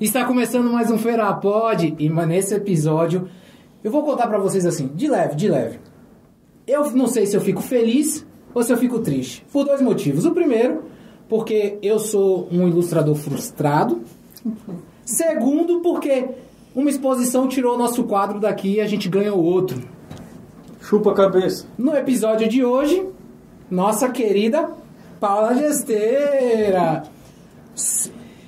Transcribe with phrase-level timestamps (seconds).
[0.00, 3.28] Está começando mais um Feira Pod e nesse episódio
[3.84, 5.78] eu vou contar pra vocês assim, de leve, de leve.
[6.66, 10.24] Eu não sei se eu fico feliz ou se eu fico triste, por dois motivos.
[10.24, 10.84] O primeiro,
[11.28, 14.00] porque eu sou um ilustrador frustrado.
[15.04, 16.30] Segundo, porque
[16.74, 19.82] uma exposição tirou nosso quadro daqui e a gente ganhou outro.
[20.80, 21.66] Chupa a cabeça.
[21.76, 23.06] No episódio de hoje,
[23.70, 24.70] nossa querida
[25.20, 27.02] Paula Gesteira.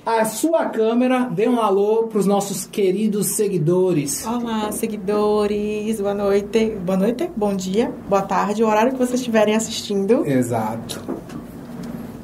[0.05, 4.27] A sua câmera dê um alô para os nossos queridos seguidores.
[4.27, 6.01] Olá, seguidores.
[6.01, 6.71] Boa noite.
[6.85, 10.25] Boa noite, bom dia, boa tarde, o horário que vocês estiverem assistindo.
[10.25, 11.01] Exato.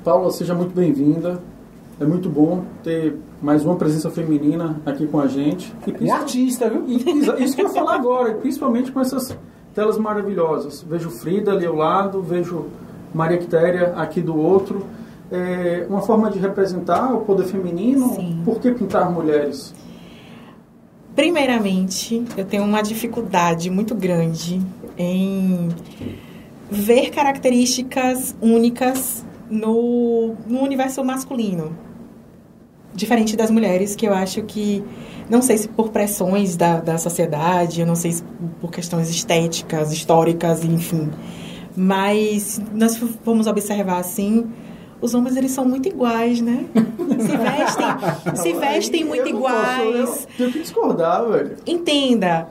[0.03, 1.41] Paula, seja muito bem-vinda.
[2.01, 5.73] É muito bom ter mais uma presença feminina aqui com a gente.
[5.87, 6.84] E, e artista, viu?
[6.85, 6.98] E,
[7.41, 9.37] isso que eu ia falar agora, principalmente com essas
[9.73, 10.81] telas maravilhosas.
[10.81, 12.65] Vejo Frida ali ao lado, vejo
[13.13, 14.85] Maria Quitéria aqui do outro.
[15.31, 18.15] É uma forma de representar o poder feminino.
[18.15, 18.41] Sim.
[18.43, 19.73] Por que pintar mulheres?
[21.15, 24.62] Primeiramente, eu tenho uma dificuldade muito grande
[24.98, 25.70] em
[26.71, 31.76] ver características únicas no, no universo masculino.
[32.93, 34.84] Diferente das mulheres, que eu acho que,
[35.29, 38.23] não sei se por pressões da, da sociedade, eu não sei se
[38.59, 41.09] por questões estéticas, históricas, enfim.
[41.76, 44.48] Mas nós vamos observar assim,
[45.01, 46.65] os homens eles são muito iguais, né?
[47.19, 50.09] Se vestem, se vestem muito eu iguais.
[50.09, 51.57] Posso, eu tenho que discordar, velho.
[51.67, 52.47] Entenda,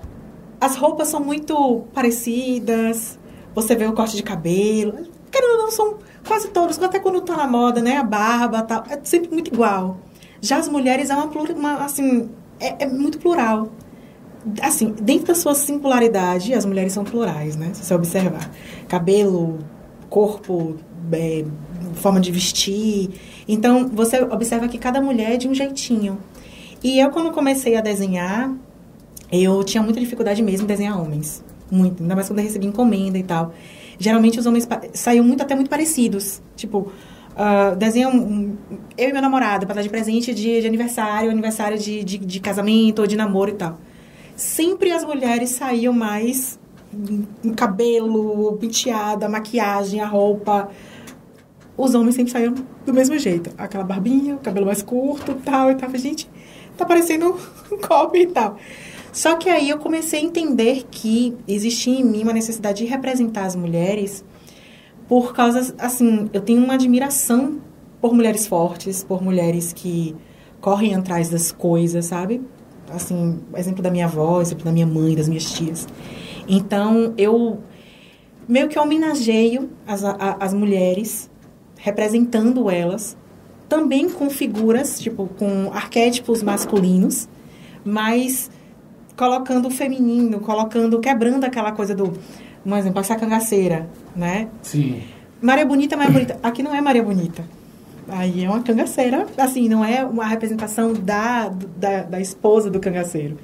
[0.60, 3.18] as roupas são muito parecidas.
[3.54, 4.94] Você vê o corte de cabelo.
[5.30, 7.96] Querendo ou não, são quase todos, até quando tá na moda, né?
[7.96, 8.84] A barba tal.
[8.88, 9.98] É sempre muito igual.
[10.40, 12.28] Já as mulheres é uma, uma assim,
[12.60, 13.70] é, é, muito plural.
[14.62, 17.70] Assim, dentro da sua singularidade, as mulheres são plurais, né?
[17.74, 18.50] Se você observar.
[18.86, 19.58] Cabelo,
[20.08, 20.76] corpo,
[21.12, 21.44] é,
[21.98, 23.10] forma de vestir.
[23.46, 26.18] Então, você observa que cada mulher é de um jeitinho.
[26.82, 28.54] E eu, quando comecei a desenhar,
[29.30, 31.44] eu tinha muita dificuldade mesmo em desenhar homens.
[31.70, 32.02] Muito.
[32.02, 33.52] Ainda mais quando eu recebi encomenda e tal.
[33.98, 36.40] Geralmente os homens saíam muito, até muito parecidos.
[36.56, 36.90] Tipo,
[37.34, 38.56] uh, desenham um,
[38.96, 42.40] eu e meu namorado para dar de presente de, de aniversário, aniversário de, de, de
[42.40, 43.78] casamento ou de namoro e tal.
[44.36, 46.58] Sempre as mulheres saíam mais
[47.44, 50.70] um cabelo, penteada, maquiagem, a roupa.
[51.78, 53.50] Os homens sempre saíam do mesmo jeito.
[53.56, 55.70] Aquela barbinha, o cabelo mais curto tal.
[55.70, 56.28] E tava, gente,
[56.76, 57.38] tá parecendo
[57.72, 58.58] um copo e tal.
[59.12, 63.46] Só que aí eu comecei a entender que existia em mim uma necessidade de representar
[63.46, 64.24] as mulheres
[65.08, 67.60] por causa, assim, eu tenho uma admiração
[67.98, 70.14] por mulheres fortes, por mulheres que
[70.60, 72.42] correm atrás das coisas, sabe?
[72.90, 75.88] Assim, exemplo da minha avó, exemplo da minha mãe, das minhas tias.
[76.46, 77.58] Então, eu
[78.46, 81.30] meio que homenageio as, a, as mulheres,
[81.78, 83.16] representando elas,
[83.68, 87.28] também com figuras, tipo, com arquétipos masculinos,
[87.84, 88.50] mas
[89.16, 92.12] colocando o feminino, colocando, quebrando aquela coisa do,
[92.64, 94.48] um exemplo, essa cangaceira, né?
[94.62, 95.02] Sim.
[95.40, 96.38] Maria Bonita, Maria Bonita.
[96.42, 97.44] Aqui não é Maria Bonita.
[98.08, 103.38] Aí é uma cangaceira, assim, não é uma representação da, da, da esposa do cangaceiro,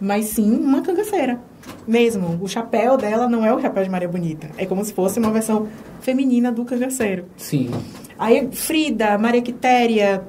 [0.00, 1.40] mas sim uma cangaceira
[1.86, 2.38] mesmo.
[2.40, 4.50] O chapéu dela não é o chapéu de Maria Bonita.
[4.56, 5.68] É como se fosse uma versão
[6.00, 7.26] feminina do cangaceiro.
[7.36, 7.70] Sim.
[8.18, 10.24] Aí, Frida, Maria Quitéria,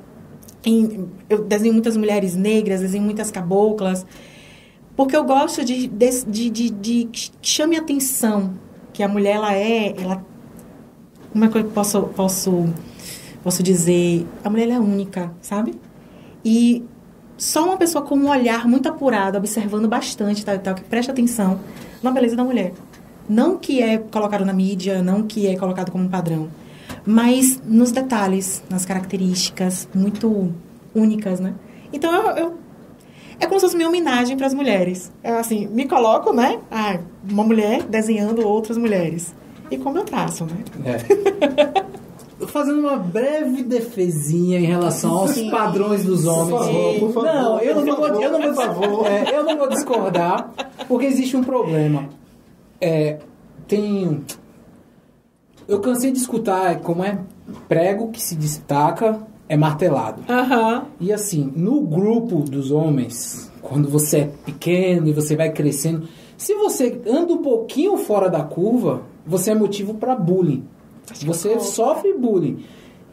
[0.65, 4.05] em, eu desenho muitas mulheres negras, desenho muitas caboclas,
[4.95, 8.53] porque eu gosto de, de, de, de, de que chame atenção,
[8.93, 10.25] que a mulher, ela é, ela...
[11.31, 12.69] Como é que eu posso, posso,
[13.41, 14.27] posso dizer?
[14.43, 15.75] A mulher, ela é única, sabe?
[16.43, 16.83] E
[17.41, 21.59] só uma pessoa com um olhar muito apurado, observando bastante, tal, tal, que presta atenção
[22.03, 22.71] na beleza da mulher.
[23.27, 26.49] Não que é colocado na mídia, não que é colocado como um padrão,
[27.03, 30.53] mas nos detalhes, nas características muito
[30.93, 31.55] únicas, né?
[31.91, 32.57] Então eu, eu
[33.39, 35.11] é como se fosse minha homenagem para as mulheres.
[35.23, 36.59] Eu, assim, me coloco, né?
[36.69, 39.33] Ah, uma mulher desenhando outras mulheres.
[39.71, 40.63] E como eu traço, né?
[40.85, 42.01] É.
[42.47, 45.49] Fazendo uma breve defesinha em relação aos Sim.
[45.49, 46.49] padrões dos homens.
[46.49, 49.07] Por favor, por favor, não, eu não, vou, favor, eu, não vou, favor.
[49.07, 50.51] é, eu não vou discordar,
[50.87, 52.09] porque existe um problema.
[52.79, 53.19] É,
[53.67, 54.23] tem.
[55.67, 57.19] Eu cansei de escutar como é
[57.67, 59.19] prego que se destaca
[59.51, 60.23] é martelado.
[60.29, 60.85] Aham.
[60.97, 66.55] E assim, no grupo dos homens, quando você é pequeno e você vai crescendo, se
[66.55, 70.63] você anda um pouquinho fora da curva, você é motivo para bullying.
[71.25, 72.63] Você sofre bullying.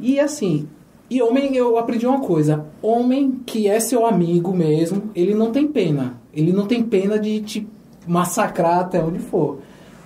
[0.01, 0.69] E assim,
[1.11, 5.67] e homem, eu aprendi uma coisa: homem que é seu amigo mesmo, ele não tem
[5.67, 6.21] pena.
[6.33, 7.67] Ele não tem pena de te
[8.07, 9.59] massacrar até onde for.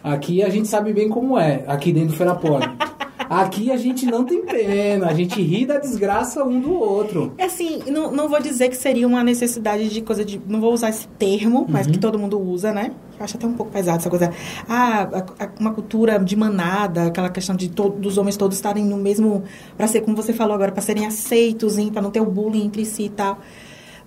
[0.02, 2.66] Aqui a gente sabe bem como é, aqui dentro do Ferapoli.
[3.32, 7.32] Aqui a gente não tem pena, a gente ri da desgraça um do outro.
[7.38, 10.40] É assim, não, não vou dizer que seria uma necessidade de coisa de.
[10.46, 11.92] Não vou usar esse termo, mas Uhum.
[11.92, 12.92] que todo mundo usa, né?
[13.18, 14.32] Eu acho até um pouco pesado essa coisa.
[14.68, 15.02] Ah,
[15.38, 18.96] a- a- uma cultura de manada, aquela questão de to- dos homens todos estarem no
[18.96, 19.44] mesmo.
[19.76, 22.84] Pra ser, como você falou agora, pra serem aceitos, pra não ter o bullying entre
[22.84, 23.38] si e tal.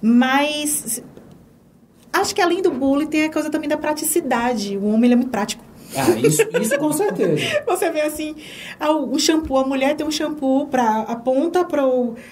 [0.01, 1.01] Mas.
[2.13, 4.77] Acho que além do bullying tem a coisa também da praticidade.
[4.77, 5.64] O homem ele é muito prático.
[5.95, 7.35] Ah, isso, isso com certeza.
[7.67, 8.35] Você vê assim,
[8.79, 11.83] ah, o shampoo, a mulher tem um shampoo para a ponta, para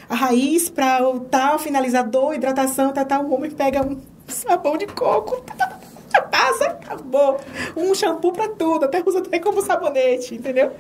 [0.10, 3.26] a raiz, para o tal, finalizador, hidratação, tal, tal.
[3.26, 3.98] O homem pega um
[4.28, 5.80] sabão de coco, tá, tá,
[6.12, 7.38] tá, passa, acabou.
[7.76, 10.72] Um shampoo para tudo, até usa até como sabonete, entendeu?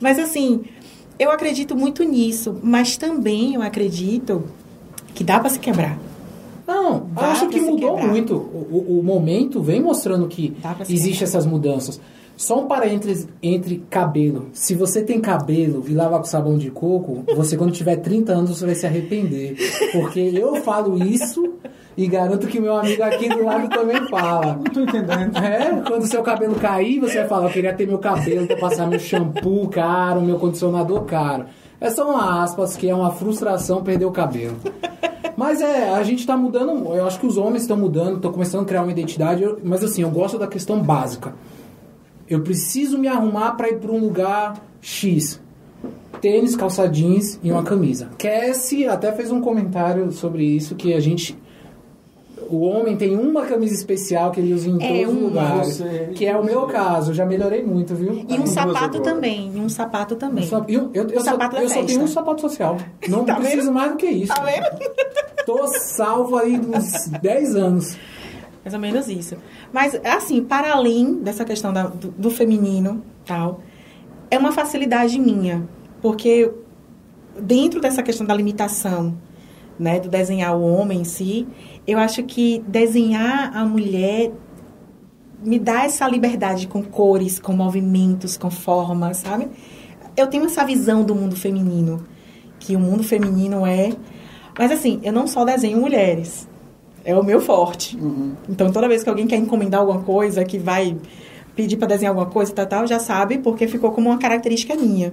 [0.00, 0.64] Mas assim,
[1.18, 4.48] eu acredito muito nisso, mas também eu acredito
[5.14, 5.98] que dá para se quebrar.
[6.68, 8.08] Não, Dá acho que mudou quebrar.
[8.12, 8.34] muito.
[8.36, 10.54] O, o- o momento vem mostrando que
[10.92, 11.98] existem essas mudanças.
[12.36, 14.50] Só um parênteses entre cabelo.
[14.52, 18.50] Se você tem cabelo e lava com sabão de coco, você quando tiver 30 anos
[18.50, 19.56] você vai se arrepender.
[19.92, 21.54] Porque eu falo isso
[21.96, 24.54] e garanto que meu amigo aqui do lado também fala.
[24.54, 25.36] Não tô entendendo.
[25.36, 28.86] É, quando seu cabelo cair, você vai falar, eu queria ter meu cabelo pra passar
[28.86, 31.46] meu shampoo caro, meu condicionador caro.
[31.80, 34.56] É só uma aspas que é uma frustração perder o cabelo.
[35.38, 38.62] Mas é, a gente tá mudando, eu acho que os homens estão mudando, estão começando
[38.62, 41.32] a criar uma identidade, mas assim, eu gosto da questão básica.
[42.28, 45.40] Eu preciso me arrumar pra ir pra um lugar X.
[46.20, 48.08] Tênis, calça jeans e uma camisa.
[48.18, 51.38] Cassie até fez um comentário sobre isso, que a gente...
[52.48, 55.28] O homem tem uma camisa especial que ele usa em É todos os uma.
[55.28, 55.76] lugares.
[55.76, 58.24] Você- Que é o meu caso, eu já melhorei muito, viu?
[58.28, 60.46] E um sapato também, e um sapato também.
[60.46, 62.76] Só- Eu, eu, eu, O só, eu só tenho um sapato social.
[63.08, 63.74] Não Tá preciso vendo?
[63.74, 64.34] mais do que isso.
[64.34, 64.64] Tá vendo?
[65.44, 67.96] Tô salvo aí uns 10 anos.
[68.64, 69.36] Mais ou menos isso.
[69.72, 73.60] Mas, assim, para além dessa questão da- do, do feminino tal,
[74.30, 75.66] é uma facilidade minha.
[76.02, 76.50] Porque
[77.40, 79.14] dentro dessa questão da limitação,
[79.78, 81.46] né, do desenhar o homem em si,
[81.86, 84.32] eu acho que desenhar a mulher
[85.42, 89.48] me dá essa liberdade com cores, com movimentos, com formas, sabe?
[90.16, 92.04] Eu tenho essa visão do mundo feminino,
[92.58, 93.92] que o mundo feminino é...
[94.58, 96.48] Mas assim, eu não só desenho mulheres.
[97.04, 97.96] É o meu forte.
[97.96, 98.32] Uhum.
[98.48, 100.96] Então, toda vez que alguém quer encomendar alguma coisa, que vai
[101.54, 105.12] pedir para desenhar alguma coisa tal, tal, já sabe, porque ficou como uma característica minha.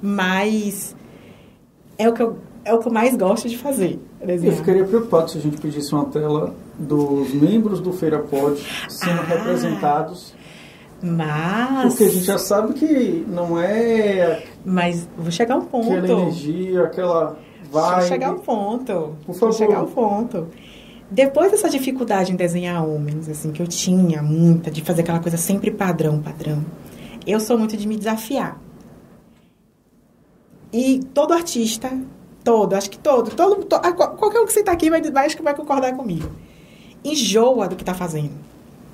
[0.00, 0.94] Mas
[1.98, 3.98] é o que eu, é o que eu mais gosto de fazer.
[4.20, 4.56] Eu Desenhar.
[4.56, 9.24] ficaria preocupado se a gente pedisse uma tela dos membros do Feira Pod sendo Ah.
[9.24, 10.34] representados.
[11.02, 15.92] Mas, Porque a gente já sabe que não é mas vou chegar a um ponto.
[15.92, 17.38] aquela energia, aquela
[17.70, 18.08] Vou vibe.
[18.08, 18.92] chegar ao ponto.
[18.92, 19.52] Por Vou favor.
[19.54, 20.46] chegar ao ponto.
[21.10, 25.36] Depois dessa dificuldade em desenhar homens, assim, que eu tinha muita, de fazer aquela coisa
[25.36, 26.64] sempre padrão, padrão,
[27.26, 28.58] eu sou muito de me desafiar.
[30.72, 31.92] E todo artista,
[32.44, 35.36] todo, acho que todo, todo, to- qual- qualquer um que sentar aqui vai, vai, acho
[35.36, 36.30] que vai concordar comigo.
[37.02, 38.30] Enjoa do que está fazendo.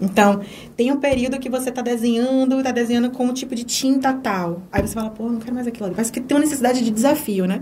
[0.00, 0.40] Então,
[0.76, 4.62] tem um período que você está desenhando, está desenhando com um tipo de tinta tal.
[4.72, 5.94] Aí você fala, pô, não quero mais aquilo ali.
[5.94, 7.60] Parece que tem uma necessidade de desafio, né?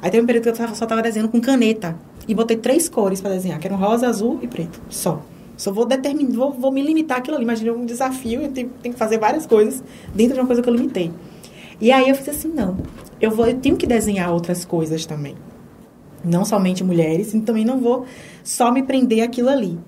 [0.00, 1.94] Aí tem um período que eu só estava desenhando com caneta.
[2.26, 4.80] E botei três cores para desenhar, que eram rosa, azul e preto.
[4.88, 5.20] Só.
[5.56, 7.44] Só vou determinar, vou, vou me limitar aquilo ali.
[7.44, 9.82] Imagina um desafio, eu tenho, tenho que fazer várias coisas
[10.14, 11.12] dentro de uma coisa que eu limitei.
[11.80, 12.76] E aí eu fiz assim, não.
[13.20, 15.34] Eu, vou, eu tenho que desenhar outras coisas também.
[16.24, 18.06] Não somente mulheres, e também não vou
[18.42, 19.78] só me prender aquilo ali.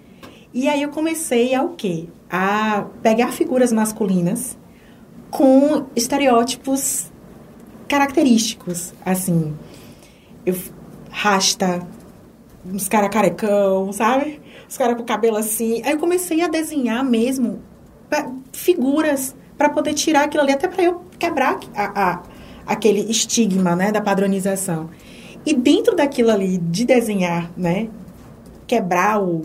[0.53, 2.09] E aí eu comecei a o quê?
[2.31, 4.57] A pegar figuras masculinas
[5.31, 7.11] com estereótipos
[7.89, 9.55] característicos, assim.
[10.45, 10.57] Eu
[11.11, 11.87] rasta,
[12.65, 14.41] uns caras carecão, sabe?
[14.69, 15.83] Os caras com cabelo assim.
[15.85, 17.61] Aí eu comecei a desenhar mesmo
[18.53, 22.23] figuras para poder tirar aquilo ali, até para eu quebrar a, a-
[22.65, 24.89] aquele estigma, né, da padronização.
[25.45, 27.89] E dentro daquilo ali de desenhar, né,
[28.67, 29.43] quebrar o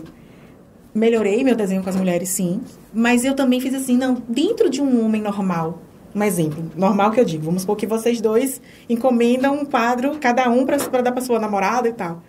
[0.94, 2.60] melhorei meu desenho com as mulheres, sim.
[2.92, 5.80] Mas eu também fiz assim, não, dentro de um homem normal.
[6.14, 7.44] Um exemplo, normal que eu digo.
[7.46, 11.88] Vamos supor que vocês dois encomendam um quadro, cada um, para dar para sua namorada
[11.88, 12.22] e tal.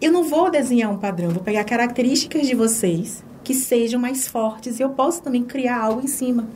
[0.00, 4.80] Eu não vou desenhar um padrão, vou pegar características de vocês que sejam mais fortes
[4.80, 6.48] e eu posso também criar algo em cima.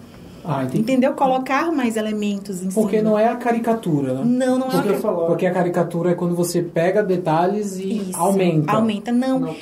[0.47, 0.79] Ah, entendi.
[0.79, 1.13] Entendeu?
[1.15, 3.11] Colocar mais elementos em Porque cima.
[3.11, 4.23] não é a caricatura, né?
[4.25, 5.01] Não, não é Porque eu uma...
[5.01, 5.27] falar.
[5.27, 8.73] Porque a caricatura é quando você pega detalhes e Isso, aumenta.
[8.73, 9.41] Aumenta, não.
[9.41, 9.57] Não.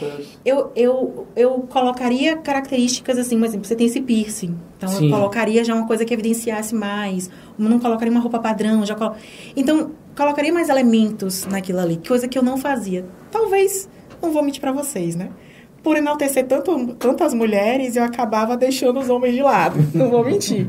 [0.44, 4.56] Eu, eu, eu colocaria características assim, por exemplo, você tem esse piercing.
[4.76, 5.06] Então Sim.
[5.06, 7.30] eu colocaria já uma coisa que evidenciasse mais.
[7.56, 9.14] Não colocaria uma roupa padrão, já colo...
[9.56, 13.04] Então, colocaria mais elementos naquilo ali, coisa que eu não fazia.
[13.30, 13.88] Talvez,
[14.20, 15.30] não vou mentir pra vocês, né?
[15.84, 19.78] Por enaltecer tanto, tantas mulheres, eu acabava deixando os homens de lado.
[19.94, 20.66] Não vou mentir.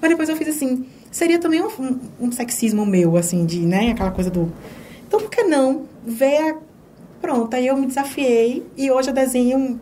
[0.00, 3.92] Mas depois eu fiz assim, seria também um, um, um sexismo meu, assim, de, né,
[3.92, 4.52] aquela coisa do...
[5.08, 6.56] Então, por que não ver a...
[7.20, 9.80] Pronto, aí eu me desafiei e hoje eu desenho...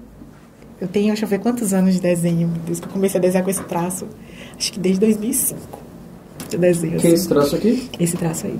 [0.80, 3.44] Eu tenho, deixa eu ver quantos anos de desenho, desde que eu comecei a desenhar
[3.44, 4.06] com esse traço.
[4.56, 5.78] Acho que desde 2005
[6.52, 7.14] eu desenho, Que é assim.
[7.16, 7.90] esse traço aqui?
[7.98, 8.58] Esse traço aí.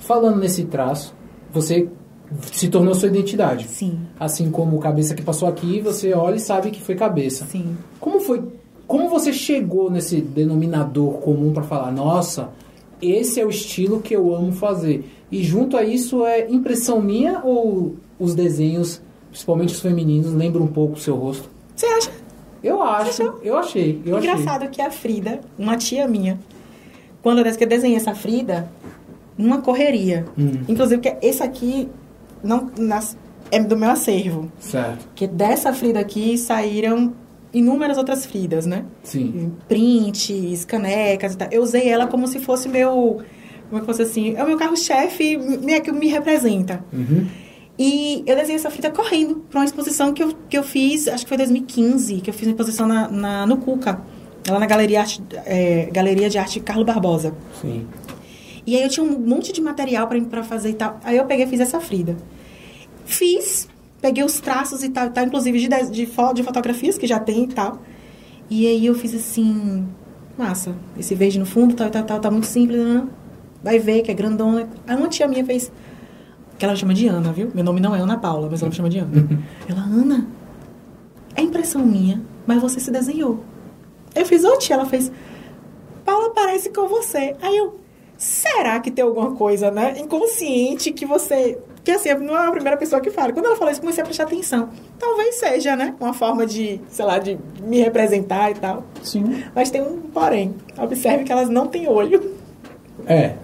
[0.00, 1.14] Falando nesse traço,
[1.52, 1.88] você
[2.52, 3.66] se tornou sua identidade.
[3.68, 7.46] Sim, Assim como o cabeça que passou aqui, você olha e sabe que foi cabeça.
[7.46, 7.76] sim.
[8.00, 8.42] Como foi?
[8.86, 12.50] Como você chegou nesse denominador comum para falar, nossa,
[13.02, 15.04] esse é o estilo que eu amo fazer?
[15.30, 20.68] E junto a isso é impressão minha ou os desenhos, principalmente os femininos, lembram um
[20.68, 21.50] pouco o seu rosto?
[21.76, 22.10] Você acha
[22.62, 24.30] Eu acho, eu achei, eu achei.
[24.30, 26.40] Engraçado que a Frida, uma tia minha,
[27.22, 28.70] quando eu desenhei essa Frida,
[29.36, 30.24] numa correria.
[30.36, 30.62] Hum.
[30.66, 31.88] Inclusive, que esse aqui
[32.42, 33.16] não, nas-
[33.50, 34.50] é do meu acervo.
[34.58, 37.12] Certo, Porque dessa Frida aqui saíram
[37.52, 38.84] inúmeras outras Fridas, né?
[39.02, 39.52] sim.
[39.68, 41.48] Prints, canecas e tal.
[41.50, 43.22] Eu usei ela como se fosse meu.
[43.68, 44.34] Como é que fosse assim?
[44.36, 46.84] É o meu carro-chefe, me, que me representa.
[46.92, 47.26] Uhum.
[47.78, 51.24] E eu desenhei essa fita correndo para uma exposição que eu, que eu fiz, acho
[51.24, 54.00] que foi 2015, que eu fiz uma exposição na, na- no Cuca,
[54.48, 57.32] lá na Galeria, Arte, é, Galeria de Arte Carlo Barbosa.
[57.60, 57.86] Sim.
[58.68, 61.00] E aí eu tinha um monte de material para pra fazer e tal.
[61.02, 62.16] Aí eu peguei e fiz essa Frida.
[63.06, 63.66] Fiz,
[64.00, 67.06] peguei os traços e tal, e tal inclusive de, de, de, fo- de fotografias que
[67.06, 67.80] já tem e tal.
[68.50, 69.86] E aí eu fiz assim,
[70.36, 73.06] massa, esse verde no fundo, tal, tal, tal, tá muito simples, né?
[73.62, 74.68] vai ver que é grandona.
[74.86, 75.72] Aí uma tia minha fez,
[76.58, 77.50] que ela chama de Ana, viu?
[77.54, 79.10] Meu nome não é Ana Paula, mas ela me chama de Ana.
[79.66, 80.26] ela, Ana,
[81.34, 83.42] é impressão minha, mas você se desenhou.
[84.14, 85.10] Eu fiz, ô tia, ela fez,
[86.04, 87.34] Paula parece com você.
[87.42, 87.80] Aí eu,
[88.18, 91.56] será que tem alguma coisa, né, inconsciente que você...
[91.84, 93.32] Que assim, não é a primeira pessoa que fala.
[93.32, 94.68] Quando ela falou isso, comecei a prestar atenção.
[94.98, 98.82] Talvez seja, né, uma forma de, sei lá, de me representar e tal.
[99.02, 99.42] Sim.
[99.54, 100.54] Mas tem um porém.
[100.76, 102.34] Observe que elas não têm olho.
[103.06, 103.36] É.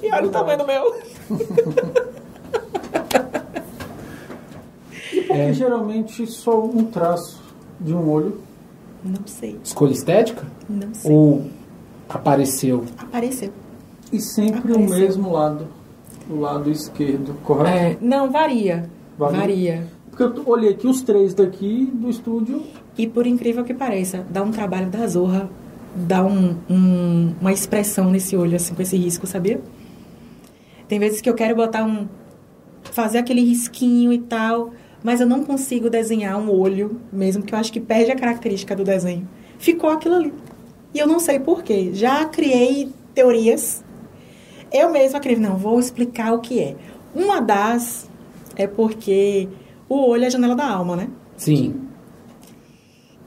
[0.00, 0.94] E olha o tamanho do meu.
[5.12, 5.52] E por que É.
[5.52, 7.42] geralmente só um traço
[7.80, 8.40] de um olho?
[9.02, 10.44] Não sei, Escolha estética?
[10.68, 11.12] não sei.
[11.12, 11.46] Ou
[12.08, 12.84] apareceu?
[12.98, 13.50] Apareceu.
[14.14, 15.66] E sempre o mesmo lado.
[16.30, 17.76] O lado esquerdo, correto?
[17.76, 18.88] É, não, varia.
[19.18, 19.38] Varia?
[19.38, 19.86] Varia.
[20.10, 22.62] Porque eu olhei aqui os três daqui do estúdio.
[22.96, 25.50] E por incrível que pareça, dá um trabalho da zorra,
[25.94, 29.60] dá um, um- uma expressão nesse olho, assim, com esse risco, sabia?
[30.88, 32.06] Tem vezes que eu quero botar um.
[32.84, 34.70] fazer aquele risquinho e tal,
[35.02, 38.74] mas eu não consigo desenhar um olho, mesmo que eu acho que perde a característica
[38.76, 39.26] do desenho.
[39.58, 40.32] Ficou aquilo ali.
[40.94, 41.90] E eu não sei porquê.
[41.92, 43.83] Já criei teorias.
[44.72, 46.76] Eu mesma criei, não, vou explicar o que é.
[47.14, 48.08] Uma das
[48.56, 49.48] é porque
[49.88, 51.08] o olho é a janela da alma, né?
[51.36, 51.88] Sim.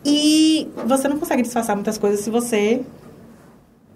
[0.04, 2.84] E você não consegue disfarçar muitas coisas se você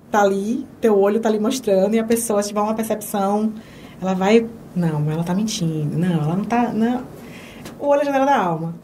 [0.09, 3.53] tá ali, teu olho tá ali mostrando e a pessoa se tiver uma percepção,
[4.01, 4.45] ela vai,
[4.75, 5.97] não, ela tá mentindo.
[5.97, 7.03] Não, ela não tá, não.
[7.79, 8.75] O olho é a janela da alma.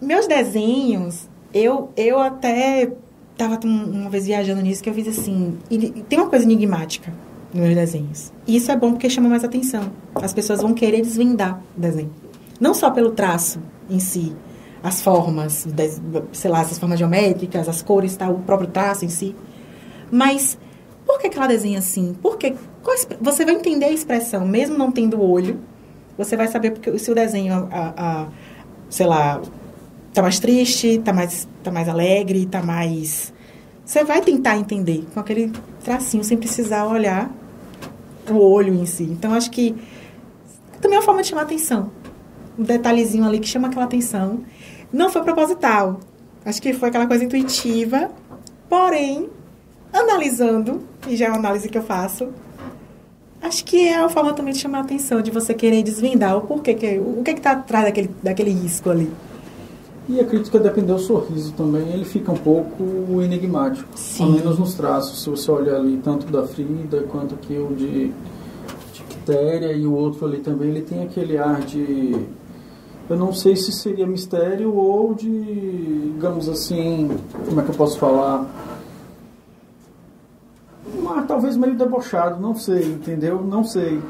[0.00, 2.90] Meus desenhos, eu eu até
[3.36, 6.44] tava um- uma vez viajando nisso que eu fiz assim, e e tem uma coisa
[6.44, 7.12] enigmática
[7.52, 8.32] nos meus desenhos.
[8.46, 9.90] E isso é bom porque chama mais atenção.
[10.14, 12.10] As pessoas vão querer desvendar o desenho.
[12.60, 13.58] Não só pelo traço
[13.90, 14.32] em si,
[14.82, 15.66] as formas,
[16.32, 19.34] sei lá, essas formas geométricas, as cores, tal, o próprio traço em si.
[20.10, 20.58] Mas
[21.06, 22.14] por que, que ela desenha assim?
[22.22, 22.54] Por que,
[23.20, 25.58] você vai entender a expressão, mesmo não tendo olho.
[26.18, 28.28] Você vai saber porque se o desenho, a, a-
[28.90, 29.40] sei lá,
[30.12, 33.32] tá mais triste, tá mais, tá mais alegre, tá mais.
[33.84, 35.52] Você vai tentar entender com aquele
[35.82, 37.30] tracinho sem precisar olhar
[38.30, 39.04] o olho em si.
[39.04, 39.74] Então acho que
[40.80, 41.90] também é uma forma de chamar atenção.
[42.58, 44.40] Um detalhezinho ali que chama aquela atenção.
[44.92, 46.00] Não foi proposital.
[46.44, 48.10] Acho que foi aquela coisa intuitiva.
[48.68, 49.28] Porém,
[49.92, 52.28] analisando, e já é uma análise que eu faço,
[53.40, 56.74] acho que é uma forma também de chamar atenção, de você querer desvendar o porquê,
[56.74, 59.10] que, o que está atrás daquele, daquele risco ali.
[60.08, 63.88] E a crítica depender do sorriso também, ele fica um pouco enigmático.
[63.94, 64.24] Sim.
[64.24, 68.08] Ao menos nos traços, se você olhar ali, tanto da Frida quanto aqui o de,
[68.92, 72.16] de Quitéria e o outro ali também, ele tem aquele ar de.
[73.08, 77.10] Eu não sei se seria mistério ou de, digamos assim,
[77.46, 78.46] como é que eu posso falar?
[81.08, 83.42] Ar talvez meio debochado, não sei, entendeu?
[83.42, 84.00] Não sei.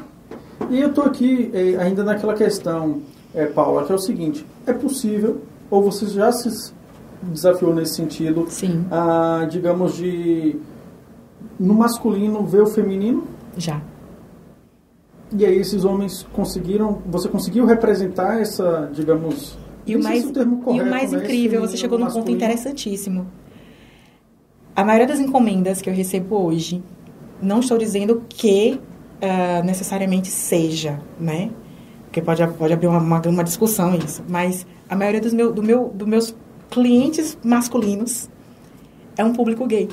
[0.69, 3.01] E eu tô aqui eh, ainda naquela questão,
[3.33, 5.41] eh, Paula, que é o seguinte: é possível,
[5.73, 6.71] ou você já se
[7.23, 10.55] desafiou nesse sentido, Sim, a, digamos, de
[11.59, 13.23] no masculino ver o feminino?
[13.57, 13.81] já.
[15.35, 20.31] E aí esses homens conseguiram, você conseguiu representar essa, digamos, E o mais, se o
[20.31, 22.37] termo e correto, o mais né, incrível, você chegou num ponto masculino.
[22.37, 23.25] interessantíssimo.
[24.75, 26.83] A maioria das encomendas que eu recebo hoje,
[27.41, 31.49] não estou dizendo que uh, necessariamente seja, né?
[32.13, 34.23] Porque pode, pode abrir uma, uma, uma discussão isso.
[34.29, 36.35] Mas a maioria dos meu, do meu, dos meus
[36.69, 38.29] clientes masculinos
[39.17, 39.89] é um público gay.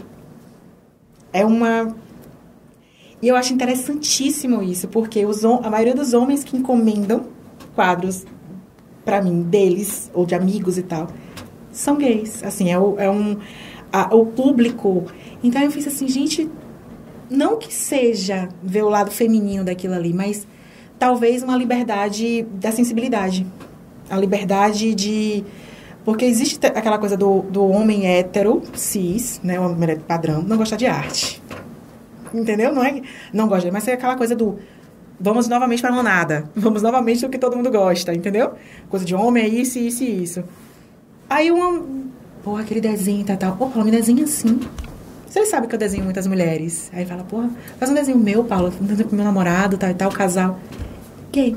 [1.33, 1.97] É uma.
[3.23, 7.25] E eu acho interessantíssimo isso, porque os, a maioria dos homens que encomendam
[7.75, 8.27] quadros
[9.03, 11.09] para mim, deles, ou de amigos e tal,
[11.73, 12.45] são gays.
[12.45, 13.39] Assim, é, o, é um.
[13.91, 15.07] A, o público.
[15.43, 16.51] Então eu fiz assim, gente,
[17.31, 20.47] não que seja ver o lado feminino daquilo ali, mas
[21.01, 23.47] talvez uma liberdade da sensibilidade.
[24.09, 25.43] A liberdade de.
[26.05, 29.59] Porque existe aquela coisa do, do homem hétero, cis, né?
[29.59, 31.43] Uma mulher padrão, não gostar de arte.
[32.33, 32.73] Entendeu?
[32.73, 33.03] Não é
[33.33, 34.59] não gosta, mas é aquela coisa do
[35.19, 36.45] vamos novamente para a nada.
[36.55, 38.53] Vamos novamente do que todo mundo gosta, entendeu?
[38.89, 40.45] Coisa de homem é isso, isso e isso.
[41.29, 41.83] Aí uma.
[42.43, 43.57] Pô, aquele desenho tá tal.
[43.57, 44.61] Pô, Paulo, me desenha assim.
[45.27, 46.91] Você sabe que eu desenho muitas mulheres.
[46.93, 48.73] Aí fala, porra, faz um desenho meu, Paulo,
[49.13, 50.59] meu namorado, tal, tal, casal.
[51.33, 51.57] Gay.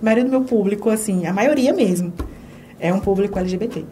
[0.00, 2.12] A maioria do meu público, assim, a maioria mesmo,
[2.78, 3.84] é um público LGBT.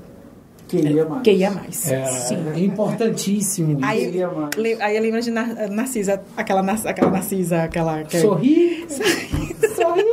[0.68, 1.22] Queria mais.
[1.22, 1.90] Queria mais.
[1.90, 2.36] É, Sim.
[2.54, 3.78] é importantíssimo.
[3.82, 4.50] Aí, Queria mais.
[4.80, 8.02] aí eu lembro de Narcisa, aquela, aquela Narcisa, aquela...
[8.04, 8.20] Que...
[8.20, 8.86] Sorri.
[8.88, 10.04] Sorri.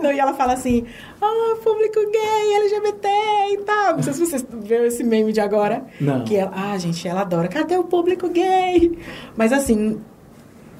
[0.00, 0.84] Não, e ela fala assim,
[1.20, 3.08] oh, público gay, LGBT
[3.52, 3.96] e tal.
[3.96, 5.84] Não sei se vocês viram esse meme de agora.
[6.00, 6.24] Não.
[6.24, 7.48] Que ela, ah, gente, ela adora.
[7.48, 8.96] Cadê o público gay?
[9.36, 10.00] Mas assim,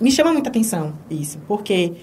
[0.00, 1.38] me chama muita atenção isso.
[1.48, 1.94] Porque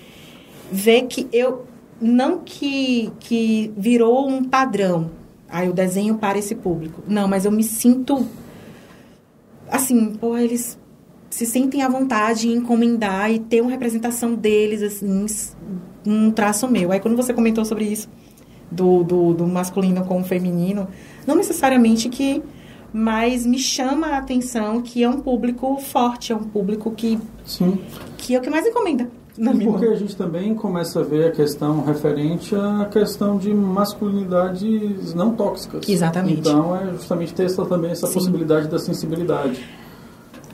[0.73, 1.65] vê que eu...
[2.01, 5.09] Não que, que virou um padrão
[5.53, 7.03] Aí o desenho para esse público.
[7.07, 8.25] Não, mas eu me sinto
[9.69, 10.79] assim, pô, eles
[11.29, 15.27] se sentem à vontade em encomendar e ter uma representação deles, assim,
[16.07, 16.91] um traço meu.
[16.91, 18.09] Aí quando você comentou sobre isso,
[18.71, 20.87] do, do, do masculino com o feminino,
[21.27, 22.41] não necessariamente que,
[22.91, 27.77] mas me chama a atenção que é um público forte, é um público que, Sim.
[28.17, 29.07] que é o que mais encomenda.
[29.35, 35.33] Porque a gente também começa a ver a questão referente à questão de masculinidades não
[35.33, 35.89] tóxicas.
[35.89, 36.41] Exatamente.
[36.41, 38.13] Então é justamente ter essa, também essa Sim.
[38.13, 39.63] possibilidade da sensibilidade.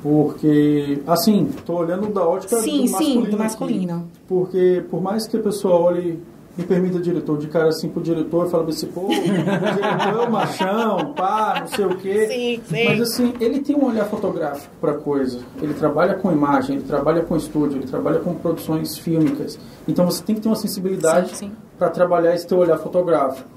[0.01, 3.25] Porque, assim, estou olhando da ótica sim, do masculino.
[3.25, 3.95] Sim, do masculino.
[3.95, 6.23] Aqui, porque, por mais que a pessoa olhe
[6.59, 10.27] me permita, diretor, de cara assim pro diretor e fala assim, pô, o diretor é
[10.29, 12.27] machão, pá, não sei o quê.
[12.27, 12.85] Sim, sim.
[12.85, 15.39] Mas assim, ele tem um olhar fotográfico pra coisa.
[15.61, 19.57] Ele trabalha com imagem, ele trabalha com estúdio, ele trabalha com produções fílmicas.
[19.87, 23.47] Então você tem que ter uma sensibilidade para trabalhar esse teu olhar fotográfico.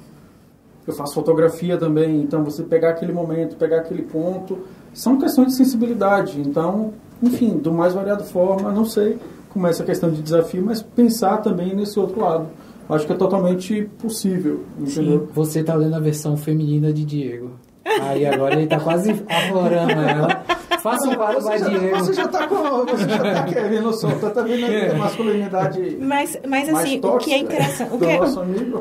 [0.87, 4.61] Eu faço fotografia também, então você pegar aquele momento, pegar aquele ponto,
[4.93, 6.41] são questões de sensibilidade.
[6.41, 9.19] Então, enfim, do mais variado forma, não sei
[9.51, 12.49] como é essa questão de desafio, mas pensar também nesse outro lado
[12.89, 15.21] acho que é totalmente possível, entendeu?
[15.21, 17.53] Sim, você está lendo a versão feminina de Diego.
[17.85, 20.45] Aí agora ele está quase aflorando ela.
[20.83, 21.97] Faça um quadro vai Diego.
[21.97, 22.85] Você já está com.
[22.87, 25.97] Você já está querendo soltar, tá vendo a masculinidade.
[26.01, 27.95] Mas, mas assim, o que é interessante.
[27.95, 28.21] O que é,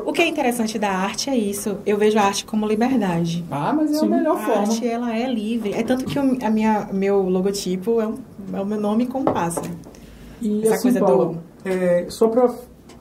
[0.04, 1.78] o que é interessante da arte é isso.
[1.86, 3.44] Eu vejo a arte como liberdade.
[3.50, 4.06] Ah, mas é Sim.
[4.06, 4.54] a melhor forma.
[4.54, 5.72] A arte, ela é livre.
[5.74, 8.14] É tanto que o, a minha, meu logotipo é, um,
[8.52, 9.70] é o meu nome com pássaro.
[10.40, 11.68] E Essa assim, coisa Paulo, do...
[11.68, 12.52] é, só para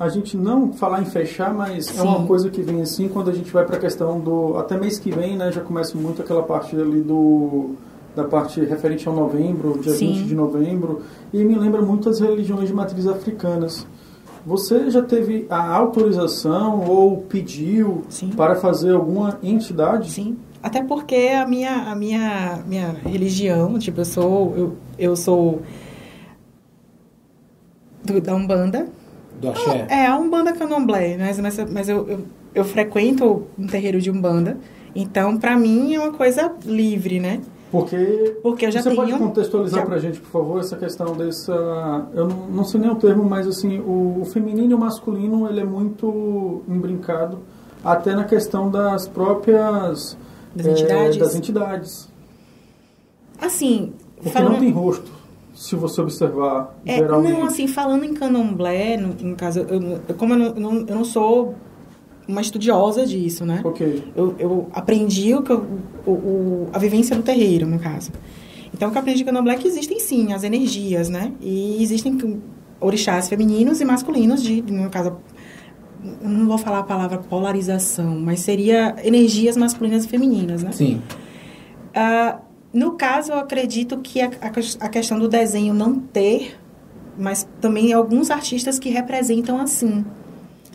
[0.02, 2.00] a gente não falar em fechar, mas Sim.
[2.00, 4.76] é uma coisa que vem assim quando a gente vai para a questão do até
[4.76, 7.76] mês que vem, né, já começa muito aquela parte ali do
[8.16, 10.14] da parte referente ao novembro, dia Sim.
[10.14, 13.88] 20 de novembro, e me lembra muito as religiões de matriz africanas.
[14.46, 18.32] Você já teve a autorização ou pediu Sim.
[18.32, 20.10] para fazer alguma entidade?
[20.10, 20.36] Sim.
[20.64, 25.62] Até porque a minha a minha minha religião, tipo, eu sou eu, eu sou
[28.04, 28.88] do, da Umbanda,
[29.42, 29.88] do axé?
[29.90, 32.20] É, a Umbanda Candomblé, mas, mas, mas eu, eu,
[32.54, 34.58] eu frequento um terreiro de Umbanda,
[34.96, 37.42] então para mim é uma coisa livre, né?
[37.72, 39.02] Porque, Porque eu já você tenho...
[39.02, 39.86] pode contextualizar já...
[39.86, 41.54] para a gente, por favor, essa questão dessa...
[42.14, 45.48] Eu não, não sei nem o termo, mas assim, o, o feminino e o masculino,
[45.50, 47.40] ele é muito embrincado,
[47.84, 50.18] até na questão das próprias...
[50.54, 51.18] Das é, entidades?
[51.18, 52.10] Das entidades.
[53.40, 53.94] Assim...
[54.18, 54.52] Porque falando...
[54.52, 55.21] não tem rosto
[55.62, 57.34] se você observar é, geralmente.
[57.34, 60.74] Não, assim, falando em candomblé, no, no caso, eu, eu, como eu não, eu não,
[60.88, 61.54] eu não sou
[62.28, 63.62] uma estudiosa disso, né?
[63.63, 64.12] Ok.
[64.15, 65.63] Eu, eu aprendi o que eu,
[66.04, 68.12] o, o, a vivência do terreiro, no caso.
[68.74, 71.32] Então, o que eu aprendi com candomblé é que existem, sim, as energias, né?
[71.39, 72.41] E existem
[72.80, 75.17] orixás femininos e masculinos, de, no caso,
[76.24, 80.71] eu não vou falar a palavra polarização, mas seria energias masculinas e femininas, né?
[80.71, 81.04] Sim.
[81.95, 84.30] Uh, no caso, eu acredito que a,
[84.80, 86.58] a, questão do desenho não ter,
[87.18, 90.06] mas também alguns artistas que representam assim.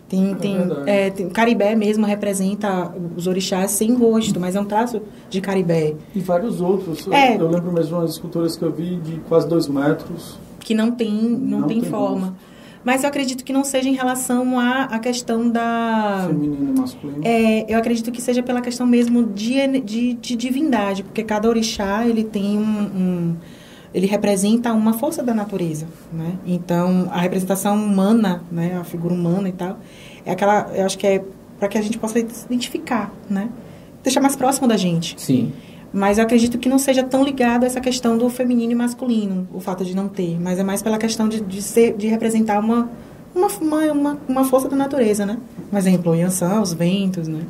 [0.09, 0.57] Tem, É tem,
[0.87, 5.95] é, tem- Caribé mesmo representa os orixás sem rosto, mas é um traço de Caribé.
[6.15, 7.09] E vários outros.
[7.09, 7.37] É.
[7.37, 10.39] Eu lembro mesmo umas esculturas que eu vi de quase dois metros.
[10.61, 12.37] que não tem, não, Não tem, tem forma.
[12.87, 16.27] Mas eu acredito que não seja em relação à, à questão da.
[16.29, 17.21] Feminino e masculino.
[17.25, 22.07] É, eu acredito que seja pela questão mesmo de, de, de divindade, porque cada orixá
[22.07, 23.37] ele tem um, um-
[23.93, 26.35] ele representa uma força da natureza, né?
[26.47, 29.79] Então a representação humana, né, a figura humana e tal,
[30.25, 31.25] é aquela, eu acho que é
[31.59, 33.49] para que a gente possa se identificar, né?
[34.05, 35.21] Deixar mais próximo da gente.
[35.21, 35.53] Sim.
[35.97, 39.49] Mas eu acredito que não seja tão ligado a essa questão do feminino e masculino,
[39.51, 40.39] o fato de não ter.
[40.39, 42.91] Mas é mais pela questão de, de, ser, de representar uma,
[43.35, 43.49] uma,
[43.93, 45.39] uma, uma, força da natureza, né?
[45.73, 47.41] Um exemplo, Yansan, os ventos, né?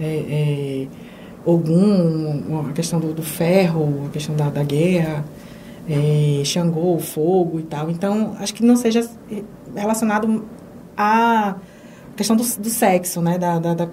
[0.00, 0.86] É, é,
[1.44, 5.24] Ogum, a questão do, do ferro, a questão da, da guerra,
[5.88, 7.88] é, Xangô, o fogo e tal.
[7.92, 9.08] Então, acho que não seja
[9.72, 10.44] relacionado
[10.96, 11.54] à
[12.16, 13.38] questão do, do sexo, né?
[13.38, 13.88] Da, da, da-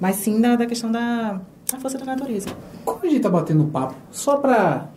[0.00, 1.40] mas sim da, da questão da,
[1.72, 2.48] da força da natureza.
[2.84, 4.88] Como a gente tá batendo papo, só pra.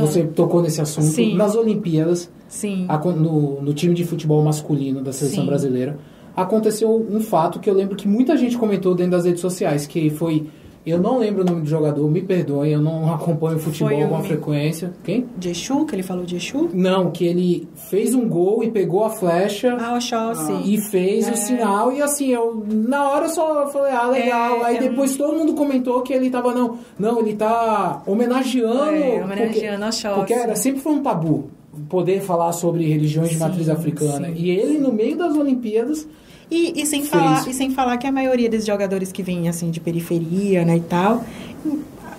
[0.00, 1.04] Você tocou nesse assunto.
[1.06, 1.10] Ah.
[1.10, 1.34] Sim.
[1.36, 2.86] Nas Olimpíadas, Sim.
[2.88, 5.46] acon- no, no time de futebol masculino da seleção Sim.
[5.46, 5.98] brasileira,
[6.34, 10.08] aconteceu um fato que eu lembro que muita gente comentou dentro das redes sociais, que
[10.10, 10.46] foi.
[10.86, 14.08] Eu não lembro o nome do jogador, me perdoem, eu não acompanho futebol Foi o
[14.08, 14.92] com a frequência.
[15.02, 15.26] Quem?
[15.36, 16.68] De Exu, que ele falou de Exu?
[16.74, 20.52] Não, que ele fez um gol e pegou a flecha Ah, Oxóssi.
[20.64, 21.32] e fez É.
[21.32, 21.90] o sinal.
[21.90, 24.56] E assim, eu na hora eu só falei, ah, legal.
[24.60, 28.90] É, Aí é depois todo mundo comentou que ele tava, não, não, ele tá homenageando.
[28.94, 30.14] É, homenageando Oxóssi.
[30.18, 31.48] Porque era, sempre foi um tabu
[31.88, 34.28] poder falar sobre religiões de Sim, matriz africana.
[34.28, 34.34] sim.
[34.36, 36.06] E ele, no meio das Olimpíadas,
[36.50, 39.70] E, e, sem falar, e sem falar que a maioria dos jogadores que vêm assim
[39.70, 41.24] de periferia, né, e tal,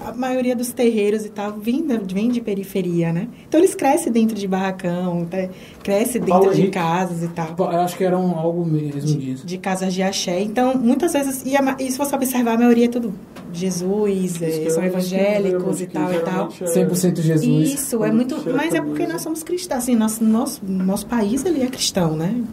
[0.06, 3.28] a maioria dos terreiros e tal vem, vem de periferia, né?
[3.48, 5.50] Então eles crescem dentro de barracão, tá?
[5.82, 6.74] crescem dentro Paulo de Henrique.
[6.74, 7.56] casas e tal.
[7.58, 9.46] eu acho que era um, algo mesmo disso.
[9.46, 10.42] De casas de axé.
[10.42, 13.14] Então, muitas vezes, e, a e se você observar, a maioria é tudo
[13.52, 16.52] Jesus, é, são evangélicos isso e tal e tal.
[16.52, 17.74] geralmente é- 100% Jesus.
[17.74, 18.38] Isso, é muito.
[18.54, 19.84] Mas é porque nós somos cristãos.
[19.84, 22.44] Assim, nosso, nosso, nosso país ele é cristão, né?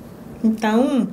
[0.42, 1.08] Então,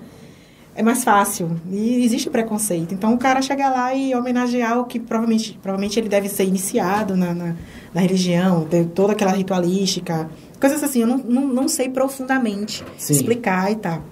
[0.79, 1.59] é mais fácil.
[1.69, 2.93] E existe preconceito.
[2.93, 7.17] Então, o cara chega lá e homenagear o que provavelmente, provavelmente ele deve ser iniciado
[7.17, 7.55] na, na,
[7.93, 10.29] na religião, ter toda aquela ritualística.
[10.57, 13.11] Coisas assim, eu não, não, não sei profundamente Sim.
[13.11, 14.05] explicar e tal.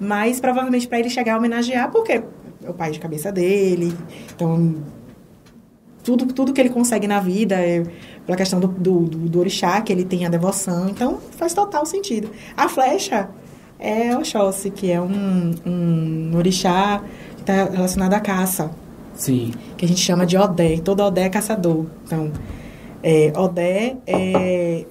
[0.00, 2.14] Mas provavelmente para ele chegar a homenagear, porque
[2.64, 3.96] é o pai de cabeça dele.
[4.34, 4.74] Então,
[6.02, 7.84] tudo, tudo que ele consegue na vida é
[8.26, 10.88] pela questão do, do, do, do orixá, que ele tem a devoção.
[10.88, 12.28] Então, faz total sentido.
[12.56, 13.30] A flecha
[13.78, 17.02] é Oxóssi, que é um, um orixá
[17.36, 18.70] que está relacionado à caça,
[19.14, 19.52] Sim.
[19.76, 20.78] que a gente chama de Odé.
[20.78, 21.86] Todo Odé é caçador.
[22.04, 22.32] Então,
[23.02, 24.84] é, Odé é...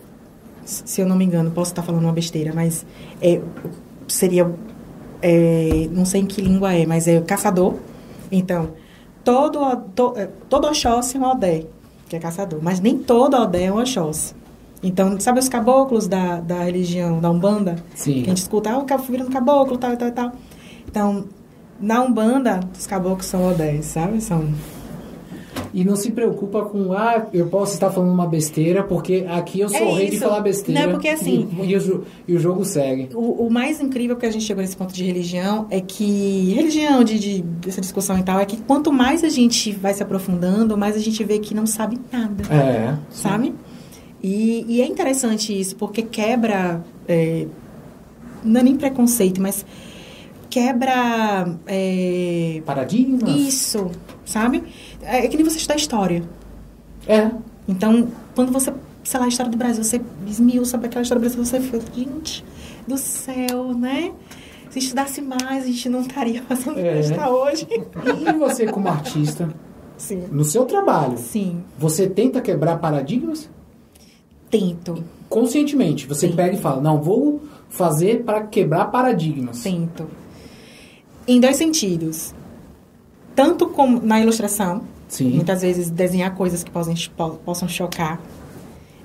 [0.65, 2.85] Se eu não me engano, posso estar falando uma besteira, mas
[3.21, 3.39] é,
[4.07, 4.51] seria...
[5.21, 7.75] é, não sei em que língua é, mas é caçador.
[8.29, 8.71] Então,
[9.23, 11.63] todo, to, é, todo Oxóssi é um Odé,
[12.09, 12.59] que é caçador.
[12.61, 14.35] Mas nem todo Odé é um Oxóssi.
[14.83, 17.75] Então, sabe os caboclos da, da religião, da Umbanda?
[17.95, 18.15] Sim.
[18.21, 20.31] Que a gente escuta, ah, o cabo virando caboclo, tal, tal, tal.
[20.87, 21.25] Então,
[21.79, 24.21] na Umbanda, os caboclos são Odés, sabe?
[24.21, 24.45] São...
[25.73, 29.67] E não se preocupa com, ah, eu posso estar falando uma besteira, porque aqui eu
[29.69, 30.85] sou É o rei de falar besteira.
[30.85, 33.09] Não, porque assim- E, e o, e o jogo segue.
[33.13, 37.03] O, o mais incrível que a gente chegou nesse ponto de religião é que religião
[37.03, 40.77] de, de dessa discussão e tal é que quanto mais a gente vai se aprofundando,
[40.77, 42.95] mais a gente vê que não sabe nada, É.
[43.09, 43.53] sabe?
[44.27, 47.47] E, e é interessante isso porque quebra é,
[48.43, 49.65] não é nem preconceito, mas
[50.49, 53.33] quebra é, Paradigmas?
[53.33, 53.89] isso,
[54.25, 54.63] sabe?
[55.01, 56.23] É, é que nem você estudar história.
[57.07, 57.31] É.
[57.69, 61.45] Então, quando você, sei lá, a história do Brasil, você esmiuça aquela história do Brasil,
[61.45, 62.43] você fica, gente
[62.85, 64.11] do céu, né?
[64.69, 66.99] Se estudasse mais, a gente não estaria passando É.
[66.99, 67.65] está hoje.
[67.69, 69.49] E você, como artista,
[69.97, 70.25] Sim.
[70.29, 73.49] no seu trabalho, Sim, você tenta quebrar paradigmas?
[74.49, 76.07] Tento, Conscientemente.
[76.07, 76.35] Você Sim.
[76.37, 79.61] pega e fala, não, vou fazer para quebrar paradigmas.
[79.61, 80.07] tento.
[81.27, 82.33] Em dois sentidos.
[83.35, 85.31] Tanto como na ilustração, Sim.
[85.31, 88.21] muitas vezes desenhar coisas que possam, po- possam chocar.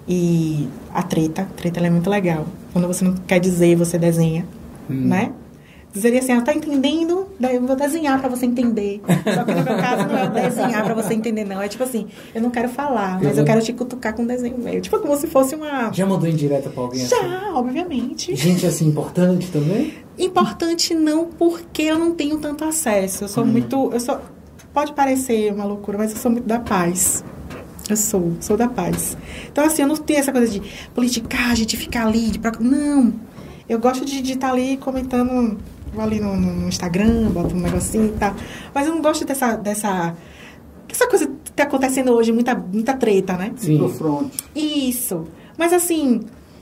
[0.06, 2.46] E a treta, a treta ela é muito legal.
[2.72, 4.46] Quando você não quer dizer, você desenha,
[4.88, 5.08] Hum.
[5.08, 5.32] né?
[5.92, 7.26] Dizeria assim, ah, tá entendendo?
[7.38, 9.02] Daí eu vou desenhar pra você entender.
[9.34, 11.60] Só que no meu caso não é desenhar pra você entender, não.
[11.60, 14.56] É tipo assim, eu não quero falar, mas eu quero te cutucar com um desenho
[14.58, 14.80] meio.
[14.80, 15.92] Tipo como se fosse uma...
[15.92, 17.14] Já mandou indireta pra alguém assim?
[17.14, 18.34] Já, obviamente.
[18.34, 19.94] Gente assim importante também?
[20.18, 23.24] Importante não porque eu não tenho tanto acesso.
[23.24, 23.90] Eu sou muito.
[23.92, 24.18] Eu sou.
[24.72, 27.24] Pode parecer uma loucura, mas eu sou muito da paz.
[27.88, 29.16] Eu sou, sou da paz.
[29.50, 30.62] Então, assim, eu não tenho essa coisa de
[30.94, 32.40] politicagem, de ficar ali, de.
[32.60, 33.12] Não.
[33.68, 35.58] Eu gosto de estar ali comentando
[35.92, 38.34] vou ali no, no Instagram, boto um negocinho e tal.
[38.74, 39.56] Mas eu não gosto dessa.
[39.56, 40.14] dessa
[40.88, 43.52] essa coisa que tá acontecendo hoje, muita, muita treta, né?
[43.56, 43.78] Sim.
[44.54, 45.26] Isso.
[45.56, 46.20] Mas assim,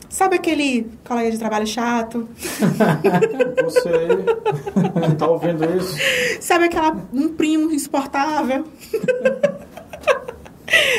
[0.09, 2.29] sabe aquele colega de trabalho chato?
[3.65, 3.91] Você
[5.09, 5.97] que tá ouvindo isso,
[6.41, 8.65] Sabe aquela um primo insuportável?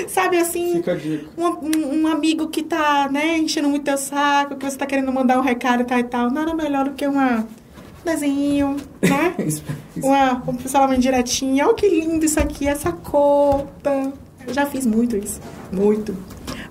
[0.07, 1.25] sabe assim, fica a dica.
[1.37, 5.11] um, um- um amigo que tá, né, enchendo muito teu saco, que você tá querendo
[5.11, 6.29] mandar um recado e tal e tal.
[6.29, 7.47] Nada melhor do que uma um
[8.05, 9.35] desenho, né?
[9.45, 9.63] Isso-
[9.95, 11.65] isso- Uma, como falar uma indiretinha.
[11.65, 12.91] Olha que lindo isso aqui, essa
[13.83, 14.11] tá?
[14.47, 15.39] Eu já fiz muito isso.
[15.71, 16.15] Muito.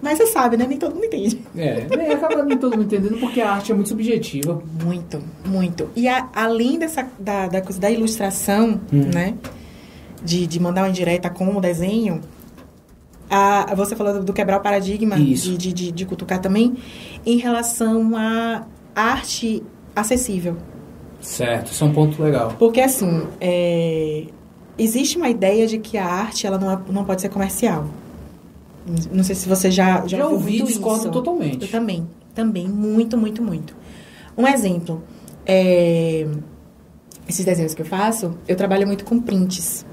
[0.02, 0.66] Mas você sabe, né?
[0.66, 1.40] Nem todo mundo entende.
[1.56, 4.62] É, é, acaba nem todo mundo entendendo porque a arte é muito subjetiva.
[4.82, 5.88] Muito, muito.
[5.94, 9.34] E a- além dessa, da, da coisa da ilustração, né?
[10.22, 12.20] De, de mandar uma indireta com o desenho,
[13.28, 15.56] a, você falou do, do quebrar o paradigma, Isso.
[15.56, 16.76] de, de, de cutucar também,
[17.24, 18.64] em relação à
[18.94, 19.62] arte
[19.94, 20.56] acessível.
[21.20, 22.54] Certo, isso é um ponto legal.
[22.58, 24.24] Porque, assim, é,
[24.78, 27.86] existe uma ideia de que a arte ela não, é- não pode ser comercial.
[29.12, 31.10] Não sei se você já, já, Já ouviu ouvi, discordo isso.
[31.10, 31.62] totalmente.
[31.66, 32.08] Eu também.
[32.34, 32.66] Também.
[32.68, 33.74] Muito, muito, muito.
[34.36, 35.02] Um exemplo.
[35.46, 36.26] é,
[37.28, 39.84] esses desenhos que eu faço, eu trabalho muito com prints.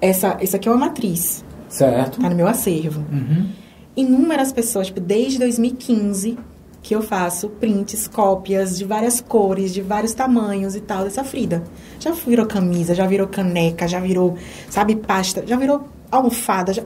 [0.00, 1.44] Essa, essa aqui é uma matriz.
[1.68, 2.20] Certo.
[2.20, 3.04] Tá no meu acervo.
[3.12, 3.48] Uhum.
[3.96, 6.38] Inúmeras pessoas, tipo, desde 2015
[6.82, 11.62] que eu faço prints, cópias de várias cores, de vários tamanhos e tal, dessa Frida.
[11.98, 14.36] Já virou camisa, já virou caneca, já virou,
[14.68, 16.82] sabe, pasta, já virou almofada, já...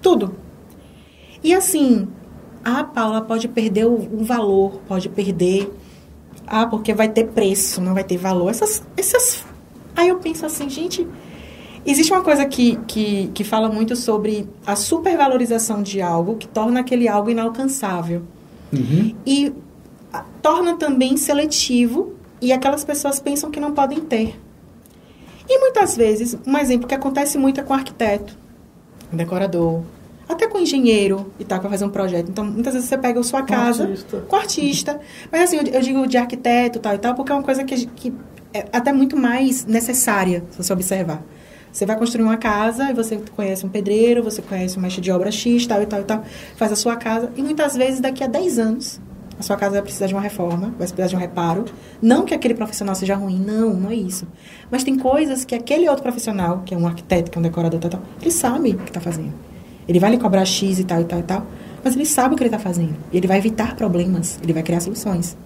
[0.00, 0.36] tudo.
[1.42, 2.08] E assim,
[2.64, 5.72] a Paula pode perder o, o valor, pode perder.
[6.46, 8.50] Ah, porque vai ter preço, não vai ter valor.
[8.50, 8.82] Essas.
[8.96, 9.44] essas...
[9.96, 11.06] Aí eu penso assim, gente.
[11.84, 16.78] Existe uma coisa que, que, que fala muito sobre a supervalorização de algo que torna
[16.78, 18.22] aquele algo inalcançável.
[18.72, 19.14] Uhum.
[19.26, 19.52] E
[20.40, 24.38] torna também seletivo e aquelas pessoas pensam que não podem ter.
[25.48, 28.36] E muitas vezes, um exemplo que acontece muito é com arquiteto,
[29.10, 29.82] com decorador,
[30.28, 32.30] até com engenheiro e tal, que vai fazer um projeto.
[32.30, 34.24] Então, muitas vezes você pega a sua casa artista.
[34.28, 35.00] com artista.
[35.30, 37.86] Mas assim, eu, eu digo de arquiteto tal e tal, porque é uma coisa que,
[37.86, 38.12] que
[38.54, 41.22] é até muito mais necessária, se você observar.
[41.72, 45.10] Você vai construir uma casa e você conhece um pedreiro, você conhece um mestre de
[45.10, 46.22] obra X, tal e tal e tal,
[46.54, 47.32] faz a sua casa.
[47.34, 49.00] E muitas vezes, daqui a 10 anos,
[49.38, 51.64] a sua casa vai precisar de uma reforma, vai precisar de um reparo.
[52.00, 54.28] Não que aquele profissional seja ruim, não, não é isso.
[54.70, 57.80] Mas tem coisas que aquele outro profissional, que é um arquiteto, que é um decorador,
[57.80, 59.32] tal, tal, ele sabe o que está fazendo.
[59.88, 61.46] Ele vai lhe cobrar X e tal e tal e tal,
[61.82, 62.94] mas ele sabe o que ele está fazendo.
[63.10, 65.36] E ele vai evitar problemas, ele vai criar soluções.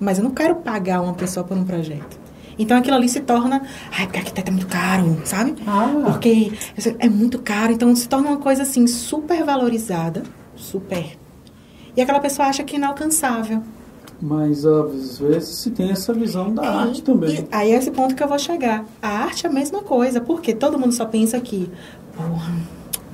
[0.00, 2.25] Mas eu não quero pagar uma pessoa por um projeto.
[2.58, 3.62] Então aquilo ali se torna.
[3.90, 5.54] Ai, porque arquiteto é muito caro, sabe?
[5.66, 6.02] Ah.
[6.04, 6.52] Porque
[6.98, 7.72] é muito caro.
[7.72, 10.22] Então se torna uma coisa assim, super valorizada.
[10.54, 11.18] Super.
[11.96, 13.62] E aquela pessoa acha que é inalcançável.
[14.20, 17.34] Mas às vezes se tem essa visão da arte também.
[17.34, 18.84] E aí é esse ponto que eu vou chegar.
[19.00, 21.70] A arte é a mesma coisa, porque todo mundo só pensa que,
[22.16, 22.54] porra,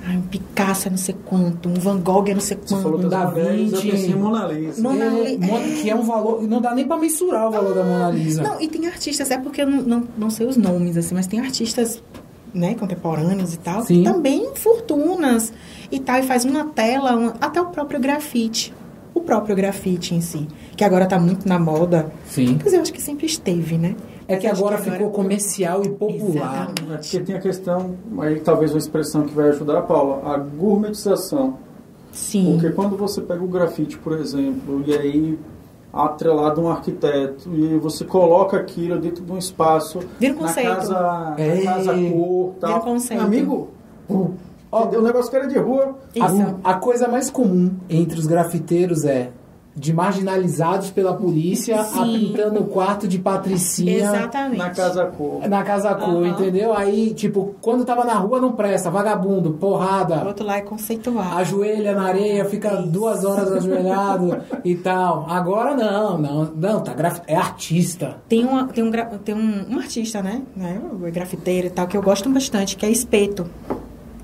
[0.06, 2.82] ai, um Picasso é não sei quanto, um Van Gogh é não sei Você quanto.
[2.82, 3.90] falou das Da mulheres, eu Vinci.
[3.90, 4.82] pensei em Mona Lisa.
[4.82, 5.36] Mona É,
[5.82, 6.42] que é um valor.
[6.42, 8.42] Não dá nem pra mensurar o valor da Mona Lisa.
[8.42, 11.26] Não, e tem artistas, é porque eu não, não, não sei os nomes, assim, mas
[11.26, 12.02] tem artistas,
[12.54, 13.98] né, contemporâneos e tal, Sim.
[14.02, 15.52] que também fortunas
[15.90, 18.72] e tal, e faz uma tela, uma- até o próprio grafite.
[19.14, 22.10] O próprio grafite em si, que agora tá muito na moda.
[22.30, 22.58] Sim.
[22.64, 23.94] Mas eu acho que sempre esteve, né?
[24.34, 26.70] É que agora ficou comercial e popular.
[26.78, 26.92] Exatamente.
[26.92, 30.36] É porque tem a questão, aí talvez uma expressão que vai ajudar a Paula, a
[30.38, 31.56] gourmetização.
[32.12, 32.52] Sim.
[32.58, 35.38] Porque quando você pega o grafite, por exemplo, e aí
[35.92, 40.42] atrelado a um arquiteto, e você coloca aquilo dentro de um espaço Vira um na
[40.48, 40.68] conceito.
[40.76, 41.54] casa, É.
[41.64, 42.70] na casa cor, tal.
[42.70, 43.18] Vira conceito.
[43.20, 43.68] Meu amigo,
[44.08, 45.96] o negócio que era de rua.
[46.64, 49.30] A, a coisa mais comum entre os grafiteiros é
[49.74, 51.98] de marginalizados pela polícia Sim.
[51.98, 54.58] a pintando o quarto de patricinha Exatamente.
[54.58, 55.48] Na casa cor.
[55.48, 56.28] na casa cor, Aham.
[56.28, 56.74] entendeu?
[56.76, 61.38] Aí, tipo, quando tava na rua não presta, vagabundo, O porrada, outro lá é conceitual.
[61.38, 65.24] ajoelha na areia, fica duas horas ajoelhado e tal.
[65.28, 67.20] Agora não, não, não, tá graf...
[67.26, 68.18] é artista.
[68.28, 70.42] Tem, uma, tem, um, gra- tem um, um artista, né?
[70.54, 70.80] né?
[70.92, 73.46] O grafiteiro e tal, que eu gosto bastante, que é Espeto.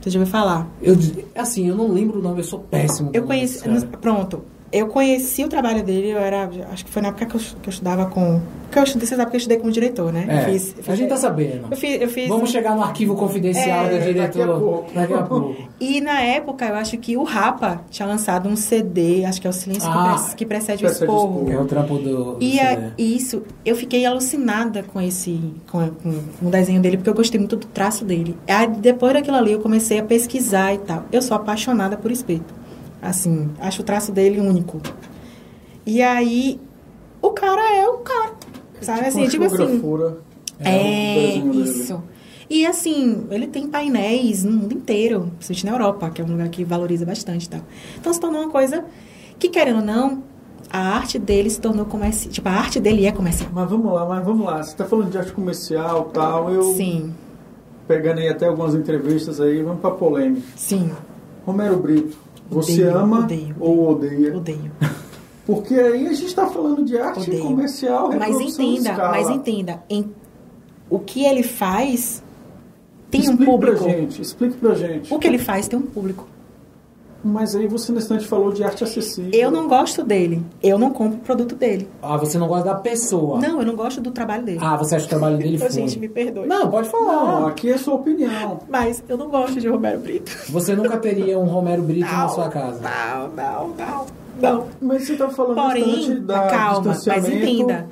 [0.00, 0.66] Você já ouviu falar?
[0.82, 0.94] Eu,
[1.34, 3.10] assim, eu não lembro o nome, eu sou péssimo.
[3.12, 3.98] Eu cara.
[4.00, 4.42] Pronto.
[4.70, 6.50] Eu conheci o trabalho dele, eu era.
[6.70, 8.40] Acho que foi na época que eu, que eu estudava com.
[8.70, 10.26] Que eu estudei, você sabe que eu estudei com o diretor, né?
[10.28, 11.68] É, fiz, fiz- a gente tá sabendo.
[11.70, 12.02] Eu fiz.
[12.02, 14.92] Eu fiz Vamos chegar no arquivo confidencial É, da daqui a diretora pouco.
[14.94, 15.56] daqui a pouco.
[15.80, 19.50] E na época, eu acho que o Rapa tinha lançado um CD, acho que é
[19.50, 21.50] o Silêncio que Ah, que, Precede o Precede o Esporro.
[21.50, 22.34] É o trampo do.
[22.34, 26.96] do E a- isso, eu fiquei alucinada com esse, com, com, com o desenho dele,
[26.98, 28.36] porque eu gostei muito do traço dele.
[28.46, 31.04] Aí, depois daquilo ali, eu comecei a pesquisar e tal.
[31.12, 32.52] Eu sou apaixonada por espeto.
[33.00, 34.80] Assim, acho o traço dele único.
[35.86, 36.60] E aí,
[37.22, 38.32] o cara é o cara.
[38.80, 39.82] Sabe Tipo assim, tipo assim.
[40.60, 41.62] É, dele.
[41.62, 42.02] isso.
[42.50, 46.48] E assim, ele tem painéis no mundo inteiro, principalmente na Europa, que é um lugar
[46.48, 47.60] que valoriza bastante e tal.
[48.00, 48.84] Então se tornou uma coisa
[49.38, 50.22] que, querendo ou não,
[50.70, 52.32] a arte dele se tornou comercial.
[52.32, 53.50] Tipo, a arte dele é comercial.
[53.52, 54.62] Mas vamos lá, mas vamos lá.
[54.62, 56.50] Você está falando de arte comercial tal.
[56.50, 57.12] Eu Sim,
[57.86, 60.46] pegando aí até algumas entrevistas aí, vamos para polêmica.
[60.56, 60.90] sim,
[61.44, 62.16] Romero Brito,
[62.50, 64.36] você Odeio, ama odeio, ou odeia?
[64.36, 64.72] odeio.
[65.46, 67.42] Porque aí a gente está falando de arte Odeio.
[67.44, 69.10] comercial, Mas entenda, escala.
[69.12, 70.10] mas entenda, em,
[70.90, 72.22] o que ele faz
[73.10, 73.84] tem Explique um público.
[73.84, 75.12] pra gente, explique pra gente.
[75.14, 76.26] O que ele faz tem um público.
[77.24, 79.30] Mas aí você nesse instante falou de arte acessível.
[79.34, 80.40] Eu não gosto dele.
[80.62, 81.88] Eu não compro o produto dele.
[82.00, 83.40] Ah, você não gosta da pessoa.
[83.40, 84.58] Não, eu não gosto do trabalho dele.
[84.62, 85.68] Ah, você acha que o trabalho dele foi.
[85.70, 86.46] gente, me perdoe.
[86.46, 87.48] Não, pode Não, falar.
[87.48, 88.60] aqui é sua opinião.
[88.68, 90.30] Mas eu não gosto de Roberto Brito.
[90.48, 92.80] Você nunca teria um Romero Brito na Não, sua casa.
[92.80, 94.06] Não, não, não.
[94.40, 94.64] Não.
[94.80, 97.88] Mas você está falando Porém, da calma, mas entenda.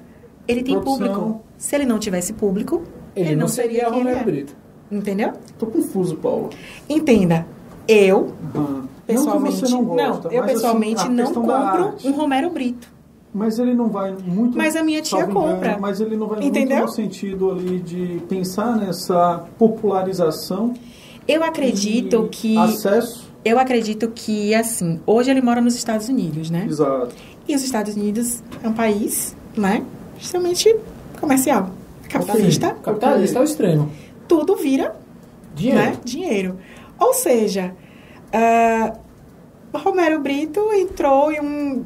[0.47, 0.99] Ele tem produção.
[1.15, 1.41] público.
[1.59, 2.83] Se ele não tivesse público,
[3.17, 4.23] Ele, não seria quem ele Romero é.
[4.23, 4.57] Brito.
[4.89, 5.33] Entendeu?
[5.59, 6.51] Tô confuso, Paulo.
[6.89, 7.45] Entenda.
[7.89, 8.76] Eu, Ah,
[9.07, 12.89] pessoalmente, não, não, gosta, eu mas, pessoalmente assim, não compro um Romero Brito.
[13.33, 14.57] Mas ele não vai muito.
[14.57, 15.79] Mas a minha tia salvo engano, compra.
[15.79, 16.79] mas ele não vai Entendeu?
[16.79, 20.73] muito no sentido ali de pensar nessa popularização.
[21.29, 23.31] Eu acredito que Acesso.
[23.45, 26.67] eu acredito que assim, hoje ele mora nos Estados Unidos, né?
[26.69, 27.15] Exato.
[27.47, 29.85] E os Estados Unidos é um país, né,
[30.19, 30.75] extremamente
[31.21, 31.71] comercial,
[32.09, 32.75] capitalista.
[32.83, 33.91] Capitalista ao extremo.
[34.27, 34.97] Tudo vira
[35.55, 35.79] Dinheiro.
[35.79, 36.57] né, dinheiro.
[36.99, 37.75] Ou seja,
[39.73, 41.85] o Romero Brito entrou em um,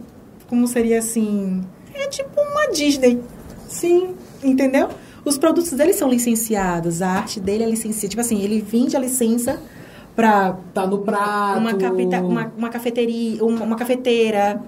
[0.48, 1.62] como seria assim,
[1.94, 3.20] é tipo uma Disney.
[3.68, 4.88] Sim, entendeu?
[5.24, 8.08] Os produtos dele são licenciados, a arte dele é licenciada.
[8.08, 9.60] Tipo assim, ele vende a licença
[10.16, 11.58] para Tá no prato.
[11.58, 14.60] uma, capita, uma, uma cafeteria, uma, uma cafeteira.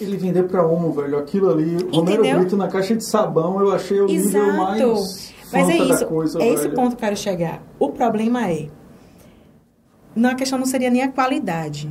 [0.00, 1.18] Ele vender pra Omo, velho.
[1.18, 2.38] Aquilo ali, Romero Entendeu?
[2.40, 4.56] Brito na caixa de sabão, eu achei o nível Exato.
[4.58, 5.34] mais.
[5.52, 6.74] Mas é isso, coisa, é esse velho.
[6.74, 7.62] ponto que eu quero chegar.
[7.78, 8.66] O problema é,
[10.14, 11.90] não, a questão não seria nem a qualidade,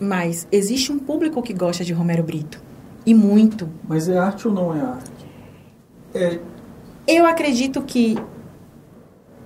[0.00, 2.62] mas existe um público que gosta de Romero Brito.
[3.06, 3.68] E muito.
[3.86, 5.12] Mas é arte ou não é arte?
[6.14, 6.38] É,
[7.06, 8.16] Eu acredito que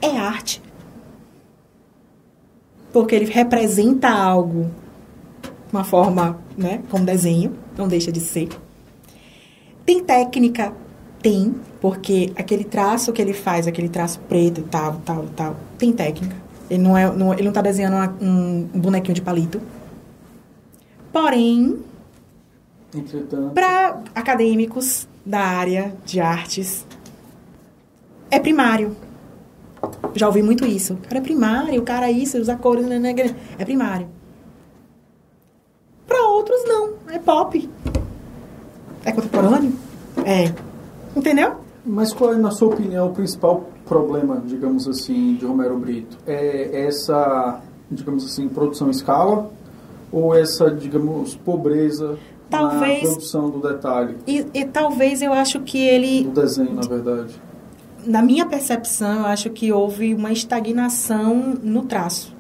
[0.01, 0.63] é arte.
[2.93, 4.71] Porque ele representa algo,
[5.73, 8.49] uma forma, né, como desenho, não deixa de ser.
[9.85, 10.73] Tem técnica?
[11.21, 16.37] Tem, porque aquele traço que ele faz, aquele traço preto, tal, tal, tal, tem técnica.
[16.71, 19.61] Ele não, é, não, ele não tá desenhando uma- um, um bonequinho de palito.
[21.13, 21.79] Porém,
[23.55, 26.87] para acadêmicos da área de artes,
[28.31, 28.97] é primário.
[30.15, 30.95] Já ouvi muito isso.
[30.95, 33.35] O cara é primário, o cara é isso, usa cores, né, né, né.
[33.59, 34.09] é primário.
[36.07, 36.95] Para outros, não.
[37.11, 37.69] É pop.
[39.05, 39.73] É contemporâneo?
[40.25, 40.53] É.
[41.17, 41.57] Entendeu?
[41.85, 46.17] Mas qual é, na sua opinião, o principal problema, digamos assim, de Romero Brito?
[46.27, 49.51] É essa, digamos assim, produção em escala?
[50.13, 52.19] Ou essa, digamos, pobreza
[52.51, 56.83] Talvez- na produção do detalhe, E, e talvez eu acho que ele do desenho, na
[56.83, 57.35] verdade?
[58.07, 62.35] na minha percepção, eu acho que houve uma estagnação no traço.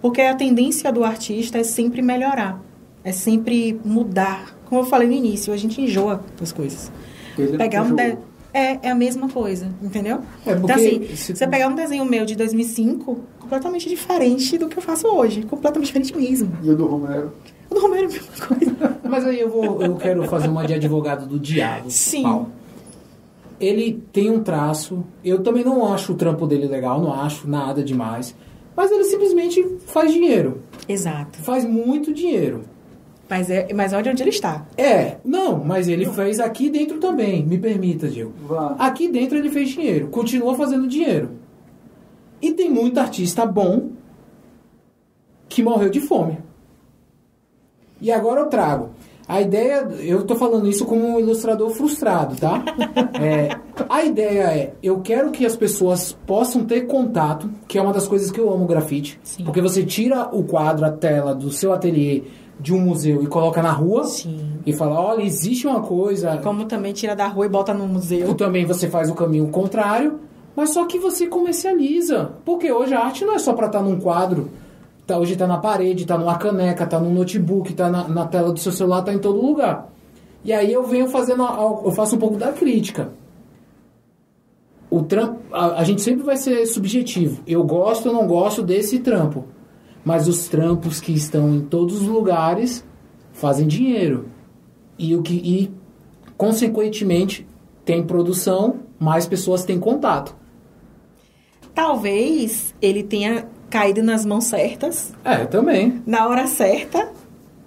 [0.00, 2.60] Porque a tendência do artista é sempre melhorar,
[3.02, 4.56] é sempre mudar.
[4.66, 6.92] Como eu falei no início, a gente enjoa das coisas.
[7.38, 8.16] Ele Pegar um de...
[8.52, 10.20] é, é a mesma coisa, entendeu?
[10.46, 14.78] É, então, assim, se- você pegar um desenho meu de 2005, completamente diferente do que
[14.78, 15.42] eu faço hoje.
[15.42, 16.52] Completamente diferente mesmo.
[16.62, 17.32] E o do Romero?
[17.70, 18.98] O do Romero é a mesma coisa.
[19.08, 21.90] Mas aí eu vou, eu quero fazer uma de advogado do diabo.
[21.90, 22.22] Sim.
[22.22, 22.48] Paulo.
[23.60, 25.04] Ele tem um traço.
[25.24, 28.34] Eu também não acho o trampo dele legal, não acho nada demais.
[28.76, 30.62] Mas ele simplesmente faz dinheiro.
[30.88, 31.38] Exato.
[31.42, 32.62] Faz muito dinheiro.
[33.32, 34.66] Mas, é, mas olha onde ele está.
[34.76, 37.42] É, não, mas ele fez aqui dentro também.
[37.42, 38.30] Me permita, Diego.
[38.46, 38.76] Vá.
[38.78, 41.30] Aqui dentro ele fez dinheiro, continua fazendo dinheiro.
[42.42, 43.92] E tem muito artista bom
[45.48, 46.40] que morreu de fome.
[48.02, 48.90] E agora eu trago.
[49.26, 52.62] A ideia, eu tô falando isso como um ilustrador frustrado, tá?
[53.22, 53.56] É,
[53.88, 58.08] a ideia é, eu quero que as pessoas possam ter contato, que é uma das
[58.08, 59.18] coisas que eu amo grafite.
[59.22, 59.44] Sim.
[59.44, 62.24] Porque você tira o quadro, a tela do seu ateliê
[62.62, 64.58] de um museu e coloca na rua Sim.
[64.64, 68.28] e fala, olha, existe uma coisa, Como também tira da rua e bota no museu.
[68.28, 70.20] ou também você faz o caminho contrário,
[70.54, 72.30] mas só que você comercializa.
[72.44, 74.48] Porque hoje a arte não é só para estar num quadro.
[75.06, 78.52] Tá, hoje tá na parede, tá numa caneca, tá no notebook, tá na, na tela
[78.52, 79.90] do seu celular, tá em todo lugar.
[80.44, 83.10] E aí eu venho fazendo, a- eu faço um pouco da crítica.
[84.90, 87.42] O trampo, a, a gente sempre vai ser subjetivo.
[87.46, 89.44] Eu gosto ou não gosto desse trampo.
[90.04, 92.84] Mas os trampos que estão em todos os lugares
[93.32, 94.26] fazem dinheiro.
[94.98, 95.70] E o que e
[96.36, 97.46] consequentemente
[97.84, 100.34] tem produção, mais pessoas têm contato.
[101.74, 106.02] Talvez ele tenha caído nas mãos certas, É, também.
[106.06, 107.10] na hora certa,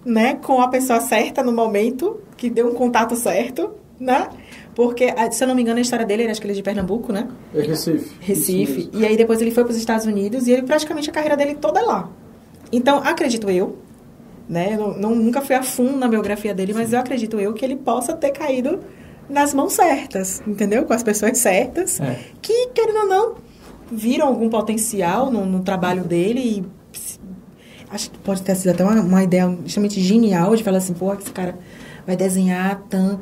[0.06, 0.36] né?
[0.36, 4.30] Com a pessoa certa no momento, que deu um contato certo, né?
[4.76, 6.62] Porque, ah, se eu não me engano, a história dele, acho que ele é de
[6.64, 7.28] Pernambuco, né?
[7.54, 8.12] É Recife.
[8.20, 8.74] Recife.
[8.86, 9.00] Mesmo.
[9.00, 11.56] E aí depois ele foi para os Estados Unidos e ele praticamente a carreira dele
[11.56, 12.10] toda é lá.
[12.76, 13.78] Então, acredito eu,
[14.50, 14.74] né?
[14.74, 17.64] Eu não, não- nunca fui a fundo na biografia dele, mas eu acredito eu que
[17.64, 18.80] ele possa ter caído
[19.30, 20.86] nas mãos certas, entendeu?
[20.86, 22.20] Com as pessoas certas, É.
[22.42, 23.36] que, querendo ou não,
[23.92, 26.66] viram algum potencial no, no trabalho dele e
[27.90, 31.14] acho que pode ter sido até uma, uma ideia extremamente genial de falar assim, pô,
[31.14, 31.58] esse cara
[32.06, 33.20] vai desenhar tan...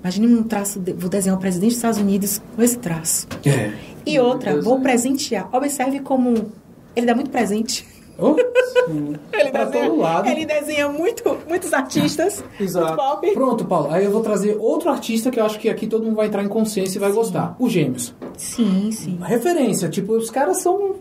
[0.00, 3.26] Imagine um traço, de, vou desenhar o presidente dos Estados Unidos com esse traço.
[3.44, 3.72] É.
[4.04, 5.48] E outra, vou presentear.
[5.52, 6.52] Observe como
[6.94, 7.84] ele dá muito presente.
[8.18, 8.34] Oh,
[8.86, 9.14] Sim.
[9.32, 10.28] Ele Pra desenha, todo lado.
[10.28, 12.42] ele desenha muito, muitos artistas.
[12.58, 12.86] Exato.
[12.86, 13.32] Muito pop.
[13.34, 13.88] Pronto, Paulo.
[13.90, 16.42] Aí eu vou trazer outro artista que eu acho que aqui todo mundo vai entrar
[16.42, 17.54] em consciência e vai gostar.
[17.58, 18.14] Os Gêmeos.
[18.36, 19.18] Sim, sim.
[19.20, 19.88] Referência.
[19.88, 20.96] Tipo, os caras são...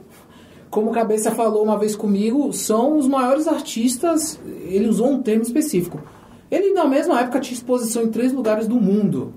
[0.70, 4.40] Como o Cabeça falou uma vez comigo, são os maiores artistas...
[4.68, 6.02] Ele usou um termo específico.
[6.52, 9.34] Ele, na mesma época, tinha exposição em três lugares do mundo.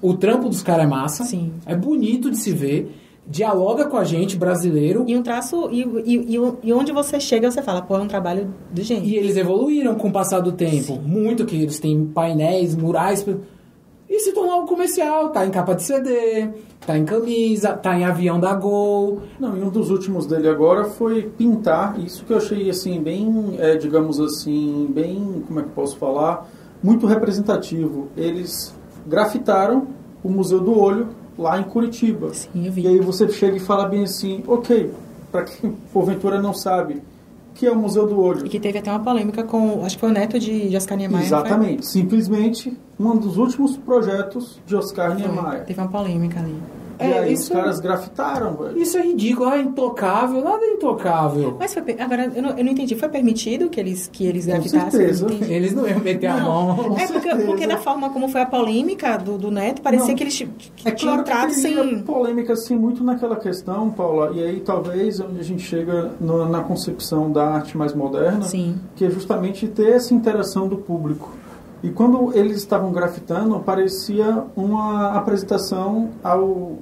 [0.00, 1.24] O trampo dos caras é massa.
[1.24, 1.52] Sim.
[1.66, 2.94] É bonito de se ver.
[3.28, 5.04] Dialoga com a gente, brasileiro.
[5.06, 8.08] E um traço, e, e, e, e onde você chega, você fala, pô, é um
[8.08, 9.14] trabalho do E gênio.
[9.14, 10.98] eles evoluíram com o passar do tempo.
[10.98, 13.26] Muito que eles têm painéis, murais.
[14.08, 15.28] E se tornou algo comercial.
[15.28, 16.48] Tá em capa de CD,
[16.86, 19.20] tá em camisa, tá em avião da Gol.
[19.38, 23.56] Não, e um dos últimos dele agora foi pintar, isso que eu achei assim, bem,
[23.58, 26.48] é, digamos assim, bem, como é que eu posso falar,
[26.82, 28.08] muito representativo.
[28.16, 28.74] Eles
[29.06, 29.88] grafitaram
[30.24, 31.08] o Museu do Olho
[31.38, 32.34] lá em Curitiba.
[32.34, 32.82] Sim, eu vi.
[32.82, 34.92] E aí você chega e fala bem assim, ok,
[35.30, 38.46] para quem porventura não sabe, o que é o Museu do Olho?
[38.46, 40.98] E que teve até uma polêmica com, acho que foi o neto de, de Oscar
[40.98, 41.22] Niemeyer.
[41.22, 41.38] não foi?
[41.38, 45.22] Exatamente, simplesmente um dos últimos projetos de Oscar Foi.
[45.22, 45.64] Niemeyer.
[45.64, 46.56] Teve uma polêmica ali.
[47.00, 48.78] E É, aí isso- os caras grafitaram, velho.
[48.78, 49.48] Isso é ridículo.
[49.48, 50.42] Ah, intocável.
[50.42, 51.56] Nada é intocável.
[51.58, 52.94] Mas foi, agora, eu não, eu não entendi.
[52.96, 54.90] Foi permitido que eles, que eles Com grafitassem?
[54.90, 55.24] certeza.
[55.24, 55.52] Eu não entendi.
[55.52, 56.74] Eles não iam meter a mão.
[56.76, 57.46] Com É porque, certeza.
[57.46, 60.14] porque da forma como foi a polêmica do, do Neto, parecia Não.
[60.16, 60.48] que eles t-
[60.84, 62.02] É tinham claro que entrado sem.
[62.02, 66.62] polêmica assim muito naquela questão, Paula, e aí talvez onde a gente chega no- na
[66.62, 68.76] concepção da arte mais moderna, Sim.
[68.96, 71.30] que é justamente ter essa interação do público.
[71.80, 76.78] E quando eles estavam grafitando, parecia uma apresentação ao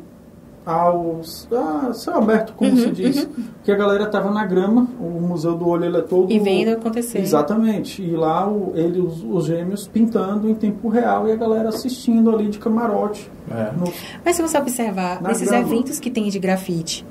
[0.67, 1.21] ao
[1.53, 3.29] a céu aberto, como Uhum, se diz,
[3.63, 6.71] que a galera estava na grama, o museu do olho ele é todo E vendo
[6.73, 7.21] acontecer.
[7.21, 8.03] Exatamente.
[8.03, 12.29] E lá o, ele, os, os gêmeos pintando em tempo real e a galera assistindo
[12.35, 13.31] ali de camarote.
[13.49, 13.71] É.
[13.79, 13.93] No-
[14.25, 15.65] Mas se você observar, nesses grama.
[15.65, 17.07] eventos que tem de grafite,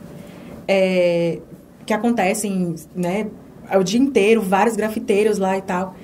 [0.67, 1.39] é,
[1.85, 3.27] que acontecem, né,
[3.73, 5.95] o dia inteiro, vários grafiteiros lá e tal.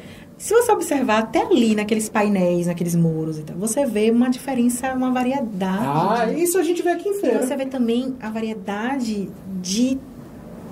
[0.43, 4.91] Se você observar até ali, naqueles painéis, naqueles muros e tal, você vê uma diferença,
[4.93, 5.85] uma variedade.
[5.85, 7.45] Ah, isso a gente vê aqui em E feira.
[7.45, 9.29] você vê também a variedade
[9.61, 9.99] de.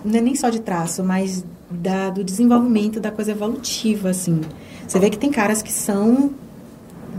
[0.03, 4.41] Não é nem só de traço, mas da, do desenvolvimento da coisa evolutiva, assim.
[4.87, 6.31] Você vê que tem caras que são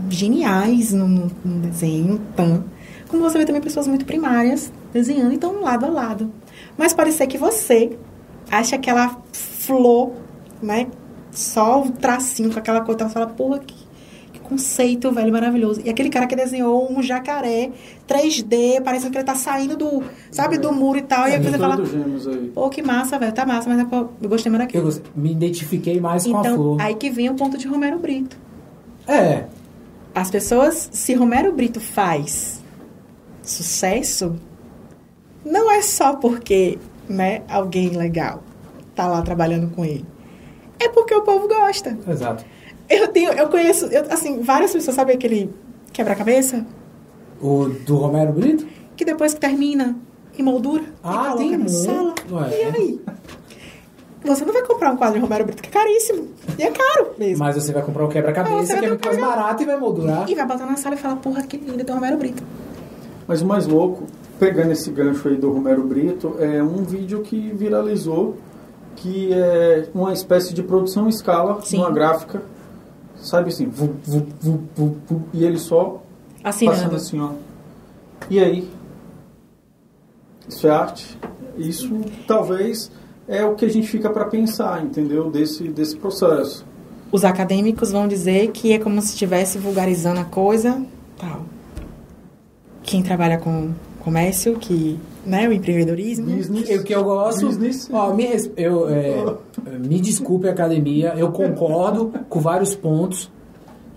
[0.09, 2.65] geniais no, no- no desenho, tan.
[3.07, 6.29] Como você vê também pessoas muito primárias desenhando, então lado a lado.
[6.77, 7.97] Mas pode ser que você
[8.49, 10.11] ache aquela flor,
[10.61, 10.87] né?
[11.31, 13.73] Só o tracinho com aquela cor, então você fala, porra, que,
[14.33, 15.81] que conceito, velho, maravilhoso.
[15.85, 17.71] E aquele cara que desenhou um jacaré
[18.07, 21.27] 3D, parecendo que ele tá saindo do, sabe, do muro e tal.
[21.29, 21.77] E aí você fala,
[22.53, 24.83] pô, que massa, velho, tá massa, mas pô, eu gostei mais Eu daquilo.
[24.83, 26.81] gostei- me identifiquei mais com a Então, flor.
[26.81, 28.37] aí que vem o ponto de Romero Brito.
[29.07, 29.45] É.
[30.13, 32.61] As pessoas, se Romero Brito faz
[33.41, 34.35] sucesso,
[35.45, 36.77] não é só porque,
[37.07, 38.43] né, alguém legal
[38.93, 40.05] tá lá trabalhando com ele.
[40.83, 41.97] É porque o povo gosta.
[42.07, 42.43] Exato.
[42.89, 45.49] Eu tenho, eu conheço, eu, assim, várias pessoas, sabe aquele
[45.93, 46.65] quebra-cabeça?
[47.41, 48.65] O do Romero Brito?
[48.95, 49.95] Que depois que termina,
[50.37, 52.15] emoldura Ah, e coloca tem na muito, sala.
[52.51, 52.61] é.
[52.61, 53.01] E aí?
[54.23, 56.27] Você não vai comprar um quadro de Romero Brito, que é caríssimo.
[56.57, 57.39] E é caro mesmo.
[57.43, 59.77] Mas você vai comprar o você quebra-cabeça, que é muito um mais barato e vai
[59.77, 60.29] moldurar.
[60.29, 62.43] E vai botar na sala e falar, porra, que lindo, tem Romero Brito.
[63.27, 64.03] Mas o mais louco,
[64.39, 68.37] pegando esse gancho aí do Romero Brito, é um vídeo que viralizou,
[68.95, 71.77] que é uma espécie de produção em escala, Sim.
[71.77, 72.41] uma gráfica,
[73.15, 76.01] sabe assim, vu, vu, vu, e ele só
[76.43, 76.95] passando Assinando.
[76.95, 77.29] assim, ó.
[78.29, 78.69] E aí?
[80.47, 81.17] Isso é arte?
[81.57, 81.89] Isso
[82.27, 82.91] talvez
[83.27, 85.29] é o que a gente fica para pensar, entendeu?
[85.29, 86.65] Desse, desse processo.
[87.11, 90.81] Os acadêmicos vão dizer que é como se estivesse vulgarizando a coisa,
[91.17, 91.45] tal.
[92.83, 93.71] Quem trabalha com
[94.03, 96.25] comércio, que, né, o empreendedorismo.
[96.35, 96.69] Business.
[96.79, 97.45] O que eu gosto.
[97.47, 97.89] Business.
[97.91, 99.23] Ó, me, res- eu, é,
[99.79, 101.13] me desculpe, academia.
[101.17, 103.29] Eu concordo com vários pontos.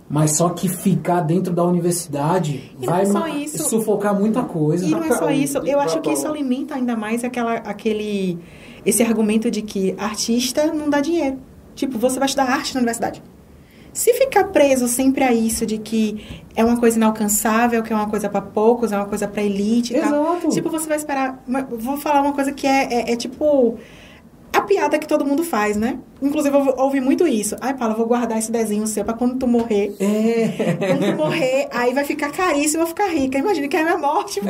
[0.08, 3.68] Mas só que ficar dentro da universidade E não vai é só ma- isso.
[3.70, 4.84] sufocar muita coisa.
[4.84, 5.58] E não é só isso.
[5.58, 8.38] Eu acho que isso alimenta ainda mais aquela, aquele,
[8.84, 11.38] esse argumento de que artista não dá dinheiro.
[11.74, 13.22] Tipo, você vai estudar arte na universidade.
[13.94, 18.10] Se ficar preso sempre a isso de que é uma coisa inalcançável, que é uma
[18.10, 20.34] coisa pra poucos, é uma coisa pra elite e tal.
[20.34, 20.48] Exato.
[20.48, 21.42] Tipo, você vai esperar.
[21.70, 23.78] Vou falar uma coisa que é, é, é tipo.
[24.54, 25.98] A piada que todo mundo faz, né?
[26.22, 27.56] Inclusive, eu ouvi- muito isso.
[27.60, 29.94] Ai, Paula, vou guardar esse desenho seu pra quando tu morrer.
[29.98, 30.74] É.
[30.86, 33.36] Quando tu morrer, aí vai ficar caríssimo, eu vou ficar rica.
[33.38, 34.40] Imagina que é a minha morte.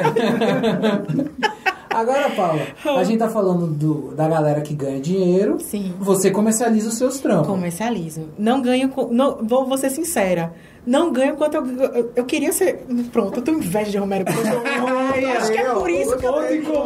[1.90, 2.61] Agora, Paula,
[2.98, 5.59] a gente tá falando do, da galera que ganha dinheiro.
[5.61, 5.94] Sim.
[6.00, 7.46] Você comercializa os seus trampos.
[7.46, 8.30] Comercialismo.
[8.36, 8.88] Não ganho.
[8.88, 10.52] com- Não, vou, vou ser sincera.
[10.87, 12.12] Não ganho quanto eu, eu.
[12.14, 12.85] eu queria ser.
[13.12, 14.41] Pronto, eu tenho inveja de Romero Brito.
[15.16, 16.35] Eu acho que é por isso que eu.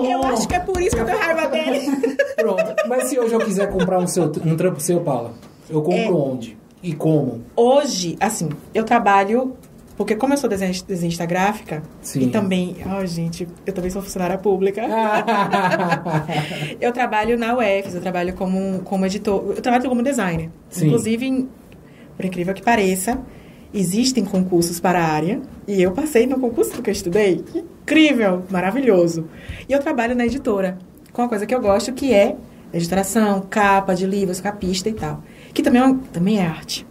[0.05, 1.81] Eu acho que é por isso que eu tenho raiva dele.
[2.37, 2.75] Pronto.
[2.89, 5.33] Mas se hoje eu quiser comprar um, seu, um trampo seu, Paula,
[5.69, 6.11] eu compro É.
[6.11, 6.57] onde?
[6.83, 7.43] E como?
[7.57, 9.57] Hoje, assim, eu trabalho.
[9.97, 12.21] Porque como eu sou desenhista, desenhista gráfica, Sim.
[12.21, 12.77] e também.
[12.87, 14.83] Ai, gente, eu também sou funcionária pública.
[16.81, 20.51] Eu trabalho na UFS, eu trabalho como, como editor, eu trabalho como designer.
[20.71, 20.87] Sim.
[20.87, 21.49] Inclusive,
[22.17, 23.19] por incrível que pareça,
[23.73, 27.45] existem concursos para a área, e eu passei no concurso que eu estudei.
[27.55, 29.27] Incrível, maravilhoso.
[29.69, 30.79] E eu trabalho na editora,
[31.12, 32.37] com uma coisa que eu gosto, que é
[32.73, 35.23] editoração, capa de livros, capista e tal.
[35.55, 36.87] Que também é, uma- também é arte.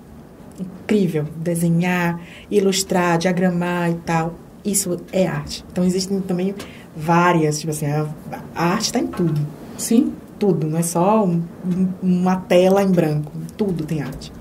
[0.60, 1.26] Incrível.
[1.38, 2.20] Desenhar,
[2.50, 4.34] ilustrar, diagramar e tal.
[4.66, 5.64] Isso é arte.
[5.72, 6.54] Então existem também
[6.96, 8.08] várias, tipo assim, a,
[8.56, 9.40] a arte está em tudo
[9.78, 10.14] Sim.
[10.40, 14.32] tudo, não é só um- um- uma tela em branco, tudo tem arte.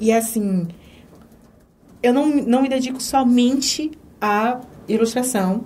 [0.00, 0.66] E assim,
[2.04, 3.90] eu não, não me dedico somente
[4.20, 5.64] à ilustração,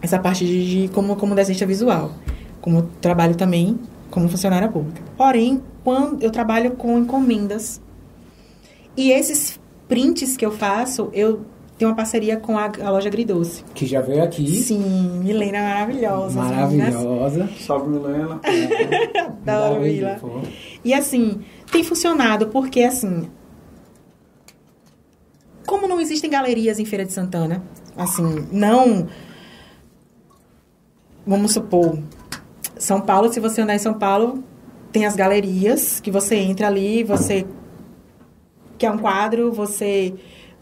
[0.00, 2.10] essa parte de, de como, como desenhista visual,
[2.62, 3.78] como eu trabalho também
[4.10, 5.02] como funcionária pública.
[5.14, 7.82] Porém, quando eu trabalho com encomendas,
[8.96, 11.42] e esses prints que eu faço, eu
[11.76, 13.62] tenho uma parceria com a, a loja Agridoce.
[13.74, 14.46] Que já veio aqui.
[14.62, 16.40] Sim, Milena maravilhosa.
[16.40, 16.94] as meninas.
[16.94, 17.48] Maravilhosa.
[17.60, 18.40] Salve, Milena.
[19.46, 20.18] Adoro, Mila.
[20.82, 21.40] E assim,
[21.70, 23.28] tem funcionado porque assim.
[25.68, 27.62] Como não existem galerias em Feira de Santana,
[27.94, 29.06] assim, não.
[31.26, 31.98] Vamos supor,
[32.78, 34.42] São Paulo, se você andar em São Paulo,
[34.90, 37.46] tem as galerias que você entra ali, você
[38.78, 40.14] quer um quadro, você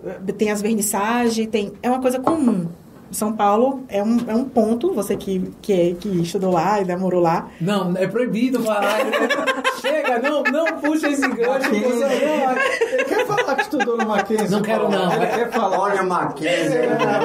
[0.05, 2.67] eh, tem as vernissagens, tem, é uma coisa comum.
[3.11, 6.85] São Paulo é um, é um ponto, você que, que, é- que estudou lá e
[6.85, 9.05] namorou lá, Não, é proibido falar.
[9.05, 9.11] né?
[9.81, 11.49] Chega, não, não puxa esse gancho.
[11.49, 11.93] Mackenzie.
[11.93, 14.49] você não- quer falar que estudou no Mackenzie?
[14.51, 15.13] Não quero, não.
[15.13, 15.79] Ele quer falar.
[15.79, 16.79] Olha Mackenzie.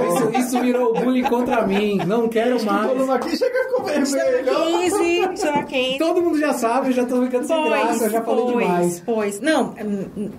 [0.08, 1.98] Isso, isso virou bullying contra mim.
[2.06, 3.08] Não quero Estudou no mais.
[3.08, 4.56] Mackenzie, chega e ficou vermelho.
[5.32, 5.98] 15, será 15.
[5.98, 9.04] Todo mundo já sabe, eu já tô ficando sem graça, eu já falei pois, demais.
[9.06, 10.30] Pois, não, hum, hum,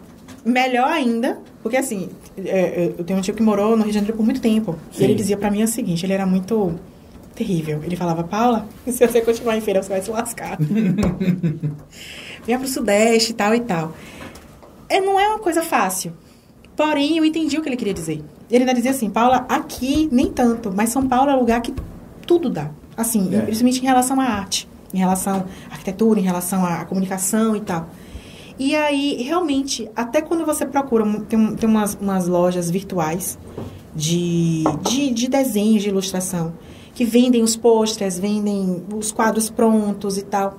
[0.45, 4.17] melhor ainda, porque assim, é, eu tenho um tio que morou no Rio de Janeiro
[4.17, 4.77] por muito tempo.
[4.93, 5.03] Sim.
[5.03, 6.75] E ele dizia pra mim o seguinte, ele era muito
[7.35, 7.81] terrível.
[7.85, 10.59] Ele falava, Paula, se você continuar em feira, você vai se lascar.
[12.45, 13.95] Venha pro Sudeste e tal e tal.
[14.89, 16.13] É, não é uma coisa fácil.
[16.77, 18.23] Porém, eu entendi o que ele queria dizer.
[18.51, 21.73] Ele ainda dizia assim, Paula, aqui nem tanto, mas São Paulo é um lugar que
[22.27, 22.71] tudo dá.
[22.97, 23.41] Assim, É.
[23.41, 27.89] principalmente em relação à arte, em relação à arquitetura, em relação à comunicação e tal.
[28.59, 33.39] E aí, realmente, até quando você procura, tem, tem umas, umas lojas virtuais
[33.95, 36.53] de, de, de desenhos, de ilustração,
[36.95, 40.59] que vendem os pôsteres, vendem os quadros prontos e tal.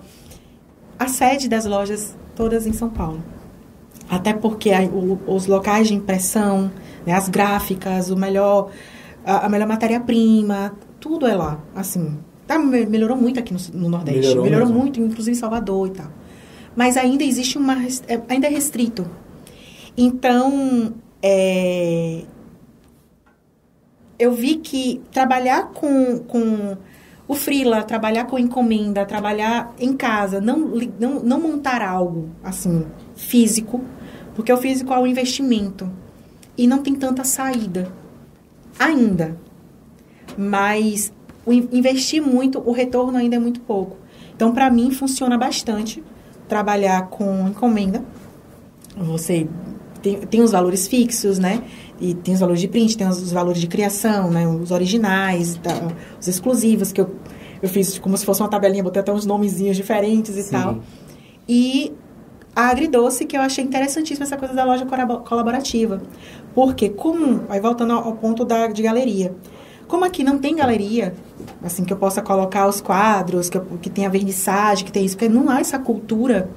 [0.98, 3.22] A sede das lojas todas em São Paulo.
[4.10, 6.72] Até porque a- o- os locais de impressão,
[7.06, 8.70] né, as gráficas, o melhor,
[9.26, 11.60] a, a melhor matéria-prima, tudo é lá.
[11.76, 12.18] Assim,
[12.48, 14.20] tá, me- melhorou muito aqui no, no Nordeste.
[14.22, 16.08] Melhorou Melhorou, muito, inclusive em Salvador e tal.
[16.76, 17.76] Mas ainda existe uma.
[18.08, 19.06] é- ainda é restrito.
[19.96, 22.24] Então, é,
[24.18, 26.78] eu vi que trabalhar com, com
[27.28, 30.60] o freela, trabalhar com encomenda, trabalhar em casa, não,
[31.00, 33.82] não, não montar algo assim físico,
[34.36, 35.90] porque o físico é um investimento
[36.58, 37.92] e não tem tanta saída
[38.80, 39.38] ainda.
[40.38, 41.14] Mas
[41.48, 43.98] investir muito, o retorno ainda é muito pouco.
[44.36, 46.04] Então, para mim, funciona bastante
[46.48, 48.04] trabalhar com encomenda.
[48.98, 49.48] Você
[50.02, 51.64] tem, tem os valores fixos, né?
[52.00, 54.48] E tem os valores de print, tem os, valores de criação, né?
[54.48, 55.72] Os originais, tá?
[56.20, 57.16] os exclusivos, que eu,
[57.62, 60.52] eu fiz como se fosse uma tabelinha, botei até uns nomezinhos diferentes e Sim.
[60.52, 60.80] tal.
[61.48, 61.94] E
[62.56, 64.86] a Agridoce, que eu achei interessantíssima essa coisa da loja
[65.26, 66.02] colaborativa.
[66.54, 69.36] Porque como, aí voltando ao, ao ponto da, de galeria,
[69.88, 71.14] como aqui não tem galeria,
[71.64, 75.34] assim, que eu possa colocar os quadros, que, que tenha vernissagem, que tem isso, porque
[75.34, 76.50] não há essa cultura,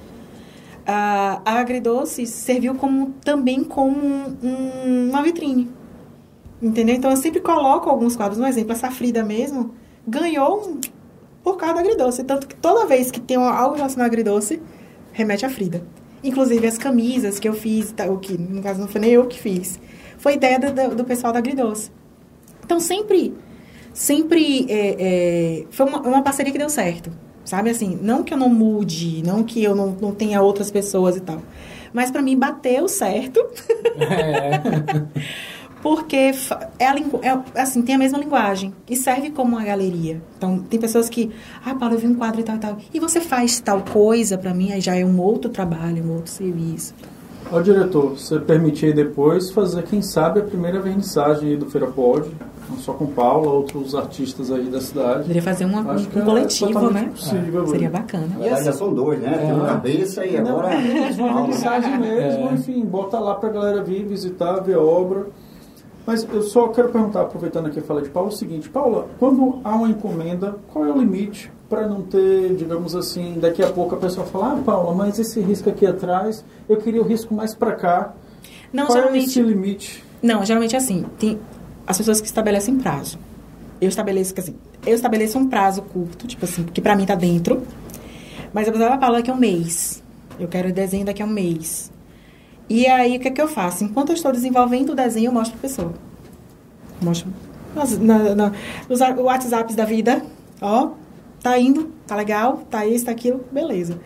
[0.86, 5.68] a, a agridoce serviu como, também como um- um- uma vitrine.
[6.62, 6.94] Entendeu?
[6.94, 8.38] Então eu sempre coloco alguns quadros.
[8.40, 9.74] Um exemplo, essa Frida mesmo
[10.06, 10.78] ganhou
[11.42, 12.24] por causa do agridoce.
[12.24, 14.60] Tanto que toda vez que tem algo relacionado ao agridoce,
[15.12, 15.82] remete a Frida.
[16.24, 19.26] Inclusive as camisas que eu fiz, tá, o que no caso não foi nem eu
[19.26, 19.78] que fiz,
[20.18, 21.90] foi ideia do- do pessoal da agridoce.
[22.64, 23.34] Então sempre,
[23.96, 27.10] sempre é, é, foi uma, uma parceria que deu certo.
[27.44, 31.16] Sabe assim, não que eu não mude, não que eu não, não tenha outras pessoas
[31.16, 31.40] e tal.
[31.94, 33.40] Mas pra mim bateu certo.
[33.98, 34.60] É.
[35.82, 36.32] Porque é,
[36.82, 40.20] é, assim, tem a mesma linguagem e serve como uma galeria.
[40.36, 41.30] Então, tem pessoas que,
[41.64, 42.78] ah, Paulo, eu vi um quadro e tal e tal.
[42.92, 46.32] E você faz tal coisa pra mim, aí já é um outro trabalho, um outro
[46.32, 46.92] serviço.
[47.52, 52.28] Ó, diretor, você permitir depois fazer, quem sabe, a primeira vernissagem do Feira Pod,
[52.68, 55.20] não só com Paula, outros artistas aí da cidade.
[55.22, 57.10] Poderia fazer uma, um, um é coletivo, totalmente né?
[57.10, 57.98] possível, Seria né?
[57.98, 58.26] bacana.
[58.26, 59.38] Na verdade, já são dois, né?
[59.38, 60.74] Tem o cabeça e Não, agora.
[60.74, 61.42] eles vão Paulo.
[61.42, 62.54] vernissagem mesmo, É.
[62.54, 65.26] enfim, bota lá pra galera vir visitar, ver a obra.
[66.06, 69.58] Mas eu só quero perguntar, aproveitando aqui a fala de Paula, o seguinte, Paula, quando
[69.64, 73.96] há uma encomenda, qual é o limite para não ter, digamos assim, daqui a pouco
[73.96, 77.56] a pessoa falar, ah, Paula, mas esse risco aqui atrás, eu queria o risco mais
[77.56, 78.12] para cá.
[78.72, 79.26] Não, qual é geralmente.
[79.30, 80.04] esse limite?
[80.22, 81.40] Não, geralmente é assim, tem
[81.86, 83.18] as pessoas que estabelecem prazo.
[83.80, 84.54] Eu estabeleço, assim,
[84.86, 87.62] eu estabeleço um prazo curto, tipo assim, que pra mim tá dentro.
[88.52, 90.02] Mas a pessoa vai falar daqui a um mês.
[90.40, 91.90] Eu quero o desenho daqui a um mês.
[92.68, 93.84] E aí, o que é que eu faço?
[93.84, 95.92] Enquanto eu estou desenvolvendo o desenho, eu mostro pra pessoa.
[97.02, 97.28] Mostro
[97.74, 98.52] nas, na, na-
[98.88, 100.22] nos WhatsApps da vida.
[100.60, 100.90] Ó,
[101.42, 104.00] tá indo, tá legal, tá isso, tá aquilo, beleza.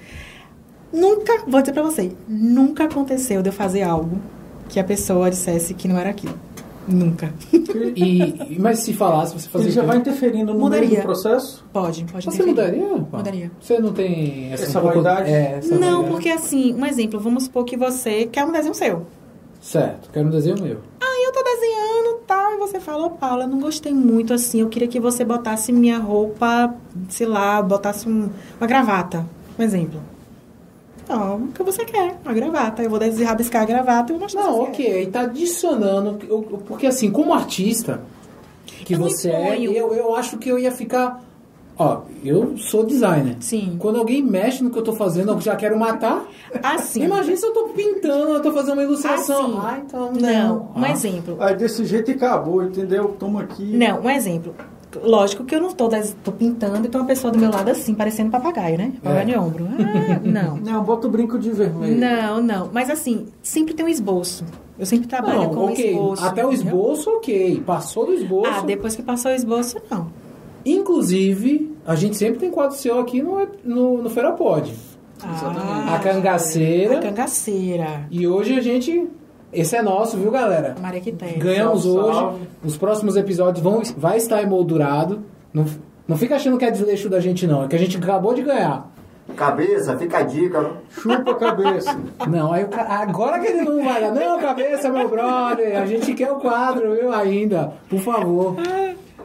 [0.92, 4.18] Nunca, vou dizer pra você, nunca aconteceu de eu fazer algo
[4.68, 6.34] que a pessoa dissesse que não era aquilo.
[6.90, 7.32] Nunca.
[7.96, 10.88] E, mas se falasse, você fazia Ele já vai interferindo no Mudaria.
[10.88, 11.64] meio do processo?
[11.72, 12.78] Pode, pode Você interferir.
[12.80, 13.04] mudaria?
[13.10, 13.16] Pá?
[13.18, 13.50] Mudaria.
[13.60, 15.30] Você não tem essa, Essa vaidade?
[15.30, 16.10] É, essa Não, vaidade.
[16.10, 19.06] porque assim, um exemplo, vamos supor que você quer um desenho seu.
[19.60, 20.78] Certo, quero um desenho meu.
[21.00, 24.68] Aí eu tô desenhando tal, e você fala, ô Paula, não gostei muito assim, eu
[24.68, 26.74] queria que você botasse minha roupa,
[27.08, 29.26] sei lá, botasse um- uma gravata,
[29.58, 30.00] um exemplo.
[31.10, 32.20] Então, o que você quer?
[32.24, 32.82] Uma gravata.
[32.84, 36.18] Eu vou des- rabiscar a gravata e vou mostrar Não, ok, tá adicionando.
[36.68, 38.00] Porque assim, como artista
[38.84, 41.20] que Eu você é, eu, eu acho que eu ia ficar.
[41.76, 43.36] Ó, eu sou designer.
[43.40, 43.76] Sim.
[43.78, 46.22] Quando alguém mexe no que eu tô fazendo, eu já quero matar.
[46.62, 47.02] Assim.
[47.04, 49.58] Imagina se eu tô pintando, eu tô fazendo uma ilustração.
[49.58, 49.66] Assim.
[49.66, 50.20] Ah, então não.
[50.20, 50.90] Não, um Ah.
[50.92, 51.36] exemplo.
[51.40, 53.16] Aí desse jeito e acabou, entendeu?
[53.18, 53.64] Toma aqui.
[53.64, 54.54] Não, um exemplo.
[55.02, 55.88] Lógico que eu não tô
[56.32, 58.92] pintando e tem uma pessoa do meu lado assim, parecendo papagaio, né?
[59.02, 59.32] Papagaio É.
[59.32, 59.68] de ombro.
[59.78, 60.56] Ah, não.
[60.56, 61.96] Não, bota o brinco de vermelho.
[61.98, 62.70] Não, não.
[62.72, 64.44] Mas assim, sempre tem um esboço.
[64.78, 65.90] Eu sempre trabalho Não, com ok.
[65.90, 66.24] esboço.
[66.24, 67.62] Até o esboço, ok.
[67.64, 68.50] Passou do esboço.
[68.50, 70.08] Ah, depois que passou o esboço, não.
[70.64, 74.72] Inclusive, a gente sempre tem quadro seu aqui no, no, no Feira Pod.
[75.22, 76.98] Ah, A cangaceira.
[76.98, 78.06] A cangaceira.
[78.10, 79.06] E hoje a gente.
[79.52, 80.76] Esse é nosso, viu, galera?
[80.80, 81.38] Maria que tem.
[81.38, 82.18] Ganhamos Salve, hoje.
[82.18, 82.48] salve.
[82.64, 85.22] Os próximos episódios vão, vai estar emoldurado.
[85.52, 85.64] Não,
[86.06, 87.64] não fica achando que é desleixo da gente, não.
[87.64, 88.88] É que a gente acabou de ganhar.
[89.36, 90.72] Cabeça, fica a dica.
[90.90, 91.96] Chupa a cabeça.
[92.28, 94.12] Não, aí agora que ele não vai dar.
[94.12, 95.80] Não, cabeça, meu brother.
[95.80, 97.72] A gente quer o quadro, viu, ainda.
[97.88, 98.56] Por favor.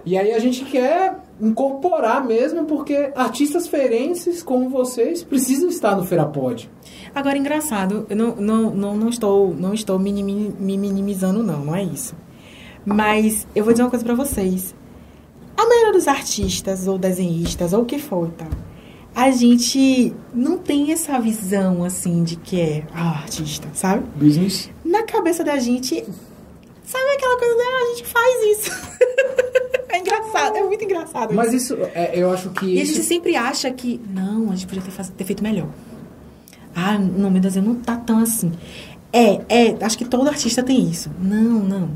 [0.05, 6.03] E aí a gente quer incorporar mesmo, porque artistas feirenses como vocês precisam estar no
[6.03, 6.69] Feirapod.
[7.15, 11.63] Agora, engraçado, eu não, não, não, não estou, não estou me minimi- me minimizando, não,
[11.65, 12.13] não é isso.
[12.85, 14.75] Mas eu vou dizer uma coisa pra vocês.
[15.57, 18.45] A maioria dos artistas, ou desenhistas, ou o que for, tá?
[19.15, 24.03] A gente não tem essa visão, assim, de que é ah, artista, sabe?
[24.17, 24.69] Business.
[24.83, 25.95] Na cabeça da gente,
[26.83, 28.71] sabe aquela coisa de, ah, a gente faz isso.
[29.87, 31.75] é engraçado, é muito engraçado Mas isso.
[31.75, 32.65] isso, é, eu acho que.
[32.65, 35.69] E a isso- gente sempre acha que, não, a gente podia ter, ter feito melhor.
[36.75, 38.51] Ah, não, meu Deus, não tá tão assim.
[39.13, 41.09] É, é, acho que todo artista tem isso.
[41.17, 41.89] Não, não.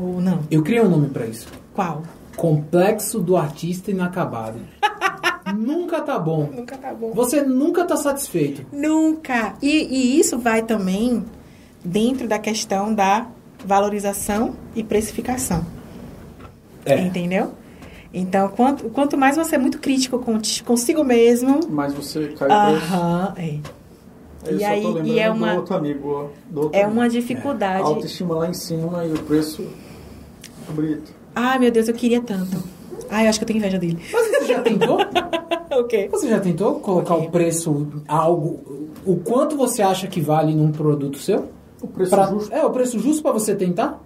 [0.00, 0.40] Ou não.
[0.48, 1.48] Eu criei um nome pra isso.
[1.74, 2.04] Qual?
[2.36, 4.60] Complexo do artista inacabado.
[5.56, 6.48] nunca tá bom.
[6.54, 7.12] Nunca tá bom.
[7.12, 8.64] Você nunca tá satisfeito.
[8.72, 9.54] Nunca.
[9.60, 11.24] E, e isso vai também
[11.84, 13.26] dentro da questão da
[13.64, 15.66] valorização e precificação.
[16.84, 17.00] É.
[17.00, 17.52] Entendeu?
[18.14, 21.60] Então, quanto, quanto mais você é muito crítico com, consigo mesmo.
[21.70, 22.94] Mas você cai o preço.
[22.94, 23.58] Aham, é.
[24.44, 26.30] Eu E aí- e é uma- do outro amigo.
[26.50, 26.98] Do outro É amigo.
[27.00, 27.82] uma dificuldade.
[27.84, 29.64] Autoestima lá em cima e o preço
[30.74, 31.12] bonito.
[31.34, 32.56] Ai, meu Deus, eu queria tanto.
[33.10, 33.98] Ai, eu acho que eu tenho inveja dele.
[34.12, 34.98] Mas você já tentou?
[35.80, 36.08] o quê?
[36.10, 37.28] Você já tentou colocar Ok.
[37.28, 41.48] o preço, algo, o quanto você acha que vale num produto seu?
[41.80, 42.52] O preço Pra- justo.
[42.52, 44.00] É, o preço justo pra você tentar?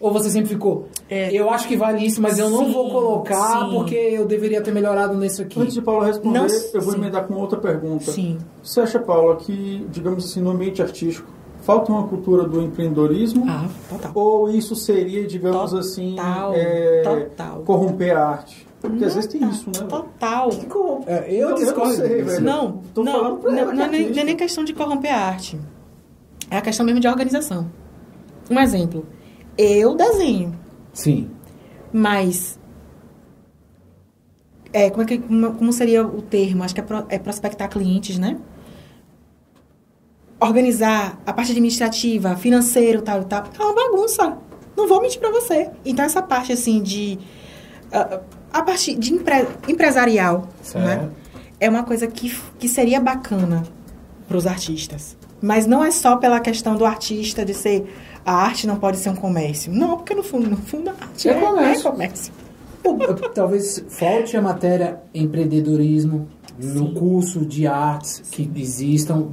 [0.00, 1.30] Ou você sempre ficou, É.
[1.30, 3.74] eu acho que vale isso, mas eu não vou colocar sim.
[3.74, 5.60] porque eu deveria ter melhorado nisso aqui.
[5.60, 6.98] Antes de Paula responder, Não- eu vou sim.
[6.98, 8.10] emendar com outra pergunta.
[8.10, 8.38] Sim.
[8.62, 11.28] Você acha, Paula, que, digamos assim, no ambiente artístico,
[11.60, 13.44] falta uma cultura do empreendedorismo?
[13.46, 14.12] Ah, total.
[14.14, 16.16] Ou isso seria, digamos Total, assim,
[16.54, 17.60] é, total.
[17.66, 18.66] corromper a arte?
[18.80, 19.86] Porque às vezes tem isso, né?
[19.86, 20.48] Total.
[21.06, 21.92] É, eu Eu discordo
[22.40, 22.80] não.
[22.96, 25.60] Não, não, não, não é não é nem questão de corromper a arte.
[26.50, 27.66] É a questão mesmo de organização.
[28.50, 29.04] Um exemplo.
[29.62, 30.58] Eu desenho,
[30.92, 31.30] Sim.
[31.92, 32.58] mas.
[34.72, 36.62] É, como, é que, como, como seria o termo?
[36.62, 38.38] Acho que é, pro- é prospectar clientes, né?
[40.38, 43.44] Organizar a parte administrativa, financeiro, tal e tal.
[43.58, 44.38] É uma bagunça.
[44.76, 45.68] Não vou mentir pra você.
[45.84, 47.18] Então, essa parte, assim, de.
[48.52, 50.84] a parte de empre- empresarial, Certo.
[50.86, 51.10] né?
[51.58, 53.64] É uma coisa que, que seria bacana
[54.26, 55.14] pros artistas.
[55.42, 57.92] Mas não é só pela questão do artista de ser.
[58.24, 59.72] A arte não pode ser um comércio.
[59.72, 61.88] Não, porque no fundo, no fundo a arte É é, comércio.
[61.88, 62.32] é comércio.
[63.34, 66.26] Talvez falte a matéria empreendedorismo
[66.58, 69.28] no curso de artes que existam.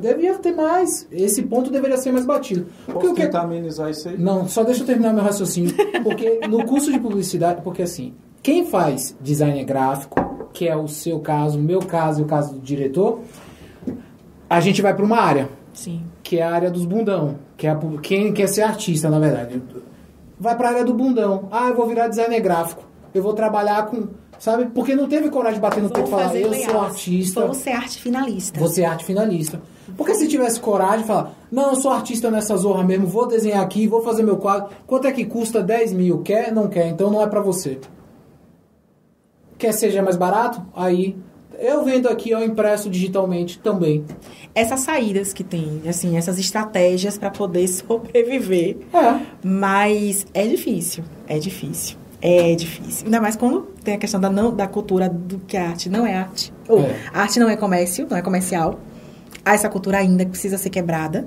[0.00, 1.06] Devia ter mais.
[1.10, 2.66] Esse ponto deveria ser mais batido.
[2.86, 4.18] Porque Posso o que tentar amenizar isso aí?
[4.18, 5.74] Não, só deixa eu terminar meu raciocínio.
[6.02, 11.20] Porque no curso de publicidade, porque assim, quem faz design gráfico, que é o seu
[11.20, 13.20] caso, o meu caso e o caso do diretor,
[14.48, 16.02] a gente vai para uma área, Sim.
[16.28, 19.62] Que é a área dos bundão, que é a, quem quer ser artista, na verdade.
[20.38, 21.48] Vai para a área do bundão.
[21.50, 22.82] Ah, eu vou virar designer gráfico.
[23.14, 24.08] Eu vou trabalhar com,
[24.38, 24.66] sabe?
[24.66, 27.46] Porque não teve coragem de bater no peito e falar, eu sou artista.
[27.46, 28.60] Vou ser arte finalista.
[28.60, 29.62] Você é arte finalista.
[29.96, 33.62] Porque se tivesse coragem de falar, não, eu sou artista nessa zorra mesmo, vou desenhar
[33.62, 34.68] aqui, vou fazer meu quadro.
[34.86, 36.18] Quanto é que custa 10 mil?
[36.18, 36.52] Quer?
[36.52, 37.80] Não quer, então não é pra você.
[39.56, 40.60] Quer seja mais barato?
[40.76, 41.16] Aí.
[41.58, 44.04] Eu vendo aqui, ó, impresso digitalmente também.
[44.54, 48.76] Essas saídas que tem, assim, essas estratégias para poder sobreviver.
[48.94, 49.20] É.
[49.42, 51.04] Mas é difícil.
[51.26, 51.96] É difícil.
[52.20, 53.06] É difícil.
[53.06, 56.06] Ainda mais quando tem a questão da, não, da cultura do que a arte não
[56.06, 56.52] é arte.
[56.68, 56.96] Ou É.
[57.12, 58.80] arte não é comércio, não é comercial.
[59.44, 61.26] Há essa cultura ainda que precisa ser quebrada.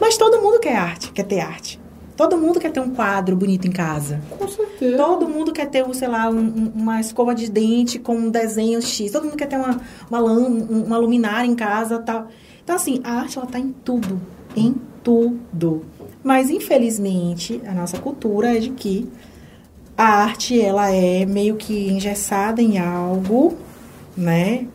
[0.00, 1.78] Mas todo mundo quer arte, quer ter arte.
[2.20, 4.20] Todo mundo quer ter um quadro bonito em casa.
[4.38, 4.94] Com certeza.
[4.94, 8.28] Todo mundo quer ter, um, sei lá, um- um- uma escova de dente com um
[8.30, 9.10] desenho X.
[9.10, 12.28] Todo mundo quer ter uma, uma, uma luminária em casa tal.
[12.62, 14.20] Então, assim, a arte, ela tá em tudo.
[14.54, 15.82] Em tudo.
[16.22, 19.08] Mas, infelizmente, a nossa cultura é de que
[19.96, 23.56] a arte, ela é meio que engessada em algo,
[24.14, 24.66] né?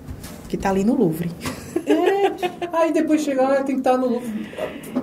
[0.50, 1.30] Que tá ali no Louvre.
[2.74, 4.20] Aí depois chegar, tem que estar no.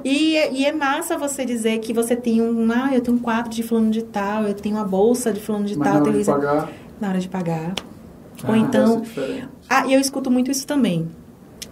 [0.04, 2.68] E, é- e é massa você dizer que você tem um...
[2.72, 5.64] Ah, eu tenho um quadro de fulano de tal, eu tenho uma bolsa de fulano
[5.64, 5.94] de Mas tal.
[5.94, 6.68] na hora tenho de isso- pagar,
[7.00, 7.74] na hora de pagar.
[8.44, 9.02] Ah, Ou então.
[9.18, 9.44] é.
[9.68, 11.08] Ah, e eu escuto muito isso também.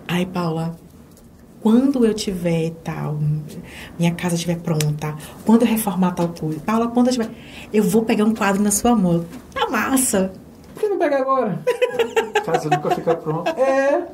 [0.07, 0.77] Ai, Paula,
[1.61, 3.19] quando eu tiver tal,
[3.99, 5.15] minha casa estiver pronta,
[5.45, 7.31] quando eu reformar tal coisa, Paula, quando eu tiver.
[7.73, 9.25] Eu vou pegar um quadro na sua mão.
[9.53, 10.33] Tá massa.
[10.75, 11.61] Por que não pega agora?
[12.47, 13.51] Casa nunca fica pronta.
[13.61, 14.07] É.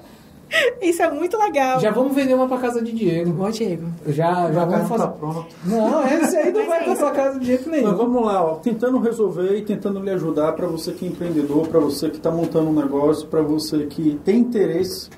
[0.81, 1.81] Isso é muito legal.
[1.81, 3.35] Já vamos vender uma pra casa de Diego.
[3.39, 3.87] Ó, Diego.
[4.07, 5.03] Já, já vamos não fazer.
[5.05, 5.47] tá pronta.
[5.65, 7.89] Não, esse aí não vai é pra sua casa de jeito nenhum.
[7.89, 11.67] Mas vamos lá, ó, tentando resolver e tentando lhe ajudar para você que é empreendedor,
[11.69, 15.11] para você que está montando um negócio, para você que tem interesse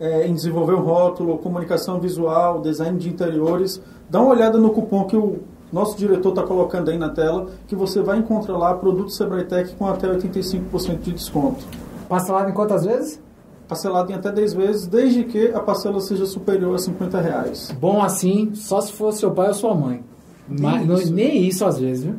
[0.00, 3.80] é, em desenvolver um rótulo, comunicação visual, design de interiores,
[4.10, 5.40] dá uma olhada no cupom que o
[5.72, 9.74] nosso diretor está colocando aí na tela, que você vai encontrar lá produto Sebrae Tech
[9.76, 11.64] com até 85% de desconto.
[12.08, 13.20] Parcelado em quantas vezes?
[13.68, 17.74] Parcelado em até 10 vezes, desde que a parcela seja superior a 50 reais.
[17.80, 20.02] Bom assim, só se for seu pai ou sua mãe.
[20.48, 21.12] Mas, não- isso.
[21.14, 22.14] nem isso às vezes, viu?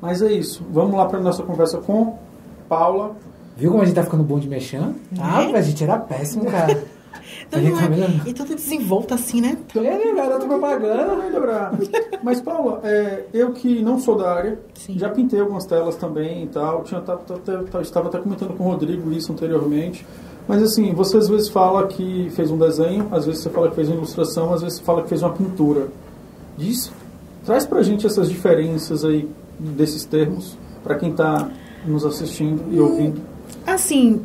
[0.00, 0.64] Mas é isso.
[0.72, 2.16] Vamos lá para nossa conversa com
[2.68, 3.14] Paula.
[3.56, 4.80] Viu como a gente tá ficando bom de mexer?
[5.20, 6.72] Ah, a gente era péssimo, cara.
[7.52, 8.28] a Não, tá é-.
[8.28, 9.56] E tudo desenvolto assim, né?
[9.74, 11.14] É, né, garoto propaganda.
[11.16, 11.72] Melhorar.
[12.22, 14.98] Mas, Paula, é, eu que não sou da área, Sim.
[14.98, 16.82] já pintei algumas telas também e tal.
[16.82, 20.04] Tinha, tá- tá- tá- tá- estava até comentando com o Rodrigo isso anteriormente.
[20.48, 23.74] Mas, assim, você às vezes fala que fez um desenho, às vezes você fala que
[23.74, 25.88] fez uma ilustração, às vezes você fala que fez uma pintura.
[26.56, 26.92] Diz,
[27.44, 29.28] traz pra gente essas diferenças aí
[29.58, 31.48] desses termos, para quem está
[31.84, 33.20] nos assistindo e ouvindo.
[33.66, 34.22] Assim,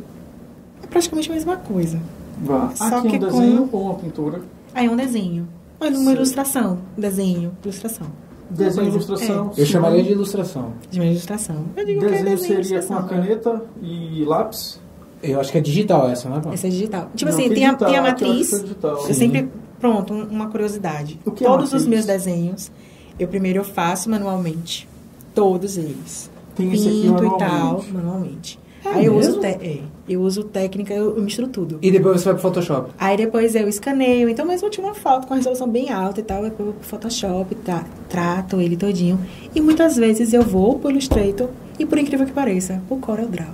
[0.82, 2.00] é praticamente a mesma coisa.
[2.40, 2.70] Vá.
[2.74, 4.40] Só Aqui é que um com- desenho ou uma pintura?
[4.74, 5.46] Aí é um desenho.
[5.80, 6.10] Ou uma Certo.
[6.16, 6.78] ilustração.
[6.96, 8.06] Desenho, ilustração.
[8.48, 9.46] Desenho e ilustração.
[9.56, 9.72] Eu sim.
[9.72, 10.72] chamaria de ilustração.
[10.90, 11.64] De uma ilustração.
[11.76, 13.08] Eu digo que é Desenho desenho seria com a ilustração.
[13.08, 14.80] caneta e lápis.
[15.22, 16.40] Eu acho que é digital essa, né?
[16.52, 17.10] Essa é digital.
[17.14, 18.50] Tipo Não, assim, tem, a, digital, tem a aquela que matriz.
[18.50, 19.06] foi digital.
[19.08, 19.48] Eu sempre.
[19.80, 21.18] Pronto, um- uma curiosidade.
[21.24, 21.82] O que é Todos matriz?
[21.82, 22.70] os meus desenhos,
[23.18, 24.88] eu primeiro eu faço manualmente.
[25.34, 26.30] Todos eles.
[26.54, 28.58] Tem esse aqui Pinto e tal, manualmente.
[28.84, 31.78] É Aí eu uso, é, eu uso técnica, eu, eu misturo tudo.
[31.80, 32.90] E depois você vai pro Photoshop.
[32.98, 36.22] Aí depois eu escaneio, então mesmo eu tiro uma foto com resolução bem alta e
[36.24, 39.20] tal, eu vou pro Photoshop, tra- trato ele todinho.
[39.54, 41.48] E muitas vezes eu vou pro Illustrator
[41.78, 43.46] e por incrível que pareça, o Corel Draw.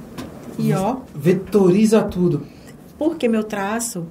[0.59, 2.43] E ó, Vetoriza tudo.
[2.99, 4.05] porque meu traço,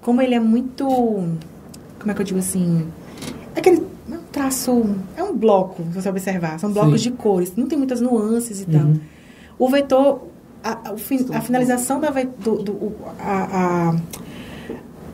[0.00, 0.84] como ele é muito.
[0.86, 2.86] Como é que eu digo assim?
[3.56, 3.82] Aquele.
[4.10, 4.84] é um traço.
[5.16, 6.58] É um bloco, se você observar.
[6.58, 7.10] São blocos Sim.
[7.10, 7.52] de cores.
[7.56, 8.82] Não tem muitas nuances e tal.
[8.82, 9.00] Uhum.
[9.58, 10.28] O vetor.
[10.62, 10.94] A, a-
[11.36, 13.96] a finalização da do, do- o- a, a-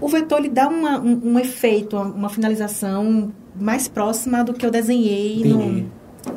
[0.01, 4.71] o vetor ele dá uma- um, um efeito, uma, finalização mais próxima do que eu
[4.73, 5.45] desenhei.
[5.45, 5.87] no- Entendi.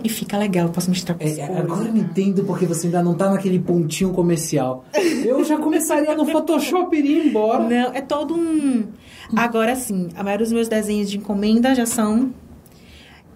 [0.04, 1.56] E fica legal, eu posso misturar com É, cores.
[1.58, 4.86] agora eu entendo porque você ainda não tá naquele pontinho comercial.
[5.26, 7.64] Eu já começaria no Photoshop e iria embora.
[7.64, 8.86] Não, é todo um.
[9.36, 12.32] Agora sim, a maioria dos meus desenhos de encomenda já são.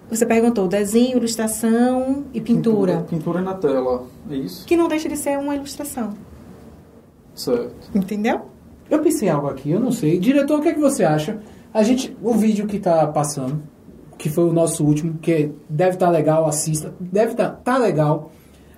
[0.09, 3.05] Você perguntou, desenho, ilustração e pintura.
[3.09, 4.65] Pintura na tela, é isso?
[4.65, 6.13] Que não deixa de ser uma ilustração.
[7.33, 7.89] Certo.
[7.95, 8.41] Entendeu?
[8.89, 10.19] Eu pensei em algo aqui, eu não sei.
[10.19, 11.39] Diretor, o que é que você acha?
[11.73, 13.61] A gente, o vídeo que tá passando,
[14.23, 16.93] que foi o nosso último, que deve estar legal, assista.
[16.97, 18.31] Deve estar tá, legal.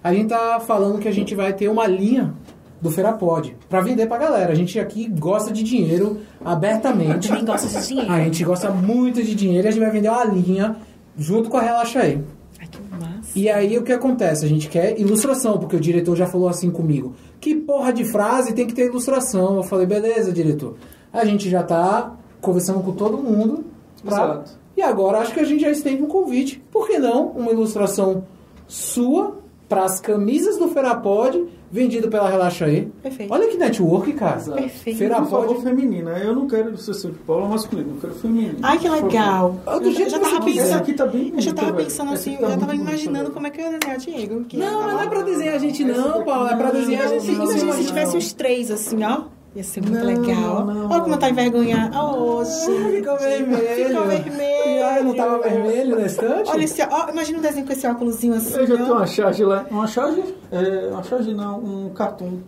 [0.04, 2.34] A gente tá falando que a gente vai ter uma linha
[2.82, 4.52] do Ferapod para vender pra galera.
[4.52, 7.28] A gente aqui gosta de dinheiro abertamente.
[7.28, 8.12] Também gosto de dinheiro.
[8.12, 10.78] A gente gosta muito de dinheiro e a gente vai vender uma linha
[11.16, 12.24] junto com a Relaxa aí.
[12.60, 13.32] Ai, que massa.
[13.36, 14.46] E aí o que acontece?
[14.46, 17.14] A gente quer ilustração, porque o diretor já falou assim comigo.
[17.40, 19.58] Que porra de frase tem que ter ilustração?
[19.58, 20.76] Eu falei, beleza, diretor.
[21.14, 23.64] A gente já tá conversando com todo mundo.
[24.04, 24.65] pra- Exato.
[24.78, 26.62] E agora acho que a gente já estende um convite.
[26.72, 28.26] Por que não uma ilustração
[28.68, 29.38] sua
[29.70, 32.92] para as camisas do Ferapod, vendido pela Relaxa aí?
[33.02, 33.34] Perfeito.
[33.34, 34.38] Olha que network, cara.
[34.38, 34.58] Exato.
[34.62, 34.98] Perfeito.
[34.98, 35.62] Ferapod.
[35.64, 36.12] feminina.
[36.20, 38.60] Eu não quero ilustração de Paula masculino, eu quero feminino.
[38.62, 39.56] Ai, que legal.
[39.66, 40.66] Ah, do Eu jeito já que tava pensando.
[40.66, 41.84] Essa aqui tá bem Eu já tava velho.
[41.84, 43.80] pensando assim, aqui eu tá já tava muito bonita, imaginando como é que eu ia
[43.80, 44.46] desenhar Diego.
[44.54, 46.52] Não, mas não é pra desenhar a gente não, Paula.
[46.52, 46.80] É pra não.
[46.80, 47.32] desenhar a gente.
[47.32, 49.24] Imagina se tivesse os três assim, ó.
[49.56, 50.66] Ia ser muito Não, legal.
[50.66, 51.98] não, Olha como tá envergonhado.
[51.98, 52.98] Oh, gente.
[52.98, 53.88] Ficou vermelho.
[53.88, 54.86] Ficou vermelho.
[54.86, 56.50] Ah, não tava vermelho na estante?
[56.52, 58.58] Olha esse, ó, imagina um desenho com esse óculosinho assim.
[58.58, 59.66] Eu já tenho uma charge lá.
[59.72, 60.24] Uma charge?
[60.52, 62.40] É, uma charge não, um cartoon.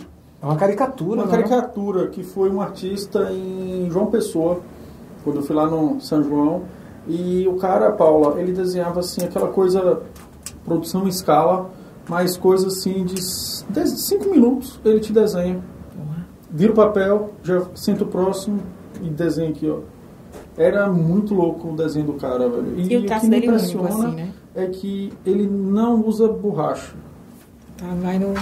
[0.42, 1.38] É uma caricatura, Uma não é?
[1.38, 4.60] caricatura que foi um artista em João Pessoa,
[5.24, 6.64] quando eu fui lá no São João.
[7.08, 10.02] E o cara, Paula, ele desenhava assim aquela coisa,
[10.66, 11.70] produção em escala,
[12.10, 15.64] mas coisa assim de 5 minutos ele te desenha.
[16.50, 18.62] Vira o papel, já senta o próximo
[19.02, 19.80] e desenha aqui, ó.
[20.58, 22.80] Era muito louco o desenho do cara, velho.
[22.80, 24.34] E o que traço me dele é único, assim, né?
[24.58, 26.94] é que ele não usa borracha.
[27.78, 28.34] Tá, vai no.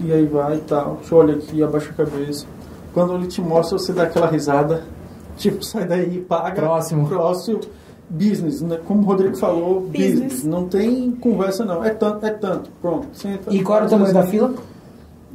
[0.00, 0.96] E aí vai e tal.
[0.96, 2.44] Te olha aqui, abaixa a cabeça.
[2.92, 4.82] Quando ele te mostra, você dá aquela risada.
[5.36, 6.62] Tipo, sai daí, paga.
[6.62, 7.06] Próximo.
[7.06, 7.60] Próximo.
[8.08, 8.80] Business, né?
[8.86, 10.12] Como o Rodrigo falou, business.
[10.12, 10.44] Business.
[10.44, 11.84] Não tem conversa, não.
[11.84, 12.70] É tanto, é tanto.
[12.80, 13.52] Pronto, senta.
[13.52, 14.54] E qual era o tamanho da fila?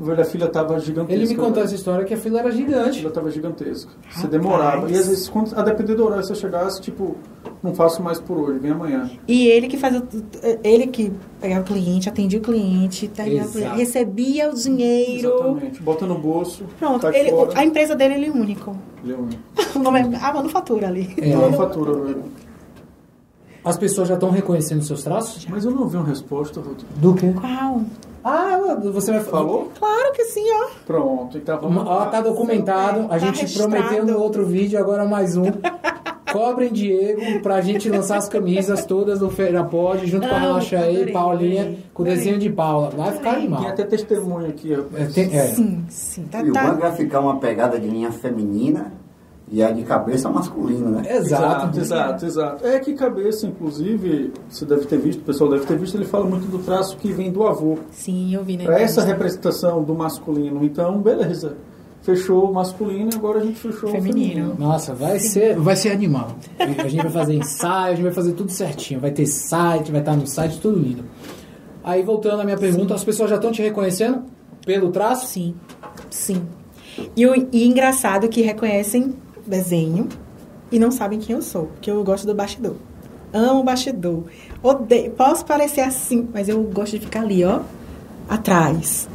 [0.01, 1.13] O velho da fila tava gigantesca.
[1.13, 1.65] Ele me contou velho.
[1.65, 2.97] essa história que a fila era A gigante.
[2.97, 3.91] fila tava gigantesca.
[4.09, 4.31] Você Rapaz.
[4.31, 4.89] demorava.
[4.91, 7.15] E às vezes, quando, a depender do horário que você chegasse, tipo,
[7.61, 9.11] não faço mais por hoje, vem amanhã.
[9.27, 10.01] E ele que faz o,
[10.63, 13.75] ele que pegava o cliente, atendia o cliente, cliente, Exato.
[13.77, 15.27] recebia o dinheiro.
[15.35, 15.83] Exatamente.
[15.83, 16.63] Bota no bolso.
[16.79, 17.51] Pronto, tá ele, fora.
[17.59, 18.75] a empresa dele ele é único.
[19.03, 19.29] Ele é um-
[19.79, 21.13] O nome é a manufatura ali.
[21.17, 21.35] É.
[21.35, 22.23] Não, fatura, velho.
[23.63, 25.45] As pessoas já estão reconhecendo seus traços?
[25.47, 26.87] Mas eu não vi uma resposta, Rodrigo.
[26.97, 27.31] Do quê?
[27.39, 27.81] Qual?
[28.23, 29.71] Ah, você vai Falou?
[29.77, 30.67] Claro que sim, ó.
[30.85, 33.01] Pronto, então Uma- Ó, tá documentado.
[33.05, 33.71] A Tá gente registrado.
[33.71, 35.45] prometeu no outro vídeo, agora mais um.
[36.31, 40.77] Cobrem Diego pra gente lançar as camisas todas do Feira Pod, junto com a Relaxa
[40.79, 42.89] aí, Paulinha, adorei, com o desenho de Paula.
[42.95, 43.67] Vai ficar Tem animal.
[43.67, 45.47] até testemunho aqui, É, tem- é.
[45.47, 46.23] Sim, sim.
[46.31, 46.71] Tá, E o tá.
[46.71, 48.93] vai ficar uma pegada de linha feminina
[49.51, 51.17] e a de cabeça masculina, né?
[51.17, 51.77] Exato.
[51.77, 52.65] exato, exato.
[52.65, 56.25] É que cabeça, inclusive, você deve ter visto, o pessoal deve ter visto, ele fala
[56.25, 57.77] muito do traço que vem do avô.
[57.91, 58.63] Sim, eu vi, né?
[58.63, 60.63] Para essa representação do masculino.
[60.63, 61.57] Então, beleza.
[62.01, 64.29] Fechou o masculino e agora a gente fechou o Feminino.
[64.29, 64.55] feminino.
[64.57, 66.29] Nossa, vai ser, vai ser animal.
[66.57, 69.01] A gente vai fazer ensaio, a gente vai fazer tudo certinho.
[69.01, 71.03] Vai ter site, vai estar no site, tudo lindo.
[71.83, 74.23] Aí, voltando à minha pergunta, as pessoas já estão te reconhecendo
[74.65, 75.27] pelo traço?
[75.27, 75.53] Sim,
[76.09, 76.41] sim.
[77.15, 79.13] E, o, e engraçado que reconhecem
[79.45, 80.07] desenho
[80.71, 82.75] e não sabem quem eu sou, porque eu gosto do bastidor.
[83.33, 84.23] Amo bastidor.
[84.61, 87.61] Odeio, posso parecer assim, mas eu gosto de ficar ali, ó,
[88.29, 89.07] atrás.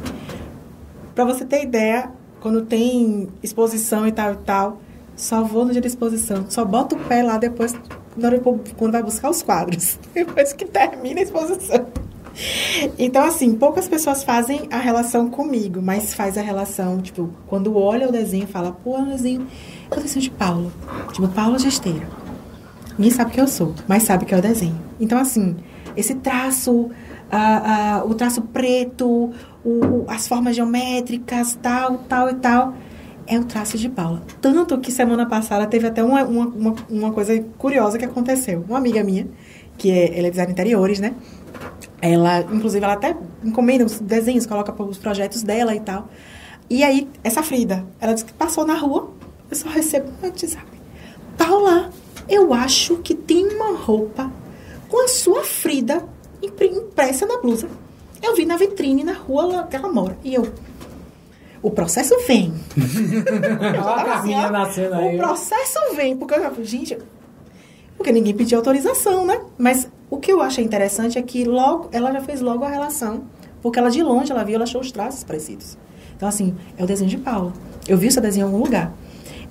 [1.13, 2.11] Pra você ter ideia,
[2.41, 4.79] quando tem exposição e tal e tal,
[5.15, 7.75] só vou no dia da exposição, só boto o pé lá depois,
[8.77, 11.87] quando vai buscar os quadros, depois que termina a exposição.
[12.99, 18.07] Então, assim, poucas pessoas fazem a relação comigo, mas faz a relação, tipo, quando olha
[18.07, 19.47] o desenho, fala, pô, é um desenho,
[19.91, 20.71] é o desenho de Paulo.
[21.11, 22.05] Tipo, Paulo Gesteiro.
[22.97, 24.79] Ninguém sabe quem eu sou, mas sabe que é o desenho.
[24.99, 25.55] Então, assim,
[25.95, 26.89] esse traço
[28.05, 29.31] o traço preto,
[29.63, 32.73] o- as formas geométricas, tal, tal e tal.
[33.29, 34.21] É o traço de Paula.
[34.39, 38.63] Tanto que semana passada teve até uma, uma, uma, uma coisa curiosa que aconteceu.
[38.69, 39.27] Uma amiga minha,
[39.77, 41.13] que é, ela é design interiores, né?
[42.01, 43.13] Ela, inclusive, ela até
[43.43, 46.07] encomenda os desenhos, coloca os projetos dela e tal.
[46.69, 49.11] E aí, essa Frida, ela disse que passou na rua,
[49.49, 50.65] eu só recebo um WhatsApp.
[51.37, 51.89] Paula,
[52.27, 54.31] eu acho que tem uma roupa
[54.89, 56.03] com a sua Frida
[56.41, 57.67] impre- impressa na blusa.
[58.21, 60.17] Eu vi na vitrine na rua lá que ela mora.
[60.23, 60.51] E eu.
[61.61, 62.53] O processo vem.
[64.13, 65.15] Assim, ó, nascendo aí.
[65.15, 66.97] O processo vem, porque eu já gente,
[67.95, 69.39] porque ninguém pediu autorização, né?
[69.57, 73.23] Mas o que eu achei interessante é que logo ela já fez logo a relação,
[73.61, 75.77] porque ela de longe ela viu, ela achou os traços parecidos.
[76.15, 77.53] Então assim, é o desenho de Paula.
[77.87, 78.91] Eu vi o seu desenho em algum lugar.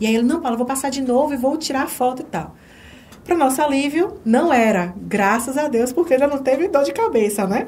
[0.01, 2.25] E aí ele, não, Paula, vou passar de novo e vou tirar a foto e
[2.25, 2.55] tal.
[3.25, 7.47] Para nosso alívio, não era, graças a Deus, porque já não teve dor de cabeça,
[7.47, 7.67] né?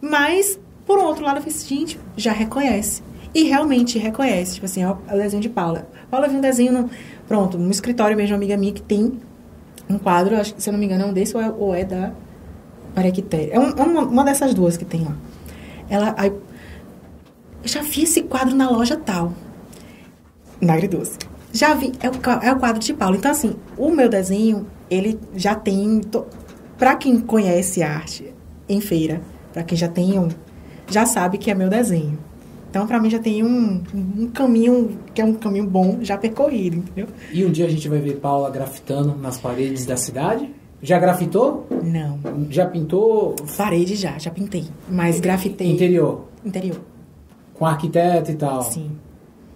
[0.00, 3.02] Mas, por outro lado, eu fiz, gente, já reconhece.
[3.34, 4.54] E realmente reconhece.
[4.54, 5.88] Tipo assim, é o o desenho de Paula.
[6.10, 6.90] Paula viu um desenho, no,
[7.26, 9.12] pronto, no escritório mesmo, uma amiga minha que tem
[9.88, 11.84] um quadro, acho se eu não me engano, é um desse ou é, ou é
[11.84, 12.12] da
[12.94, 13.54] Maria Quitéria.
[13.54, 15.16] É, um- é uma, uma dessas duas que tem lá.
[15.88, 19.32] Ela, aí, eu já vi esse quadro na loja tal.
[20.60, 21.18] Na Agridoce.
[21.56, 23.16] Já vi, é o, é o quadro de Paulo.
[23.16, 26.02] Então, assim, o meu desenho, ele já tem.
[26.76, 28.34] Pra quem conhece arte
[28.68, 29.22] em feira,
[29.54, 30.28] pra quem já tem um.
[30.86, 32.18] Já sabe que é meu desenho.
[32.68, 36.76] Então, pra mim, já tem um, um caminho, que é um caminho bom, já percorrido,
[36.76, 37.06] entendeu?
[37.32, 40.54] E um dia a gente vai ver Paula grafitando nas paredes da cidade?
[40.82, 41.66] Já grafitou?
[41.82, 42.20] Não.
[42.50, 44.66] Já pintou Parede já, já pintei.
[44.90, 45.72] Mas grafitei.
[45.72, 46.26] interior?
[46.44, 46.78] Interior.
[47.54, 48.62] Com arquiteto e tal?
[48.62, 48.90] Sim.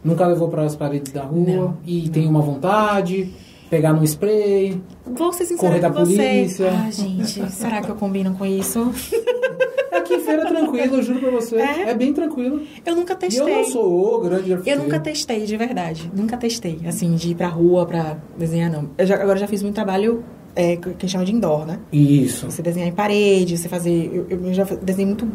[0.02, 1.46] Nunca levou para as paredes da rua?
[1.46, 3.30] Não, e tem uma vontade?
[3.68, 4.82] Pegar no spray?
[5.06, 6.70] Vou ser Correr da polícia.
[6.72, 8.90] Ah, gente, será que eu combino com isso?
[9.92, 11.56] Aqui em feira é tranquilo, eu juro pra você.
[11.56, 11.90] É?
[11.90, 12.62] É, bem tranquilo.
[12.84, 13.42] Eu nunca E testei.
[13.42, 14.82] eu não sou o grande Eu grafiteiro.
[14.82, 16.10] nunca testei, de verdade.
[16.14, 18.90] Nunca testei, assim, de ir pra rua pra desenhar, não.
[18.96, 20.24] Eu já, agora eu já fiz muito trabalho
[20.56, 21.78] é, que que chama de indoor, né?
[21.92, 22.50] Isso.
[22.50, 24.26] Você desenhar em parede, você fazer...
[24.30, 25.28] Eu, eu já desenhei muito...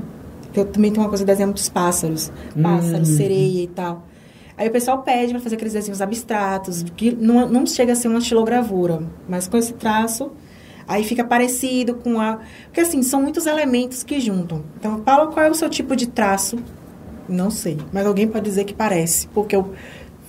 [0.54, 2.32] Eu também tenho uma coisa de desenhar muitos pássaros.
[2.62, 3.16] Pássaros, Hum.
[3.18, 4.06] sereia e tal.
[4.58, 8.08] Aí o pessoal pede pra fazer aqueles desenhos abstratos, que não, não chega a ser
[8.08, 10.32] uma estilogravura, mas com esse traço...
[10.88, 12.38] Aí fica parecido com a...
[12.66, 14.62] Porque, assim, são muitos elementos que juntam.
[14.78, 16.60] Então, Paulo, qual é o seu tipo de traço?
[17.28, 19.74] Não sei, mas alguém pode dizer que parece, porque eu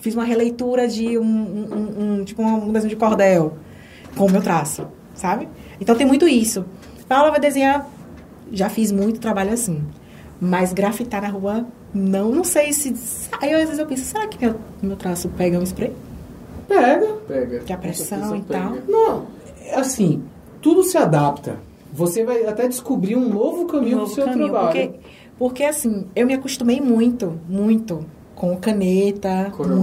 [0.01, 3.59] fiz uma releitura de um, um- um- um- tipo um desenho de cordel
[4.17, 5.47] com o meu traço, sabe?
[5.79, 6.65] Então tem muito isso.
[7.07, 7.87] Paula vai desenhar,
[8.51, 9.85] já fiz muito trabalho assim,
[10.41, 11.67] mas grafitar na rua,
[11.97, 12.95] não, não sei se.
[13.41, 15.93] Aí às vezes eu penso, será que meu, meu traço pega um spray?
[16.69, 17.15] Pega.
[17.29, 17.59] Pega.
[17.61, 18.73] Que a Com pressão e tal.
[18.73, 18.85] pega.
[18.89, 19.27] Não,
[19.61, 20.23] é assim,
[20.61, 21.59] tudo se adapta.
[21.93, 24.67] Você vai até descobrir um novo caminho novo pro seu caminho, trabalho.
[24.93, 25.01] Porque,
[25.39, 29.51] porque assim, eu me acostumei muito, muito com caneta.
[29.57, 29.81] Coro-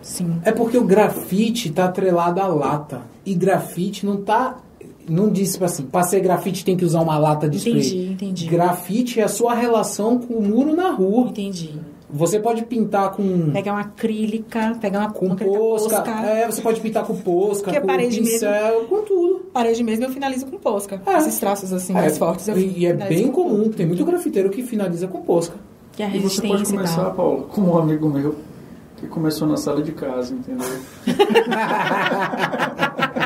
[0.00, 0.40] Sim.
[0.44, 3.02] É porque o grafite tá atrelado à lata.
[3.24, 4.58] E grafite não tá.
[5.08, 7.76] Não diz assim, pra ser grafite tem que usar uma lata de spray.
[7.78, 8.46] Entendi, entendi.
[8.46, 11.28] Grafite é a sua relação com o muro na rua.
[11.28, 11.70] Entendi.
[12.14, 16.02] Você pode pintar com, Pegar uma acrílica, pegar uma, com uma posca.
[16.02, 16.10] posca.
[16.26, 19.46] É, você pode pintar com posca, Que com parede pincel, com tudo.
[19.50, 21.00] Parede mesmo eu finalizo com posca.
[21.06, 21.16] É.
[21.16, 22.46] Esses traços assim, É, mais fortes.
[22.48, 25.56] Eu e, e é bem com comum, tem muito grafiteiro que finaliza com posca.
[25.92, 27.10] Que é a E você pode começar.
[27.12, 28.34] Paulo, com um amigo meu
[28.98, 30.66] que começou na sala de casa, entendeu?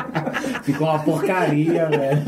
[0.67, 2.23] Ficou uma porcaria, velho.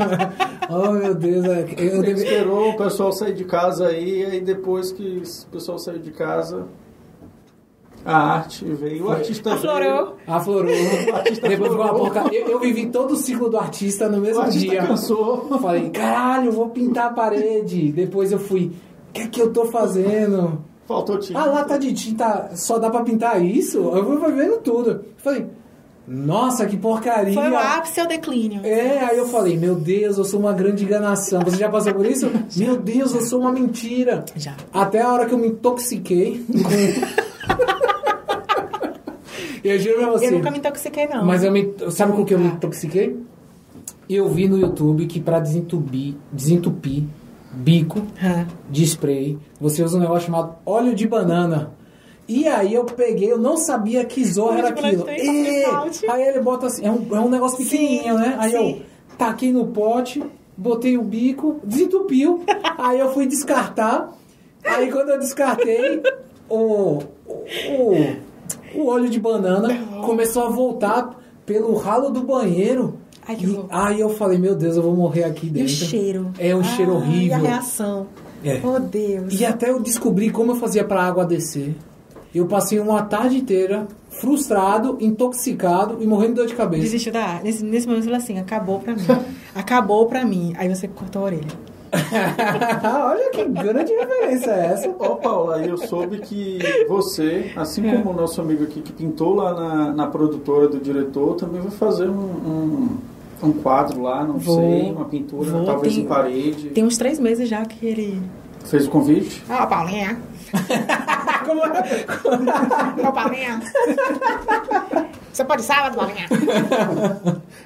[0.70, 1.44] Oh, meu Deus.
[1.44, 2.12] Eu Ele deve...
[2.12, 6.66] esperou o pessoal sair de casa aí, aí depois que o pessoal saiu de casa,
[8.02, 10.16] a arte veio, o artista Aflorou.
[10.26, 10.72] Aflorou.
[11.42, 12.40] Depois ficou uma porcaria.
[12.40, 14.86] Eu, eu vivi todo o ciclo do artista no veio, o mesmo artista dia.
[14.86, 15.58] cansou.
[15.60, 17.92] Falei, caralho, vou pintar a parede.
[17.92, 18.72] Depois eu fui,
[19.10, 20.64] o que é que eu tô fazendo?
[20.88, 21.38] Faltou tinta.
[21.38, 23.76] Ah, lata de tinta, só dá pra pintar isso?
[23.78, 25.04] Eu fui vendo tudo.
[25.18, 25.46] Falei,
[26.12, 27.32] nossa, que porcaria.
[27.32, 28.66] Foi o ápice ou declínio?
[28.66, 31.40] É, aí eu falei, meu Deus, eu sou uma grande enganação.
[31.42, 32.28] Você já passou por isso?
[32.56, 34.24] Meu Deus, eu sou uma mentira.
[34.34, 34.56] Já.
[34.74, 36.44] Até a hora que eu me intoxiquei
[39.62, 40.26] eu juro pra você.
[40.26, 41.24] Eu nunca me intoxiquei, não.
[41.24, 41.72] Mas eu me...
[41.90, 42.56] Sabe com o que eu me Nunca.
[42.56, 43.16] intoxiquei?
[44.08, 47.04] Eu vi no YouTube que pra desentupir, desentupir
[47.52, 48.02] bico
[48.68, 51.70] de spray, você usa um negócio chamado óleo de banana.
[52.30, 55.04] E aí eu peguei, eu não sabia que zorra era aquilo.
[55.10, 55.64] E,
[56.08, 58.36] aí ele bota assim, é um, é um negócio pequenininho, né?
[58.38, 58.82] Aí eu sim.
[59.18, 60.22] taquei no pote,
[60.56, 62.44] botei o bico, desentupiu.
[62.78, 64.16] aí eu fui descartar.
[64.64, 66.00] Aí quando eu descartei,
[66.48, 68.16] o, o,
[68.76, 69.68] o óleo de banana
[70.06, 74.76] começou a voltar pelo ralo do banheiro Ai, que E aí eu falei, meu Deus,
[74.76, 75.72] eu vou morrer aqui E dentro.
[75.72, 76.30] o cheiro.
[76.38, 77.26] É um cheiro Ai, horrível.
[77.26, 78.06] E a reação.
[78.44, 78.60] É.
[78.64, 79.38] Oh, Deus.
[79.38, 81.74] E até eu descobri como eu fazia pra água descer.
[82.34, 86.82] Eu passei uma tarde inteira frustrado, intoxicado e morrendo de dor de cabeça.
[86.82, 87.44] Desistiu da arte.
[87.44, 89.02] Nesse, nesse momento, eu falei assim, acabou pra mim.
[89.54, 90.52] acabou pra mim.
[90.56, 91.70] Aí você cortou a orelha.
[91.92, 94.94] Olha que grande referência é essa.
[94.98, 96.58] Ó, Paula, aí eu soube que
[96.88, 97.96] você, assim É.
[97.96, 101.72] como o nosso amigo aqui que pintou lá na, na produtora do diretor, também vai
[101.72, 102.12] fazer um,
[103.42, 104.54] um, um quadro lá, não Vou.
[104.56, 106.68] sei, uma pintura, Vou, talvez tem- em parede.
[106.68, 108.22] Tem uns três meses já que ele...
[108.66, 109.42] Fez o convite?
[109.48, 110.20] Ah, Paulinha.
[111.50, 113.08] Como é?
[113.08, 113.60] Ô, Paulinha.
[115.32, 116.26] Você pode sábado, Paulinha?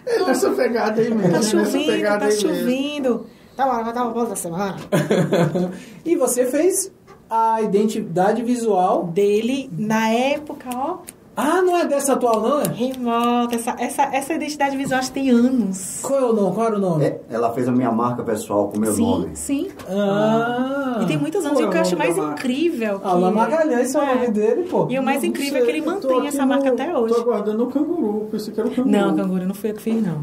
[0.07, 1.33] É nessa pegada aí mesmo.
[1.33, 3.27] Tá é pegada tá chovendo.
[3.57, 4.77] Tá bom, vai dar uma volta da semana.
[6.05, 6.93] E você fez
[7.29, 9.05] a identidade visual.
[9.05, 10.99] Dele, na época, ó,
[11.37, 12.61] Ah, não é dessa atual, não?
[12.61, 12.69] É?
[12.69, 13.57] remota.
[13.57, 15.99] Essa, essa, essa identidade visual acho que tem anos.
[16.03, 16.55] Qual é o nome?
[16.55, 17.05] Qual era o nome?
[17.05, 19.31] É, ela fez a minha marca pessoal com meu sim, nome.
[19.35, 19.69] sim.
[19.91, 21.01] Ah.
[21.03, 21.59] E tem muitos anos.
[21.59, 23.01] E o é que eu o acho mais incrível.
[23.01, 23.07] Que...
[23.07, 24.15] Alain Magalhães é o É.
[24.15, 24.87] nome dele, pô.
[24.89, 27.15] E o mais Não incrível é sei, que ele mantém essa no- marca até hoje.
[27.15, 28.97] Tô aguardando o canguru, pensei que era o canguru.
[28.97, 30.19] Não, canguru não fui eu que fiz, não.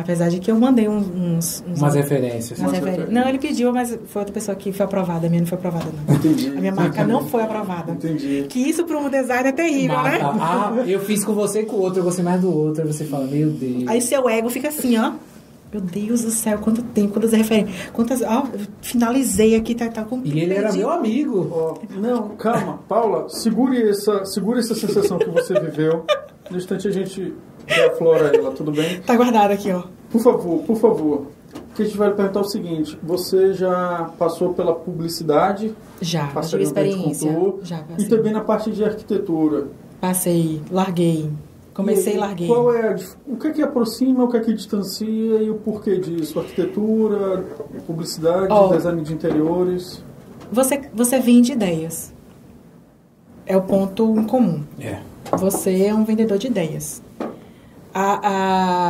[0.00, 1.06] Apesar de que eu mandei uns...
[1.08, 2.58] uns, uns Umas referências.
[2.58, 3.10] umas referências.
[3.10, 5.26] Não, ele pediu, mas foi outra pessoa que foi aprovada.
[5.26, 6.14] A minha não foi aprovada, não.
[6.14, 6.48] Entendi.
[6.48, 7.92] A minha marca não foi aprovada.
[7.92, 8.46] Entendi.
[8.48, 10.10] Que isso para um design é terrível, Mata.
[10.10, 10.18] né?
[10.22, 12.82] Ah, eu fiz com você e com o outro, eu gostei mais do outro.
[12.82, 13.84] Aí você fala, meu Deus.
[13.86, 15.12] Aí seu ego fica assim, ó.
[15.72, 17.76] Meu Deus do céu, quanto tempo, quantas referências.
[17.92, 18.22] Quantas.
[18.22, 20.20] Ó, eu finalizei aqui, tá, tá com.
[20.24, 21.48] E ele era meu amigo.
[21.52, 22.80] Ó, não, calma.
[22.88, 26.04] Paula, segure essa, segure essa sensação que você viveu.
[26.50, 27.32] No instante a gente
[27.74, 29.00] reaflora ela, tudo bem?
[29.00, 29.82] Tá guardado aqui, ó.
[30.10, 31.26] Por favor, por favor.
[31.74, 36.50] Que a gente vai perguntar o seguinte: você já passou pela publicidade, Já, tive no
[36.50, 37.32] Pet experiência.
[37.32, 38.08] Contour, Já e passei.
[38.08, 39.68] também na parte de arquitetura.
[40.00, 41.30] Passei, larguei.
[41.74, 42.46] Comecei e E larguei.
[42.48, 42.96] Qual é
[43.26, 45.06] o que é que aproxima, o que é que distancia
[45.42, 46.38] e o porquê disso?
[46.40, 47.44] Arquitetura,
[47.86, 48.68] publicidade, Ó.
[48.74, 50.02] design de interiores.
[50.52, 52.12] Você, você vende ideias.
[53.46, 54.62] É o ponto em comum.
[54.80, 54.98] É.
[55.38, 57.02] Você é um vendedor de ideias.
[57.92, 58.20] A,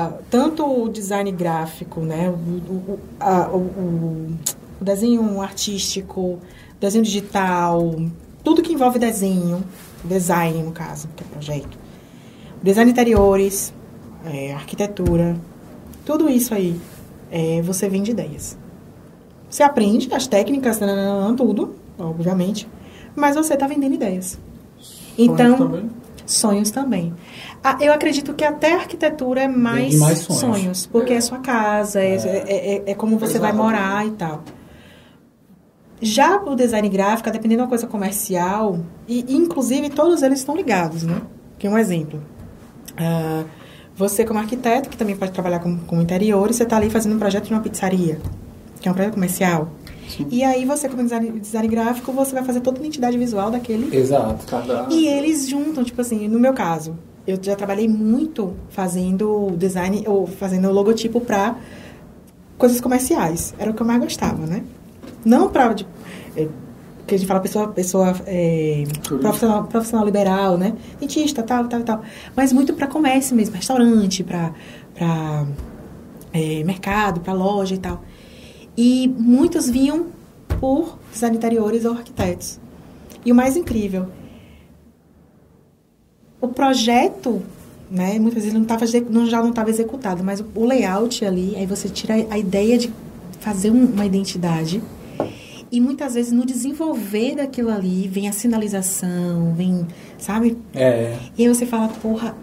[0.06, 2.32] a- tanto o design gráfico, né, o,
[2.92, 4.38] o, a- o- o-
[4.80, 6.38] desenho artístico, o
[6.78, 7.94] desenho digital,
[8.44, 9.64] tudo que envolve desenho,
[10.04, 11.78] design no caso, que é projeto,
[12.62, 13.72] design de interiores,
[14.24, 15.36] é, arquitetura,
[16.04, 16.78] tudo isso aí,
[17.30, 18.56] é, você vende ideias.
[19.48, 20.78] Você aprende as técnicas,
[21.36, 22.68] tudo, obviamente,
[23.16, 24.38] mas você está vendendo ideias.
[25.18, 25.56] Então,
[26.32, 27.02] Sonhos também?
[27.02, 27.16] Sonhos.
[27.62, 30.86] Ah, eu acredito que até a arquitetura é mais, mais sonhos.
[30.86, 31.20] porque é.
[31.20, 33.56] sua casa, é, é, é- é como você vai Exatamente.
[33.76, 34.42] morar e tal.
[36.02, 40.56] Já o design gráfico, dependendo de uma coisa comercial, e e, inclusive todos eles estão
[40.56, 41.20] ligados, né?
[41.58, 42.22] Que um exemplo.
[42.96, 43.44] Ah,
[43.94, 47.18] você como arquiteto, que também pode trabalhar com, com interiores, você está ali fazendo um
[47.18, 48.18] projeto de uma pizzaria,
[48.80, 49.70] que é um projeto comercial.
[50.28, 53.94] E aí você, como design, design gráfico, você vai fazer toda a identidade visual daquele
[53.96, 54.44] Exato.
[54.46, 54.96] Cardápio.
[54.96, 60.26] e eles juntam, tipo assim, no meu caso, eu já trabalhei muito fazendo design ou
[60.26, 61.56] fazendo logotipo pra
[62.58, 63.54] coisas comerciais.
[63.58, 64.62] Era o que eu mais gostava, né?
[65.24, 65.72] Não pra.
[65.72, 65.86] De,
[66.36, 66.48] é,
[67.06, 68.84] que a gente fala pessoa, pessoa é,
[69.20, 70.74] profissional, profissional liberal, né?
[71.00, 72.02] Dentista, tal, tal, tal.
[72.36, 74.52] Mas muito pra comércio mesmo, restaurante, pra,
[74.94, 75.46] pra
[76.32, 78.02] é, mercado, pra loja e tal.
[78.82, 80.06] E muitos vinham
[80.58, 82.58] por design interiores ou arquitetos.
[83.22, 84.06] E o mais incrível,
[86.40, 87.42] o projeto,
[87.90, 91.54] né, muitas vezes não tava, não, já não estava executado, mas o, o layout ali,
[91.56, 92.90] aí você tira a ideia de
[93.40, 94.82] fazer um- uma identidade.
[95.70, 99.86] E muitas vezes no desenvolver daquilo ali vem a sinalização, vem,
[100.18, 100.56] sabe?
[100.74, 101.18] É.
[101.36, 102.34] E aí você fala, porra,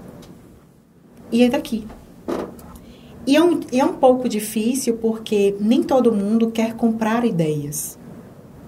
[1.32, 1.86] e é daqui.
[3.28, 8.00] E é um, é um pouco difícil porque nem todo mundo quer comprar ideias.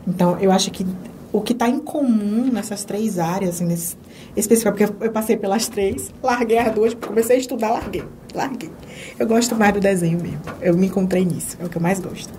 [0.06, 0.86] Então, eu acho que
[1.32, 3.96] o que está em comum nessas três áreas, assim, nesse,
[4.36, 8.04] específico, porque eu, eu passei pelas três, larguei as duas, comecei a estudar, larguei,
[8.36, 8.70] larguei.
[9.18, 10.42] Eu gosto mais do desenho mesmo.
[10.62, 12.34] Eu me encontrei nisso, é o que eu mais gosto.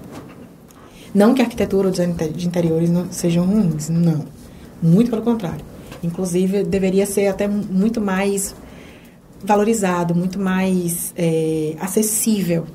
[1.14, 4.26] Não que a arquitetura ou design de interiores não sejam ruins, não.
[4.82, 5.64] Muito pelo contrário.
[6.02, 8.55] Inclusive, deveria ser até muito mais
[9.42, 12.66] valorizado, muito mais é, acessível.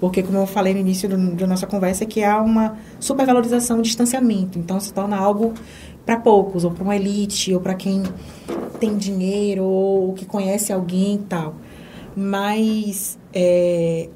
[0.00, 3.82] Porque, como eu falei no início do, da nossa conversa, que há uma supervalorização, um
[3.82, 4.58] distanciamento.
[4.58, 5.54] Então, se torna algo
[6.04, 8.02] para poucos, ou para uma elite, ou para quem
[8.80, 11.54] tem dinheiro, ou que conhece alguém e tal.
[12.16, 14.08] Mas é,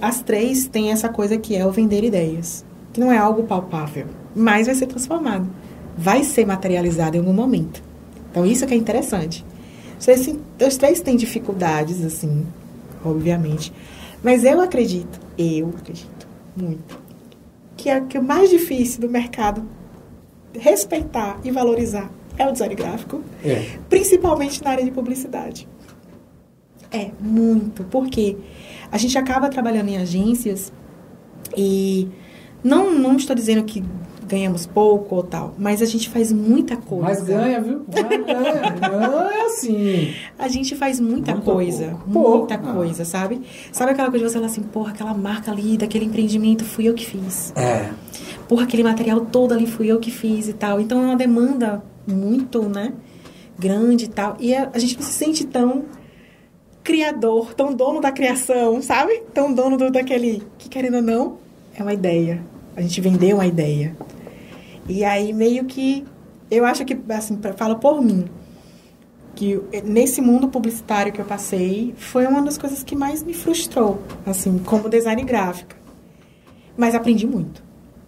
[0.00, 2.64] as três têm essa coisa que é o vender ideias.
[2.92, 5.48] Que não é algo palpável, mas vai ser transformado.
[5.98, 7.82] Vai ser materializado em algum momento.
[8.30, 9.44] Então, isso que é interessante.
[9.98, 12.46] Os três, os três têm dificuldades, assim,
[13.04, 13.72] obviamente.
[14.22, 16.98] Mas eu acredito, eu acredito muito,
[17.76, 19.62] que é o que é mais difícil do mercado
[20.58, 23.78] respeitar e valorizar é o design gráfico, É.
[23.88, 25.66] principalmente na área de publicidade.
[26.90, 28.36] É, muito, porque
[28.92, 30.72] a gente acaba trabalhando em agências
[31.56, 32.08] e
[32.62, 33.82] não, não estou dizendo que
[34.28, 37.04] ganhamos pouco ou tal, mas a gente faz muita coisa.
[37.04, 37.84] Mas ganha, viu?
[37.88, 38.98] Ganha.
[39.00, 40.14] Não é assim.
[40.38, 42.10] A gente faz muita Muito coisa, pouco.
[42.12, 42.38] Pouco.
[42.38, 42.72] muita Ah.
[42.74, 43.40] coisa, sabe?
[43.72, 46.94] Sabe aquela coisa de você falar assim, porra, aquela marca ali, daquele empreendimento, fui eu
[46.94, 47.52] que fiz.
[47.56, 47.90] É.
[48.48, 50.80] Porra, aquele material todo ali fui eu que fiz e tal.
[50.80, 52.92] Então é uma demanda muito, né,
[53.58, 54.36] grande e tal.
[54.40, 55.84] E a, a gente não se sente tão
[56.84, 59.22] criador, tão dono da criação, sabe?
[59.34, 61.38] Tão dono do, daquele, que querendo ou não,
[61.76, 62.40] é uma ideia.
[62.76, 63.96] A gente vendeu uma ideia.
[64.88, 66.04] E aí meio que,
[66.50, 68.26] eu acho que, assim, falo por mim,
[69.34, 74.00] que nesse mundo publicitário que eu passei, foi uma das coisas que mais me frustrou,
[74.24, 75.76] assim, como design gráfica.
[76.76, 77.62] Mas aprendi muito.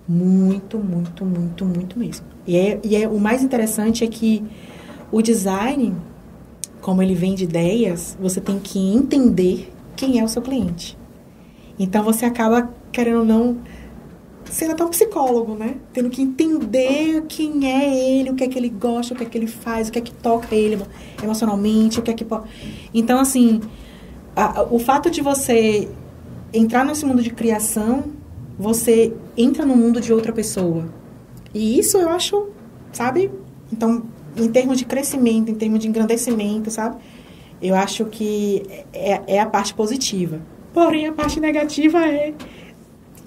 [0.08, 2.26] Muito, muito, muito, muito mesmo.
[2.46, 4.42] E, é, e é, o mais interessante é que
[5.12, 5.94] o design,
[6.80, 10.96] como ele vem de ideias, você tem que entender quem é o seu cliente.
[11.78, 13.58] Então você acaba, querendo ou não,
[14.50, 15.76] sendo até um psicólogo, né?
[15.92, 19.26] Tendo que entender quem é ele, o que é que ele gosta, o que é
[19.26, 20.86] que ele faz, o que é que toca ele emo-
[21.22, 22.24] emocionalmente, o que é que...
[22.24, 22.42] po-
[22.94, 23.60] Então, assim,
[24.34, 25.88] a- o fato de você
[26.52, 28.04] entrar nesse mundo de criação,
[28.58, 30.86] você entra no mundo de outra pessoa.
[31.54, 32.48] E isso eu acho,
[32.92, 33.30] sabe?
[33.72, 34.02] Então,
[34.36, 36.96] em termos de crescimento, em termos de engrandecimento, sabe?
[37.60, 38.62] Eu acho que
[38.92, 40.40] é, é a parte positiva.
[40.72, 42.32] Porém, a parte negativa é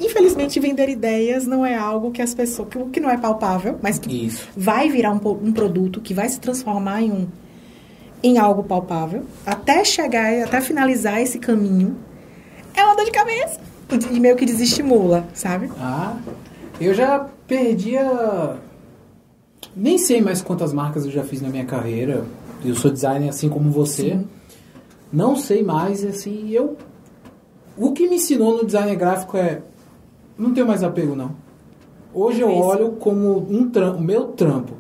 [0.06, 4.00] infelizmente vender ideias não é algo que as pessoas que, que não é palpável, mas
[4.00, 4.48] que Isso.
[4.56, 7.28] vai virar um, um produto que vai se transformar em um
[8.24, 11.98] em algo palpável até chegar até finalizar esse caminho
[12.76, 13.60] é uma dor de cabeça
[14.12, 15.70] e meio que desestimula, sabe?
[15.80, 16.16] Ah,
[16.80, 18.56] eu já perdi a...
[19.76, 22.26] Nem sei mais quantas marcas eu já fiz na minha carreira.
[22.64, 24.12] Eu sou designer assim como você.
[24.12, 24.28] Sim.
[25.12, 26.78] Não sei mais, assim, eu...
[27.78, 29.62] O que me ensinou no design gráfico é...
[30.42, 31.32] Não tenho mais apego, não.
[32.12, 32.60] Hoje eu Isso.
[32.60, 34.74] olho como um tram, o meu trampo.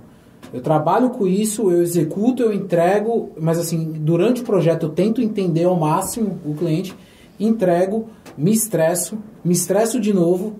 [0.51, 5.21] Eu trabalho com isso, eu executo, eu entrego, mas assim, durante o projeto eu tento
[5.21, 6.93] entender ao máximo o cliente,
[7.39, 10.55] entrego, me estresso, me estresso de novo,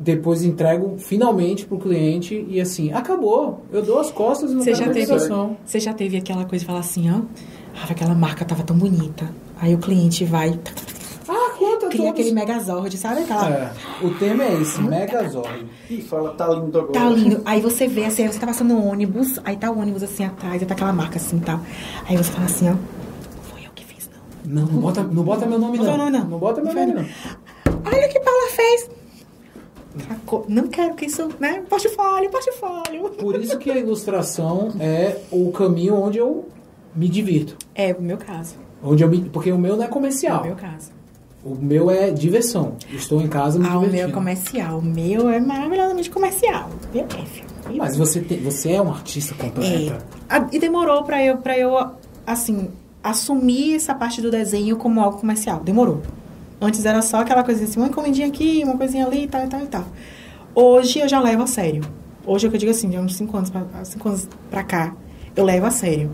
[0.00, 3.62] depois entrego finalmente pro cliente e assim, acabou.
[3.70, 5.12] Eu dou as costas e não Você já, teve,
[5.64, 7.20] você já teve aquela coisa de falar assim, ó,
[7.74, 9.30] ah, aquela marca tava tão bonita.
[9.60, 10.58] Aí o cliente vai,
[11.96, 12.20] cria todos.
[12.20, 13.22] aquele megazord, sabe?
[13.22, 13.72] Aquela, É,
[14.04, 15.66] o tema é esse, Megazord.
[15.90, 16.92] E fala, tá lindo agora.
[16.92, 17.42] Tá lindo.
[17.44, 20.24] Aí você vê assim, aí você tá passando no ônibus, aí tá o ônibus assim
[20.24, 21.60] atrás, aí tá aquela marca assim e tal.
[22.08, 24.08] Aí você fala assim, ó, não foi eu que fiz,
[24.44, 24.62] não.
[24.62, 25.92] Não, não bota, não bota meu nome Não não.
[25.92, 26.30] bota meu nome, não.
[26.30, 27.08] Não bota meu Não nome
[27.64, 27.82] não.
[27.92, 28.90] Olha o que Paula fez.
[30.48, 31.62] Não quero que isso, né?
[31.68, 33.08] Portfólio, portfólio.
[33.10, 36.48] Por isso que a ilustração é o caminho onde eu
[36.94, 37.56] me divirto.
[37.74, 38.56] É o meu caso.
[38.82, 40.42] Onde eu me, porque o meu não é É comercial.
[40.42, 40.90] o meu caso.
[41.48, 42.72] O meu é diversão.
[42.92, 44.12] Estou em casa me Ah, o meu é divertindo.
[44.14, 44.78] comercial.
[44.78, 46.68] O meu é maravilhosamente comercial.
[46.92, 47.46] Meu é, filho.
[47.78, 49.44] Mas você, tem, você é um artista É.
[49.44, 49.98] completa.
[50.28, 51.72] Ah, E demorou pra eu, pra eu,
[52.26, 52.68] assim,
[53.02, 55.60] assumir essa parte do desenho como algo comercial.
[55.60, 56.02] Demorou.
[56.60, 59.48] Antes era só aquela coisinha assim, uma encomendinha aqui, uma coisinha ali e tal, e
[59.48, 59.84] tal, e tal.
[60.54, 61.82] Hoje eu já levo a sério.
[62.24, 64.64] Hoje é o que eu digo assim, de uns 5 anos, pra, cinco anos pra
[64.64, 64.94] cá,
[65.36, 66.10] eu levo a sério.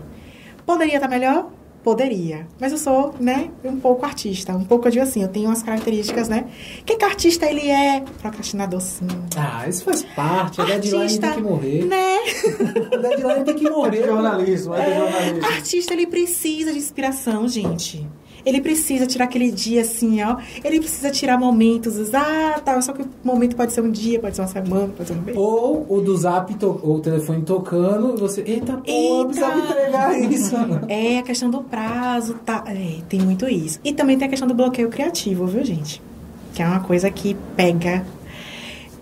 [0.65, 1.47] Poderia estar melhor?
[1.83, 2.47] Poderia.
[2.59, 4.53] Mas eu sou, né, um pouco artista.
[4.53, 6.45] Um pouco, eu digo assim, eu tenho umas características, né?
[6.85, 8.01] Que que artista ele é?
[8.21, 9.05] Procrastinador, sim.
[9.35, 10.61] Ah, isso faz parte.
[10.61, 11.85] A deadline tem que morrer.
[11.85, 12.17] né?
[12.93, 14.05] A deadline tem que É de morrer.
[14.05, 15.45] jornalismo, é de jornalismo.
[15.45, 18.07] Artista, ele precisa de inspiração, gente.
[18.45, 20.37] Ele precisa tirar aquele dia assim, ó.
[20.63, 22.13] Ele precisa tirar momentos.
[22.13, 22.79] Ah, tá.
[22.81, 25.21] Só que o momento pode ser um dia, pode ser uma semana, pode ser um
[25.21, 25.37] mês.
[25.37, 28.43] Ou o do zap, to, ou o telefone tocando, e você.
[28.45, 30.55] Eita, pô, precisava entregar isso.
[30.89, 32.63] É a questão do prazo, tá?
[32.67, 33.79] É, tem muito isso.
[33.83, 36.01] E também tem a questão do bloqueio criativo, viu, gente?
[36.53, 38.05] Que é uma coisa que pega.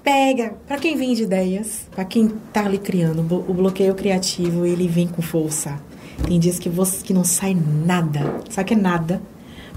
[0.03, 0.53] Pega.
[0.67, 5.07] Pra quem vem de ideias, pra quem tá ali criando, o bloqueio criativo, ele vem
[5.07, 5.79] com força.
[6.27, 7.55] Tem dias que você que não sai
[7.85, 8.35] nada.
[8.49, 9.21] Sabe que é nada?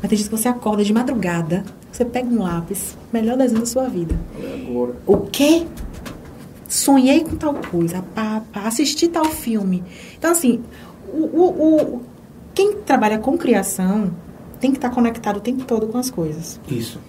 [0.04, 3.66] Mas tem dias que você acorda de madrugada, você pega um lápis, melhor desenho da
[3.66, 4.14] sua vida.
[4.38, 4.94] É agora.
[5.06, 5.66] O quê?
[6.68, 9.82] Sonhei com tal coisa, pá, pá, assisti tal filme.
[10.18, 10.60] Então, assim,
[11.10, 12.02] o, o, o-
[12.54, 14.10] quem trabalha com criação
[14.60, 16.60] tem que estar conectado o tempo todo com as coisas.
[16.68, 17.00] Isso.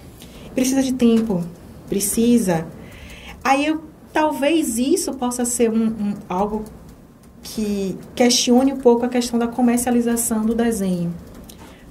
[0.54, 1.44] Precisa de tempo,
[1.90, 2.66] precisa.
[3.44, 6.64] Aí, eu, talvez isso possa ser um, um- algo
[7.42, 11.12] que questione um pouco a questão da comercialização do desenho.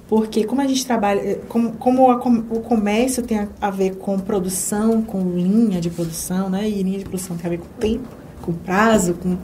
[0.08, 2.12] Porque como a gente trabalha, eh, como, como
[2.50, 6.68] o comércio tem a, a ver com produção, com linha de produção, né?
[6.68, 8.08] E linha de produção tem a ver com tempo,
[8.40, 9.36] com prazo, com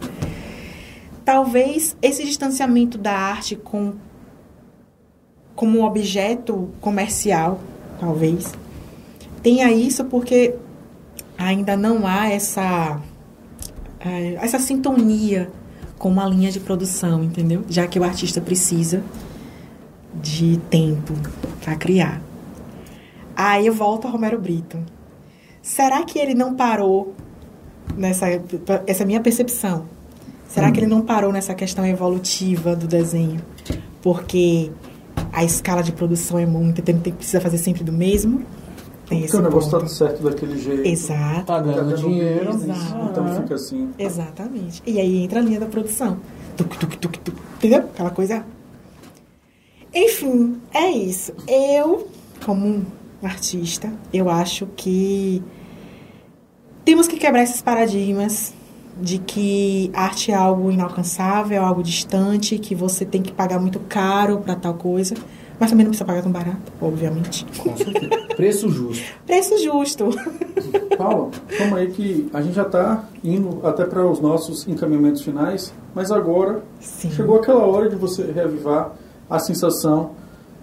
[1.24, 3.94] talvez esse distanciamento da arte com
[5.54, 7.60] como um objeto comercial,
[8.00, 8.52] talvez
[9.42, 10.54] tenha isso porque
[11.36, 13.00] ainda não há essa
[14.00, 15.50] eh, essa sintonia
[15.98, 17.64] com uma linha de produção, entendeu?
[17.68, 19.02] Já que o artista precisa
[20.22, 21.12] de tempo
[21.62, 22.22] para criar.
[23.36, 24.78] Aí eu volto a Romero Brito.
[25.60, 27.14] Será que ele não parou
[27.96, 28.26] nessa
[28.86, 29.84] essa é a minha percepção?
[30.48, 33.40] Será que ele não parou nessa questão evolutiva do desenho?
[34.02, 34.70] Porque
[35.32, 38.42] a escala de produção é muita, tem, tem precisa fazer sempre do mesmo?
[39.08, 39.82] Tem Porque esse o negócio ponto.
[39.82, 40.86] tá certo daquele jeito.
[40.86, 41.46] Exato.
[41.46, 42.52] Tá ganhando dinheiro.
[42.52, 43.06] business, Exato.
[43.10, 43.90] Então fica assim.
[43.98, 44.82] Exatamente.
[44.86, 46.18] E aí entra a linha da produção.
[46.56, 47.36] Tuc, tuc, tuc, tuc.
[47.56, 47.80] Entendeu?
[47.80, 48.44] Aquela coisa.
[49.94, 51.32] Enfim, é isso.
[51.46, 52.08] Eu,
[52.44, 52.84] como
[53.22, 55.42] artista, eu acho que
[56.84, 58.52] temos que quebrar esses paradigmas
[59.00, 64.38] de que arte é algo inalcançável, algo distante, que você tem que pagar muito caro
[64.38, 65.14] para tal coisa,
[65.58, 67.46] mas também não precisa pagar tão barato, obviamente.
[67.58, 68.10] Com certeza.
[68.36, 69.04] Preço justo.
[69.24, 70.08] Preço justo.
[70.96, 75.72] Paulo, calma aí que a gente já está indo até para os nossos encaminhamentos finais,
[75.94, 77.10] mas agora Sim.
[77.10, 78.92] chegou aquela hora de você reavivar
[79.32, 80.10] a sensação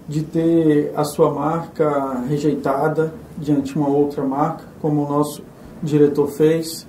[0.08, 5.44] de ter a sua marca rejeitada diante de uma outra marca, como o nosso
[5.82, 6.88] diretor fez.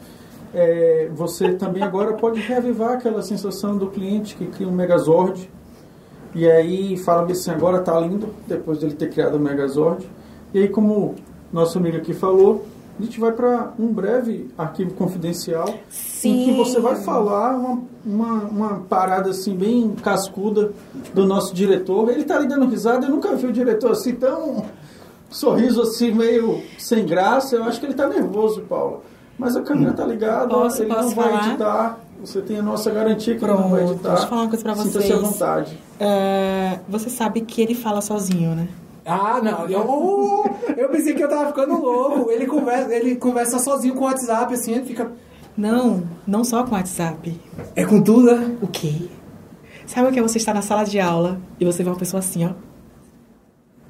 [0.52, 5.48] É, você também agora pode reavivar aquela sensação do cliente que cria um Megazord
[6.34, 10.06] e aí fala assim, agora tá lindo, depois dele ter criado o Megazord.
[10.52, 11.14] E aí, como
[11.52, 12.64] nosso amigo aqui falou,
[12.98, 16.44] a gente vai para um breve arquivo confidencial em Sim.
[16.44, 20.72] que você vai falar uma, uma, uma parada assim bem cascuda
[21.14, 22.10] do nosso diretor.
[22.10, 24.64] Ele tá ali dando risada, eu nunca vi o diretor assim tão
[25.30, 27.56] sorriso assim meio sem graça.
[27.56, 29.00] Eu acho que ele tá nervoso, Paula.
[29.38, 31.48] Mas a câmera tá ligada, Posso- ele posso não vai falar?
[31.48, 32.00] editar.
[32.22, 34.08] Você tem a nossa garantia que ele não vai Pronto, editar.
[34.10, 35.20] deixa eu falar uma coisa pra Sinta-se à vocês.
[35.32, 35.78] vontade.
[35.98, 38.68] É, você sabe que ele fala sozinho, né?
[39.10, 39.68] Ah, não.
[39.68, 40.44] Eu,
[40.76, 42.30] eu pensei que eu tava ficando louco.
[42.30, 45.10] Ele conversa, ele conversa sozinho com o WhatsApp, assim, ele fica.
[45.56, 47.38] Não, não só com WhatsApp.
[47.74, 48.56] É com tudo, né?
[48.62, 49.08] O quê?
[49.86, 52.20] Sabe o que é você estar na sala de aula e você vê uma pessoa
[52.20, 52.50] assim, ó?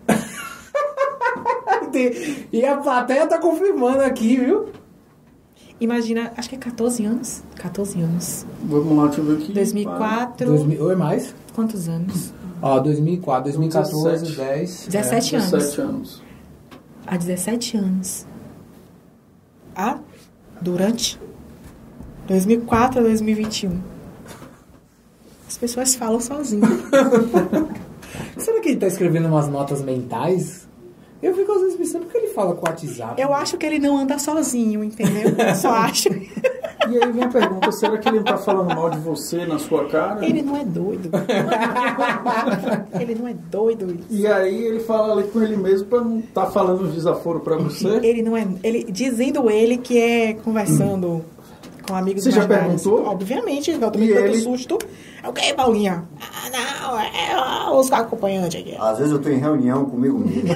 [2.52, 4.68] E a plateia tá confirmando aqui, viu?
[5.80, 7.42] Imagina, acho que é 14 anos.
[7.56, 8.46] 14 anos.
[8.64, 9.52] Vamos lá, deixa eu ver aqui.
[9.52, 10.46] 2004.
[10.46, 11.34] 2000, ou é mais?
[11.54, 12.32] Quantos anos?
[12.62, 14.36] Ó, 2004, 2014, 17.
[14.36, 14.86] 10.
[14.88, 15.50] 17 anos.
[15.50, 16.22] 17 anos.
[17.06, 18.26] Há 17 anos.
[19.74, 19.98] Ah,
[20.60, 21.18] durante
[22.26, 23.80] 2004 a 2021.
[25.48, 26.62] As pessoas falam sozinho.
[28.36, 30.68] Será que ele tá escrevendo umas notas mentais?
[31.22, 33.20] Eu fico às vezes pensando por que ele fala com o WhatsApp.
[33.20, 35.34] Eu acho que ele não anda sozinho, entendeu?
[35.36, 36.08] Eu só acho.
[36.90, 39.58] E aí vem a pergunta, será que ele não tá falando mal de você na
[39.58, 40.24] sua cara?
[40.24, 41.10] Ele não é doido.
[43.00, 43.98] ele não é doido.
[44.10, 47.42] E aí ele fala ali com ele mesmo pra não estar tá falando os desaforos
[47.42, 47.88] pra você?
[48.02, 48.46] Ele não é.
[48.62, 51.24] Ele, dizendo ele que é conversando
[51.86, 53.04] com amigos Você já perguntou?
[53.06, 54.40] Obviamente, eu tomei tanto ele?
[54.40, 54.78] susto.
[55.22, 56.04] É o que, Paulinha?
[56.20, 58.74] Ah, não, é os acompanhantes aqui.
[58.78, 60.48] Às vezes eu tô em reunião comigo mesmo.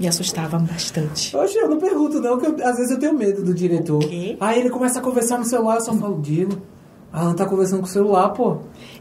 [0.00, 1.36] Me assustava bastante.
[1.36, 3.98] Oxe, eu não pergunto não, que eu- às vezes eu tenho medo do diretor.
[4.00, 4.34] quê?
[4.40, 6.56] Aí ele começa a conversar no celular, eu só falo, Diego,
[7.12, 8.56] Alan tá conversando com o celular, pô.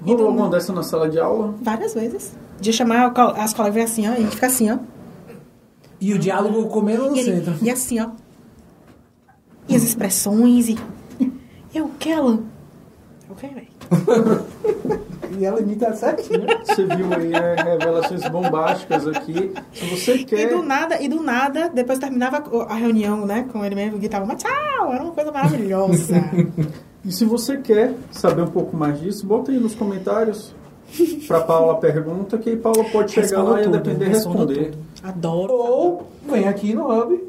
[0.06, 1.56] E Rolou do- alguma dessa na sala de aula?
[1.62, 2.34] Várias vezes.
[2.60, 4.78] De chamar as colegas e assim, ó, e fica assim, ó.
[6.02, 7.56] E o diálogo comendo no E, ele- centro.
[7.62, 8.10] e assim, ó.
[9.70, 10.78] E as expressões e.
[11.74, 11.90] Eu, o
[13.36, 13.56] que, Alan?
[13.56, 15.02] O que, velho?
[15.40, 16.46] E ela imita certinho.
[16.66, 19.54] Você viu aí né, revelações bombásticas aqui.
[19.74, 20.50] Se você E quer.
[20.50, 24.42] do nada, e do nada, depois terminava a reunião, né, com ele mesmo, gritava, mas
[24.42, 26.14] tchau, era uma coisa maravilhosa.
[27.06, 30.54] E se você quer saber um pouco mais disso, bota aí nos comentários
[31.30, 34.38] pra Paula a pergunta, que aí Paula pode chegar Respondo lá e tudo, depender respondo
[34.54, 34.72] responder.
[34.72, 35.08] tudo.
[35.08, 35.54] Adoro.
[35.54, 37.24] Ou vem aqui no Hub.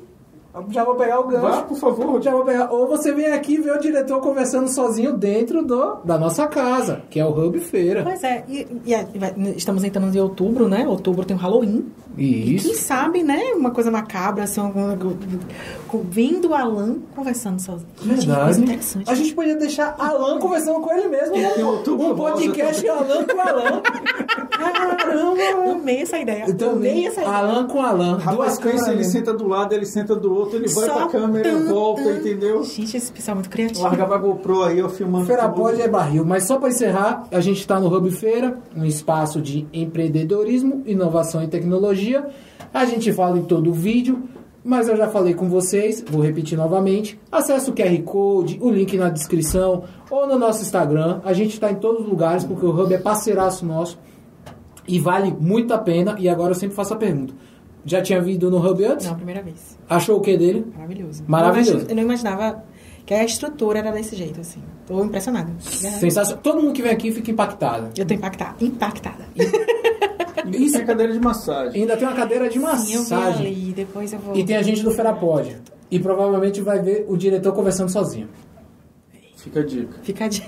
[0.71, 1.43] Já vou pegar o gancho.
[1.47, 2.21] Vá, por favor.
[2.21, 2.71] Já vou pegar.
[2.73, 7.03] Ou você vem aqui e vê o diretor conversando sozinho dentro do, da nossa casa,
[7.09, 8.03] que é o Hub Feira.
[8.03, 10.87] Pois é, e, e a- vai- estamos entrando em outubro, né?
[10.89, 11.87] Outubro tem o Halloween.
[12.19, 13.53] E quem sabe, né?
[13.55, 14.99] Uma coisa macabra, assim, alguma,
[16.11, 17.87] vendo o Alan conversando sozinho.
[18.03, 18.61] Gente, que coisa Verdade.
[18.63, 19.09] interessante.
[19.11, 21.33] A gente podia deixar Alan conversando com ele mesmo.
[21.35, 23.83] Tem Um, outubro um rosa podcast Alan com Alan.
[24.51, 25.71] Caramba!
[25.73, 26.45] Amei essa ideia.
[26.49, 26.91] Eu também.
[26.93, 27.37] Amei essa ideia.
[27.37, 28.17] Alan com Alan.
[28.19, 28.89] Rapaz, duas câmeras.
[28.89, 32.03] ele senta do lado, ele senta do outro, ele vai Só pra câmera, tan, volta,
[32.03, 32.17] tan.
[32.17, 32.63] entendeu?
[32.65, 33.83] Gente, esse pessoal é muito criativo.
[33.83, 35.27] Largava a GoPro aí, eu filmando.
[35.27, 35.55] Feira tudo.
[35.55, 39.41] Pod é barril, mas só para encerrar, a gente está no Hub Feira, um espaço
[39.41, 42.27] de empreendedorismo, inovação e tecnologia.
[42.73, 44.23] A gente fala em todo o vídeo,
[44.65, 47.19] mas eu já falei com vocês, vou repetir novamente.
[47.33, 51.21] Acesse o QR Code, o link na descrição ou no nosso Instagram.
[51.25, 53.99] A gente está em todos os lugares porque o Hub é parceiraço nosso
[54.87, 56.17] e vale muito a pena.
[56.19, 57.35] E agora eu sempre faço a pergunta:
[57.85, 59.07] já tinha vindo no Hub antes?
[59.07, 59.79] Não, primeira vez.
[59.89, 60.67] Achou o que dele?
[60.75, 61.25] Maravilhoso.
[61.27, 61.87] Maravilhoso.
[61.89, 62.65] Eu não imaginava
[63.07, 64.63] que a estrutura era desse jeito, assim.
[64.87, 65.53] Tô impressionada.
[65.61, 66.43] Sensacional.
[66.43, 67.89] Todo mundo que vem aqui fica impactado.
[67.97, 68.57] Eu tô impactada.
[68.61, 69.25] Impactada.
[70.53, 71.83] Isso tem cadeira de massagem.
[71.83, 73.47] ainda tem uma cadeira de Sim, eu vi massagem.
[73.47, 74.37] ali, depois eu vou...
[74.37, 75.57] E tem a gente do Ferapod.
[75.91, 78.29] E provavelmente vai ver o diretor conversando sozinho.
[79.37, 79.99] Fica a dica.
[80.03, 80.47] Fica a dica.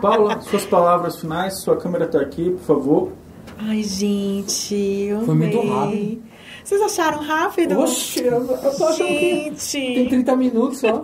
[0.00, 3.12] Paula, suas palavras finais, sua câmera tá aqui, por favor.
[3.58, 6.22] Ai, gente, eu Foi muito rápido.
[6.64, 7.78] Vocês acharam rápido?
[7.78, 9.94] Oxe, eu, eu tô achando que Gente.
[9.94, 11.00] tem 30 minutos só.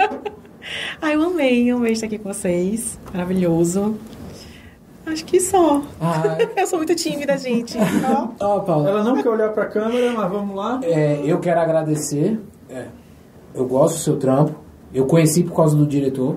[1.01, 2.99] Ai, eu amei, eu amei estar aqui com vocês.
[3.13, 3.97] Maravilhoso.
[5.07, 5.83] Acho que só.
[6.01, 7.77] Ah, Eu sou muito tímida, gente.
[8.41, 8.61] Ó.
[8.61, 10.81] Paulo, Ela não quer olhar pra câmera, mas vamos lá.
[10.83, 12.39] é, eu quero agradecer.
[12.69, 12.87] É,
[13.55, 14.55] eu gosto do seu trampo.
[14.93, 16.37] Eu conheci por causa do diretor.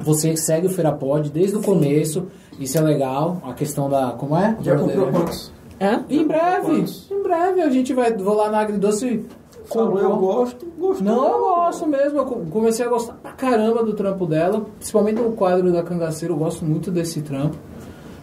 [0.00, 2.26] Você segue o Ferapod desde o começo.
[2.58, 3.38] Isso é legal.
[3.44, 4.12] A questão da.
[4.12, 4.56] Como é?
[4.62, 5.52] Já comprou quantos?
[5.80, 6.04] Hã?
[6.08, 6.66] Em breve.
[6.66, 7.10] Quantos?
[7.10, 8.12] Em breve a gente vai.
[8.12, 9.24] Vou lá na Agridoce.
[9.66, 11.04] Falou, eu gosto, gostou.
[11.06, 12.18] Não, eu gosto mesmo.
[12.18, 14.66] Eu co- comecei a gostar pra caramba do trampo dela.
[14.76, 16.34] Principalmente no quadro da Cangaceira.
[16.34, 17.56] Eu gosto muito desse trampo.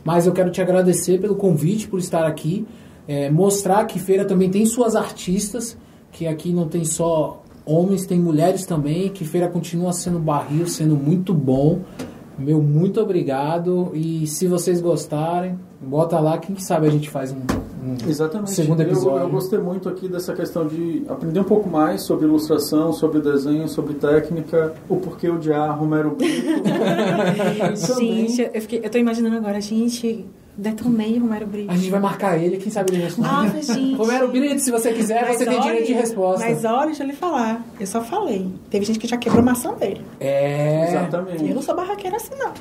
[0.03, 2.66] Mas eu quero te agradecer pelo convite, por estar aqui.
[3.08, 5.76] É, mostrar que Feira também tem suas artistas.
[6.12, 9.10] Que aqui não tem só homens, tem mulheres também.
[9.10, 11.80] Que Feira continua sendo barril, sendo muito bom.
[12.38, 13.91] Meu muito obrigado.
[13.94, 16.38] E se vocês gostarem, bota lá.
[16.38, 18.52] Quem sabe a gente faz um, um Exatamente.
[18.52, 19.20] segundo Eu- episódio.
[19.28, 23.68] Eu, gostei muito aqui dessa questão de aprender um pouco mais sobre ilustração, sobre desenho,
[23.68, 26.62] sobre técnica, o porquê odiar Romero Brito.
[27.88, 30.26] Também- Gente, eu, fiquei, eu tô imaginando agora, gente,
[30.61, 31.71] detonei Romero Brito.
[31.71, 33.27] A gente vai marcar ele, quem sabe ele responde.
[33.29, 33.95] Ah, mas, gente.
[33.99, 36.45] Romero Brito, se você quiser, Mas você tem olha- direito de resposta.
[36.47, 37.65] Mas olha, deixa eu lhe falar.
[37.79, 38.47] Eu só falei.
[38.69, 40.01] Teve gente que já quebrou a maçã dele.
[40.19, 40.88] É.
[40.89, 41.47] Exatamente.
[41.47, 42.53] Eu não sou barraqueira assim, não.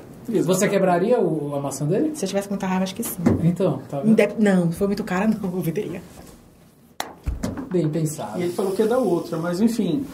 [0.44, 2.12] Você quebraria o, a maçã dele?
[2.14, 3.20] Se eu tivesse muita raiva, acho que sim.
[3.44, 4.16] Então, tá vendo?
[4.38, 6.00] Não, se for muito cara, não, eu venderia.
[7.70, 8.40] Bem E pensado.
[8.40, 10.04] ele falou que é da outra, mas enfim.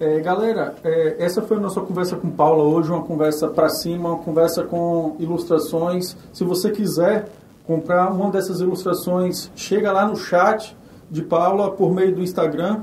[0.00, 4.10] É, galera, é, essa foi a nossa conversa com Paula hoje, uma conversa para cima,
[4.10, 6.16] uma conversa com ilustrações.
[6.32, 7.28] Se você quiser
[7.66, 10.76] comprar uma dessas ilustrações, chega lá no chat
[11.10, 12.82] de Paula por meio do Instagram.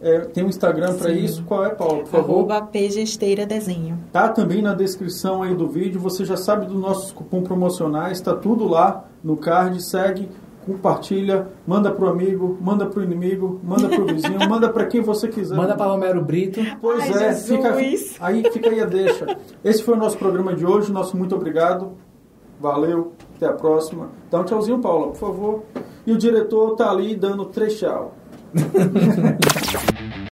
[0.00, 1.44] É, tem um Instagram para isso.
[1.44, 2.32] Qual é, Paula, por favor?
[2.32, 3.98] Arroba pgesteira desenho.
[4.12, 6.00] Tá também na descrição aí do vídeo.
[6.00, 8.18] Você já sabe dos nossos cupom promocionais.
[8.18, 9.80] Está tudo lá no card.
[9.80, 10.28] Segue,
[10.66, 15.56] compartilha, manda pro amigo, manda pro inimigo, manda pro vizinho, manda para quem você quiser.
[15.56, 16.60] Manda pra Romero Brito.
[16.80, 18.16] Pois Ai, é, fica, Jesus.
[18.20, 19.36] aí fica aí a deixa.
[19.64, 20.92] Esse foi o nosso programa de hoje.
[20.92, 21.92] Nosso muito obrigado.
[22.60, 23.12] Valeu.
[23.36, 24.10] Até a próxima.
[24.30, 25.62] Dá um tchauzinho, Paula, por favor.
[26.06, 28.14] E o diretor tá ali dando três tchau.